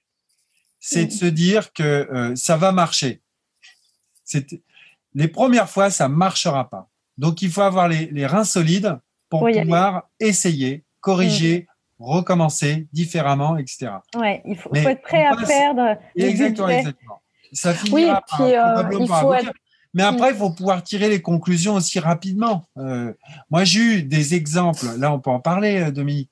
c'est 0.81 1.07
de 1.07 1.13
se 1.13 1.27
dire 1.27 1.73
que 1.73 1.83
euh, 1.83 2.37
ça 2.37 2.57
va 2.57 2.73
marcher. 2.73 3.23
C'est 4.25 4.47
les 5.15 5.29
premières 5.29 5.69
fois, 5.69 5.91
ça 5.91 6.09
marchera 6.09 6.69
pas. 6.71 6.89
Donc, 7.17 7.43
il 7.43 7.51
faut 7.51 7.63
avoir 7.63 7.89
les, 7.89 8.07
les 8.13 8.27
reins 8.27 8.45
solides 8.45 8.99
pour 9.29 9.47
pouvoir 9.47 10.09
essayer, 10.21 10.85
corriger, 11.01 11.67
mmh. 11.99 12.05
recommencer 12.05 12.87
différemment, 12.93 13.57
etc. 13.57 13.91
Ouais, 14.17 14.43
il 14.45 14.57
faut, 14.57 14.71
faut 14.71 14.77
être 14.77 15.03
prêt 15.03 15.25
à 15.25 15.35
passe... 15.35 15.49
perdre. 15.49 15.99
Exactement, 16.17 16.69
exactement. 16.69 17.23
Ça 17.53 17.75
finira 17.75 17.97
oui, 17.97 18.37
puis, 18.37 18.55
par, 18.55 18.79
euh, 18.79 18.99
il 19.01 19.09
faut 19.09 19.35
être... 19.35 19.53
Mais 19.95 20.03
après, 20.03 20.31
il 20.31 20.37
faut 20.37 20.51
pouvoir 20.51 20.83
tirer 20.83 21.09
les 21.09 21.23
conclusions 21.23 21.75
aussi 21.75 21.99
rapidement. 21.99 22.67
Euh, 22.77 23.13
moi, 23.51 23.65
j'ai 23.65 23.81
eu 23.81 24.03
des 24.03 24.35
exemples. 24.35 24.87
Là, 24.99 25.13
on 25.13 25.19
peut 25.19 25.31
en 25.31 25.41
parler, 25.41 25.81
euh, 25.81 25.91
Dominique. 25.91 26.31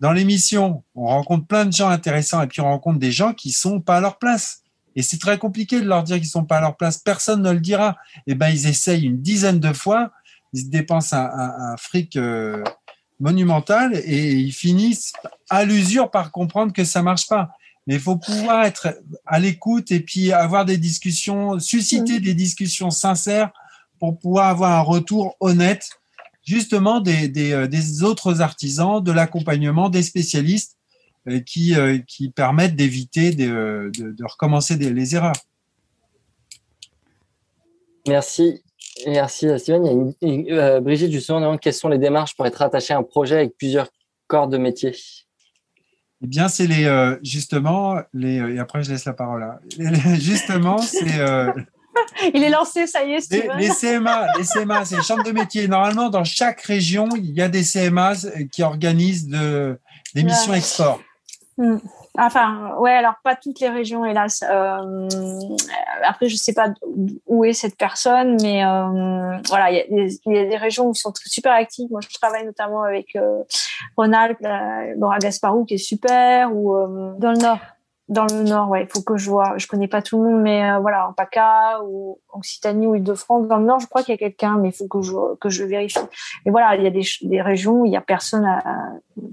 Dans 0.00 0.12
l'émission, 0.12 0.84
on 0.94 1.06
rencontre 1.06 1.46
plein 1.46 1.64
de 1.64 1.72
gens 1.72 1.88
intéressants 1.88 2.42
et 2.42 2.46
puis 2.46 2.60
on 2.60 2.66
rencontre 2.66 2.98
des 2.98 3.12
gens 3.12 3.32
qui 3.32 3.52
sont 3.52 3.80
pas 3.80 3.96
à 3.96 4.00
leur 4.00 4.18
place. 4.18 4.62
Et 4.96 5.02
c'est 5.02 5.18
très 5.18 5.38
compliqué 5.38 5.80
de 5.80 5.86
leur 5.86 6.02
dire 6.02 6.16
qu'ils 6.16 6.26
sont 6.26 6.44
pas 6.44 6.58
à 6.58 6.60
leur 6.60 6.76
place. 6.76 6.98
Personne 6.98 7.42
ne 7.42 7.52
le 7.52 7.60
dira. 7.60 7.96
Et 8.26 8.32
eh 8.32 8.34
ben, 8.34 8.48
ils 8.48 8.66
essayent 8.66 9.06
une 9.06 9.20
dizaine 9.20 9.60
de 9.60 9.72
fois 9.72 10.10
ils 10.52 10.68
dépensent 10.68 11.16
un, 11.16 11.24
un, 11.24 11.72
un 11.72 11.76
fric 11.76 12.16
euh, 12.16 12.62
monumental 13.18 13.94
et 13.94 14.32
ils 14.32 14.52
finissent 14.52 15.12
à 15.48 15.64
l'usure 15.64 16.10
par 16.10 16.32
comprendre 16.32 16.72
que 16.72 16.84
ça 16.84 17.02
marche 17.02 17.26
pas. 17.28 17.50
Mais 17.86 17.94
il 17.94 18.00
faut 18.00 18.16
pouvoir 18.16 18.64
être 18.64 19.00
à 19.26 19.38
l'écoute 19.38 19.90
et 19.90 20.00
puis 20.00 20.32
avoir 20.32 20.64
des 20.64 20.76
discussions, 20.76 21.58
susciter 21.58 22.18
mmh. 22.18 22.22
des 22.22 22.34
discussions 22.34 22.90
sincères 22.90 23.50
pour 23.98 24.18
pouvoir 24.18 24.48
avoir 24.48 24.72
un 24.72 24.82
retour 24.82 25.36
honnête, 25.40 25.88
justement 26.44 27.00
des, 27.00 27.28
des, 27.28 27.52
euh, 27.52 27.66
des 27.66 28.02
autres 28.02 28.40
artisans, 28.40 29.02
de 29.02 29.12
l'accompagnement, 29.12 29.88
des 29.90 30.02
spécialistes 30.02 30.76
qui, 31.44 31.74
qui 32.06 32.30
permettent 32.30 32.76
d'éviter 32.76 33.32
de, 33.32 33.90
de, 33.94 34.24
recommencer 34.24 34.76
des, 34.76 34.90
les 34.90 35.14
erreurs. 35.14 35.36
Merci. 38.08 38.62
Merci 39.06 39.46
Steven. 39.58 40.14
Il 40.20 40.42
y 40.42 40.58
a 40.58 40.80
Brigitte, 40.80 41.12
justement, 41.12 41.56
quelles 41.58 41.74
sont 41.74 41.88
les 41.88 41.98
démarches 41.98 42.34
pour 42.36 42.46
être 42.46 42.62
attaché 42.62 42.94
à 42.94 42.98
un 42.98 43.02
projet 43.02 43.36
avec 43.36 43.56
plusieurs 43.56 43.88
corps 44.26 44.48
de 44.48 44.58
métier? 44.58 44.94
Eh 46.22 46.26
bien, 46.26 46.48
c'est 46.48 46.66
les 46.66 46.84
euh, 46.84 47.16
justement 47.22 47.96
les 48.12 48.36
et 48.36 48.58
après 48.58 48.82
je 48.82 48.90
laisse 48.90 49.06
la 49.06 49.14
parole 49.14 49.40
là. 49.78 50.14
justement, 50.16 50.78
c'est 50.78 51.18
euh, 51.18 51.50
il 52.34 52.42
est 52.42 52.50
lancé, 52.50 52.86
ça 52.86 53.04
y 53.04 53.12
est. 53.12 53.32
Les, 53.32 53.48
les, 53.58 53.68
CMA, 53.68 54.26
les 54.38 54.44
CMA, 54.44 54.84
c'est 54.84 54.96
les 54.96 55.02
chambres 55.02 55.24
de 55.24 55.32
métier. 55.32 55.66
Normalement, 55.66 56.10
dans 56.10 56.24
chaque 56.24 56.60
région, 56.62 57.08
il 57.16 57.30
y 57.30 57.40
a 57.40 57.48
des 57.48 57.62
CMA 57.62 58.12
qui 58.52 58.62
organisent 58.62 59.28
de, 59.28 59.78
des 60.14 60.22
missions 60.22 60.54
export. 60.54 61.00
Hmm. 61.56 61.78
Enfin, 62.18 62.74
ouais, 62.78 62.92
alors 62.92 63.14
pas 63.22 63.36
toutes 63.36 63.60
les 63.60 63.68
régions, 63.68 64.04
hélas. 64.04 64.42
Euh, 64.48 65.08
après, 66.02 66.28
je 66.28 66.36
sais 66.36 66.52
pas 66.52 66.72
où 67.26 67.44
est 67.44 67.52
cette 67.52 67.76
personne, 67.76 68.36
mais 68.42 68.64
euh, 68.64 69.38
voilà, 69.48 69.70
il 69.70 70.18
y, 70.26 70.38
a 70.38 70.44
des 70.44 70.56
régions 70.56 70.88
où 70.88 70.92
ils 70.92 70.98
sont 70.98 71.12
super 71.26 71.52
actifs. 71.52 71.88
Moi, 71.90 72.00
je 72.00 72.12
travaille 72.18 72.44
notamment 72.44 72.82
avec 72.82 73.14
euh, 73.14 73.42
Rhône-Alpes, 73.96 74.44
Laura 74.96 75.18
Gasparou, 75.18 75.64
qui 75.64 75.74
est 75.74 75.78
super, 75.78 76.54
ou 76.54 76.76
euh, 76.76 77.14
dans 77.18 77.30
le 77.30 77.38
Nord 77.38 77.58
dans 78.10 78.26
le 78.26 78.42
nord, 78.42 78.68
ouais, 78.70 78.82
il 78.82 78.88
faut 78.88 79.02
que 79.02 79.16
je 79.16 79.30
vois. 79.30 79.56
Je 79.56 79.68
connais 79.68 79.86
pas 79.86 80.02
tout 80.02 80.20
le 80.20 80.28
monde, 80.28 80.42
mais 80.42 80.68
euh, 80.68 80.80
voilà, 80.80 81.08
en 81.08 81.12
PACA 81.12 81.80
ou 81.84 82.18
Occitanie 82.32 82.88
ou 82.88 82.96
Île-de-France. 82.96 83.46
Dans 83.46 83.58
le 83.58 83.64
nord, 83.64 83.78
je 83.78 83.86
crois 83.86 84.02
qu'il 84.02 84.12
y 84.12 84.16
a 84.16 84.18
quelqu'un, 84.18 84.58
mais 84.58 84.70
il 84.70 84.72
faut 84.72 84.88
que 84.88 85.00
je 85.00 85.12
que 85.36 85.48
je 85.48 85.62
vérifie. 85.62 86.00
Et 86.44 86.50
voilà, 86.50 86.74
il 86.74 86.82
y 86.82 86.88
a 86.88 86.90
des, 86.90 87.04
des 87.22 87.40
régions 87.40 87.82
où 87.82 87.86
il 87.86 87.92
y 87.92 87.96
a 87.96 88.00
personne 88.00 88.44
à, 88.44 88.58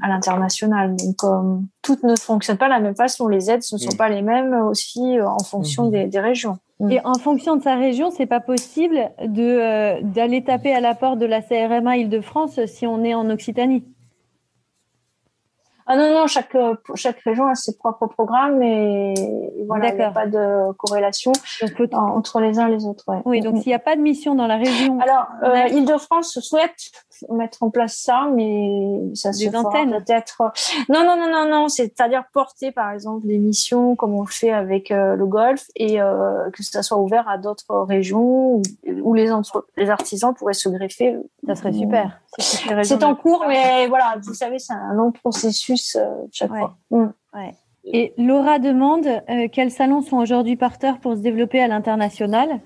à 0.02 0.08
l'international. 0.08 0.96
Donc, 0.96 1.24
euh, 1.24 1.58
toutes 1.82 2.04
ne 2.04 2.16
fonctionnent 2.16 2.60
pas 2.60 2.66
de 2.66 2.74
la 2.74 2.80
même 2.80 2.96
façon. 2.96 3.28
Les 3.28 3.50
aides 3.50 3.64
ne 3.72 3.78
sont 3.80 3.94
mm. 3.94 3.98
pas 3.98 4.10
les 4.10 4.22
mêmes 4.22 4.54
aussi 4.54 5.18
euh, 5.18 5.28
en 5.28 5.44
fonction 5.44 5.88
mm. 5.88 5.92
des, 5.92 6.06
des, 6.06 6.20
régions. 6.20 6.60
Mm. 6.80 6.92
Et 6.92 7.02
en 7.04 7.16
fonction 7.16 7.56
de 7.56 7.64
sa 7.64 7.74
région, 7.74 8.12
c'est 8.12 8.28
pas 8.28 8.42
possible 8.42 9.10
de 9.26 10.04
d'aller 10.04 10.44
taper 10.44 10.72
à 10.76 10.82
la 10.82 10.94
porte 10.94 11.18
de 11.18 11.26
la 11.26 11.42
CRMA 11.42 11.98
Île-de-France 11.98 12.60
si 12.68 12.86
on 12.86 13.04
est 13.04 13.16
en 13.16 13.28
Occitanie. 13.32 13.84
Ah 15.90 15.96
non, 15.96 16.14
non, 16.14 16.28
chaque, 16.28 16.56
chaque 16.96 17.20
région 17.22 17.48
a 17.48 17.56
ses 17.56 17.78
propres 17.78 18.08
programmes 18.08 18.62
et 18.62 19.14
voilà, 19.68 19.90
il 19.90 19.96
n'y 19.96 20.04
a 20.04 20.12
pas 20.12 20.28
de 20.28 20.74
corrélation 20.74 21.32
entre 21.94 22.42
les 22.42 22.60
uns 22.60 22.68
et 22.68 22.72
les 22.72 22.86
autres. 22.86 23.06
Oui, 23.26 23.40
donc 23.40 23.58
s'il 23.58 23.68
n'y 23.68 23.74
a 23.74 23.80
pas 23.80 23.96
de 23.96 24.02
mission 24.02 24.36
dans 24.36 24.48
la 24.48 24.58
région. 24.58 25.00
Alors, 25.00 25.28
euh, 25.44 25.68
Île-de-France 25.70 26.40
souhaite 26.40 26.92
mettre 27.30 27.64
en 27.64 27.70
place 27.70 27.98
ça, 27.98 28.30
mais 28.34 29.00
ça 29.14 29.34
se 29.34 29.50
fera 29.50 29.70
peut-être. 29.72 30.44
Non, 30.90 31.04
non, 31.04 31.16
non, 31.18 31.30
non, 31.32 31.50
non, 31.50 31.68
c'est-à-dire 31.68 32.24
porter 32.34 32.72
par 32.72 32.92
exemple 32.92 33.28
des 33.28 33.38
missions 33.38 33.96
comme 33.96 34.14
on 34.14 34.22
le 34.22 34.32
fait 34.32 34.52
avec 34.52 34.92
euh, 34.92 35.16
le 35.16 35.26
golf 35.26 35.66
et 35.76 36.02
euh, 36.02 36.50
que 36.52 36.64
ça 36.64 36.84
soit 36.84 36.98
ouvert 36.98 37.28
à 37.28 37.38
d'autres 37.38 37.82
régions 37.82 38.62
où, 39.04 39.14
les, 39.14 39.30
les 39.78 39.90
artisans 39.90 40.34
pourraient 40.34 40.54
se 40.54 40.70
greffer. 40.70 41.18
Ça 41.46 41.56
serait 41.56 41.74
super. 41.74 42.20
C'est 42.38 43.04
en 43.04 43.16
cours, 43.16 43.46
mais 43.48 43.88
voilà, 43.88 44.16
vous 44.22 44.34
savez, 44.34 44.60
c'est 44.60 44.74
un 44.74 44.94
long 44.94 45.12
processus 45.12 45.96
euh, 45.96 46.06
chaque 46.32 46.50
fois. 46.50 46.76
Mm. 46.92 47.08
Et 47.86 48.14
Laura 48.18 48.60
demande 48.60 49.08
euh, 49.08 49.48
quels 49.52 49.72
salons 49.72 50.02
sont 50.02 50.18
aujourd'hui 50.18 50.58
parteurs 50.58 51.00
pour 51.00 51.16
se 51.16 51.22
développer 51.22 51.62
à 51.62 51.68
l'international? 51.68 52.60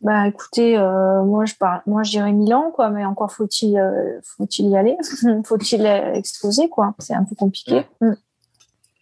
Bah 0.00 0.26
écoutez, 0.28 0.78
euh, 0.78 1.22
moi 1.24 1.44
je 1.44 1.54
parle, 1.54 1.82
moi 1.86 2.02
je 2.02 2.10
dirais 2.10 2.32
Milan 2.32 2.70
quoi, 2.72 2.90
mais 2.90 3.04
encore 3.04 3.32
faut-il 3.32 3.80
faut-il 4.22 4.68
y 4.68 4.76
aller, 4.76 4.96
faut-il 5.44 5.84
exposer 5.86 6.68
quoi, 6.68 6.94
c'est 6.98 7.14
un 7.14 7.24
peu 7.24 7.34
compliqué. 7.34 7.86
Mm. 8.00 8.12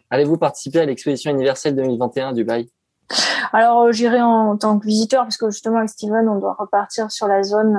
Allez-vous 0.09 0.37
participer 0.37 0.79
à 0.79 0.85
l'exposition 0.85 1.31
universelle 1.31 1.75
2021 1.75 2.31
du 2.31 2.41
Dubaï? 2.41 2.69
Alors, 3.53 3.91
j'irai 3.91 4.21
en 4.21 4.57
tant 4.57 4.79
que 4.79 4.85
visiteur 4.85 5.23
parce 5.23 5.37
que 5.37 5.49
justement 5.49 5.77
avec 5.77 5.89
Steven, 5.89 6.27
on 6.27 6.39
doit 6.39 6.55
repartir 6.57 7.11
sur 7.11 7.27
la 7.27 7.43
zone 7.43 7.77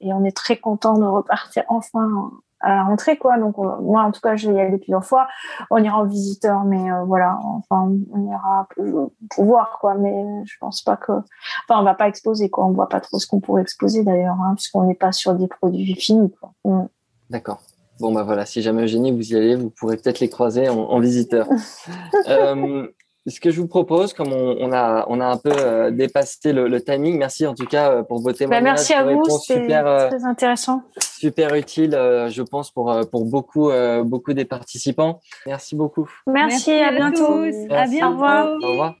et 0.00 0.12
on 0.12 0.24
est 0.24 0.36
très 0.36 0.56
content 0.56 0.98
de 0.98 1.04
repartir 1.04 1.64
enfin 1.68 2.30
à 2.64 2.76
la 2.76 2.84
rentrée 2.84 3.16
quoi. 3.16 3.38
Donc 3.38 3.56
moi 3.58 4.02
en 4.02 4.10
tout 4.10 4.20
cas 4.20 4.36
je 4.36 4.50
vais 4.50 4.56
y 4.56 4.60
aller 4.60 4.78
plusieurs 4.78 5.04
fois. 5.04 5.28
On 5.70 5.78
ira 5.78 5.98
en 5.98 6.04
visiteur 6.04 6.64
mais 6.64 6.90
euh, 6.90 7.04
voilà. 7.04 7.38
Enfin 7.44 7.92
on 8.12 8.26
ira 8.26 8.66
pour, 8.74 9.44
voir 9.44 9.78
quoi. 9.80 9.94
Mais 9.94 10.24
je 10.44 10.54
pense 10.60 10.82
pas 10.82 10.96
que 10.96 11.12
enfin 11.12 11.80
on 11.80 11.84
va 11.84 11.94
pas 11.94 12.08
exposer 12.08 12.50
quoi. 12.50 12.64
On 12.64 12.72
voit 12.72 12.88
pas 12.88 13.00
trop 13.00 13.18
ce 13.18 13.26
qu'on 13.26 13.40
pourrait 13.40 13.62
exposer 13.62 14.02
d'ailleurs 14.02 14.36
hein, 14.42 14.54
puisqu'on 14.54 14.84
n'est 14.84 14.94
pas 14.94 15.12
sur 15.12 15.34
des 15.34 15.48
produits 15.48 15.94
finis 15.94 16.32
quoi. 16.40 16.52
Mm. 16.64 16.86
d'accord. 17.30 17.60
Bon, 18.00 18.12
bah 18.12 18.24
voilà, 18.24 18.44
si 18.44 18.60
jamais 18.60 18.82
Eugénie, 18.82 19.12
vous 19.12 19.32
y 19.32 19.36
allez, 19.36 19.54
vous 19.54 19.70
pourrez 19.70 19.96
peut-être 19.96 20.18
les 20.18 20.28
croiser 20.28 20.68
en, 20.68 20.76
en 20.76 20.98
visiteur. 20.98 21.46
euh, 22.28 22.88
ce 23.26 23.40
que 23.40 23.50
je 23.50 23.60
vous 23.60 23.66
propose, 23.66 24.12
comme 24.12 24.32
on, 24.32 24.72
a, 24.72 25.06
on 25.08 25.20
a 25.20 25.26
un 25.26 25.36
peu 25.38 25.50
euh, 25.50 25.90
dépassé 25.90 26.52
le, 26.52 26.80
timing, 26.82 27.18
merci 27.18 27.46
en 27.46 27.54
tout 27.54 27.64
cas 27.64 27.90
euh, 27.90 28.02
pour 28.02 28.18
vos 28.18 28.28
bah, 28.28 28.34
témoignages. 28.34 28.62
merci 28.62 28.92
à 28.92 29.04
vous, 29.04 29.24
c'était 29.40 29.74
euh, 29.74 30.08
très 30.08 30.24
intéressant. 30.24 30.82
Super 31.00 31.54
utile, 31.54 31.92
je 31.92 32.42
pense, 32.42 32.70
pour, 32.70 32.94
pour 33.10 33.24
beaucoup, 33.24 33.70
beaucoup 34.04 34.34
des 34.34 34.44
participants. 34.44 35.20
Merci 35.46 35.74
beaucoup. 35.74 36.08
Merci, 36.26 36.72
à, 36.72 36.92
bientôt. 36.92 37.44
À 37.70 37.86
bientôt. 37.86 38.06
Au 38.06 38.10
revoir. 38.10 38.46
Au 38.62 38.70
revoir. 38.70 38.94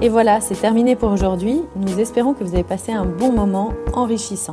Et 0.00 0.08
voilà, 0.08 0.40
c'est 0.40 0.54
terminé 0.54 0.94
pour 0.94 1.10
aujourd'hui. 1.10 1.62
Nous 1.74 1.98
espérons 1.98 2.32
que 2.32 2.44
vous 2.44 2.54
avez 2.54 2.62
passé 2.62 2.92
un 2.92 3.04
bon 3.04 3.32
moment 3.32 3.72
enrichissant. 3.92 4.52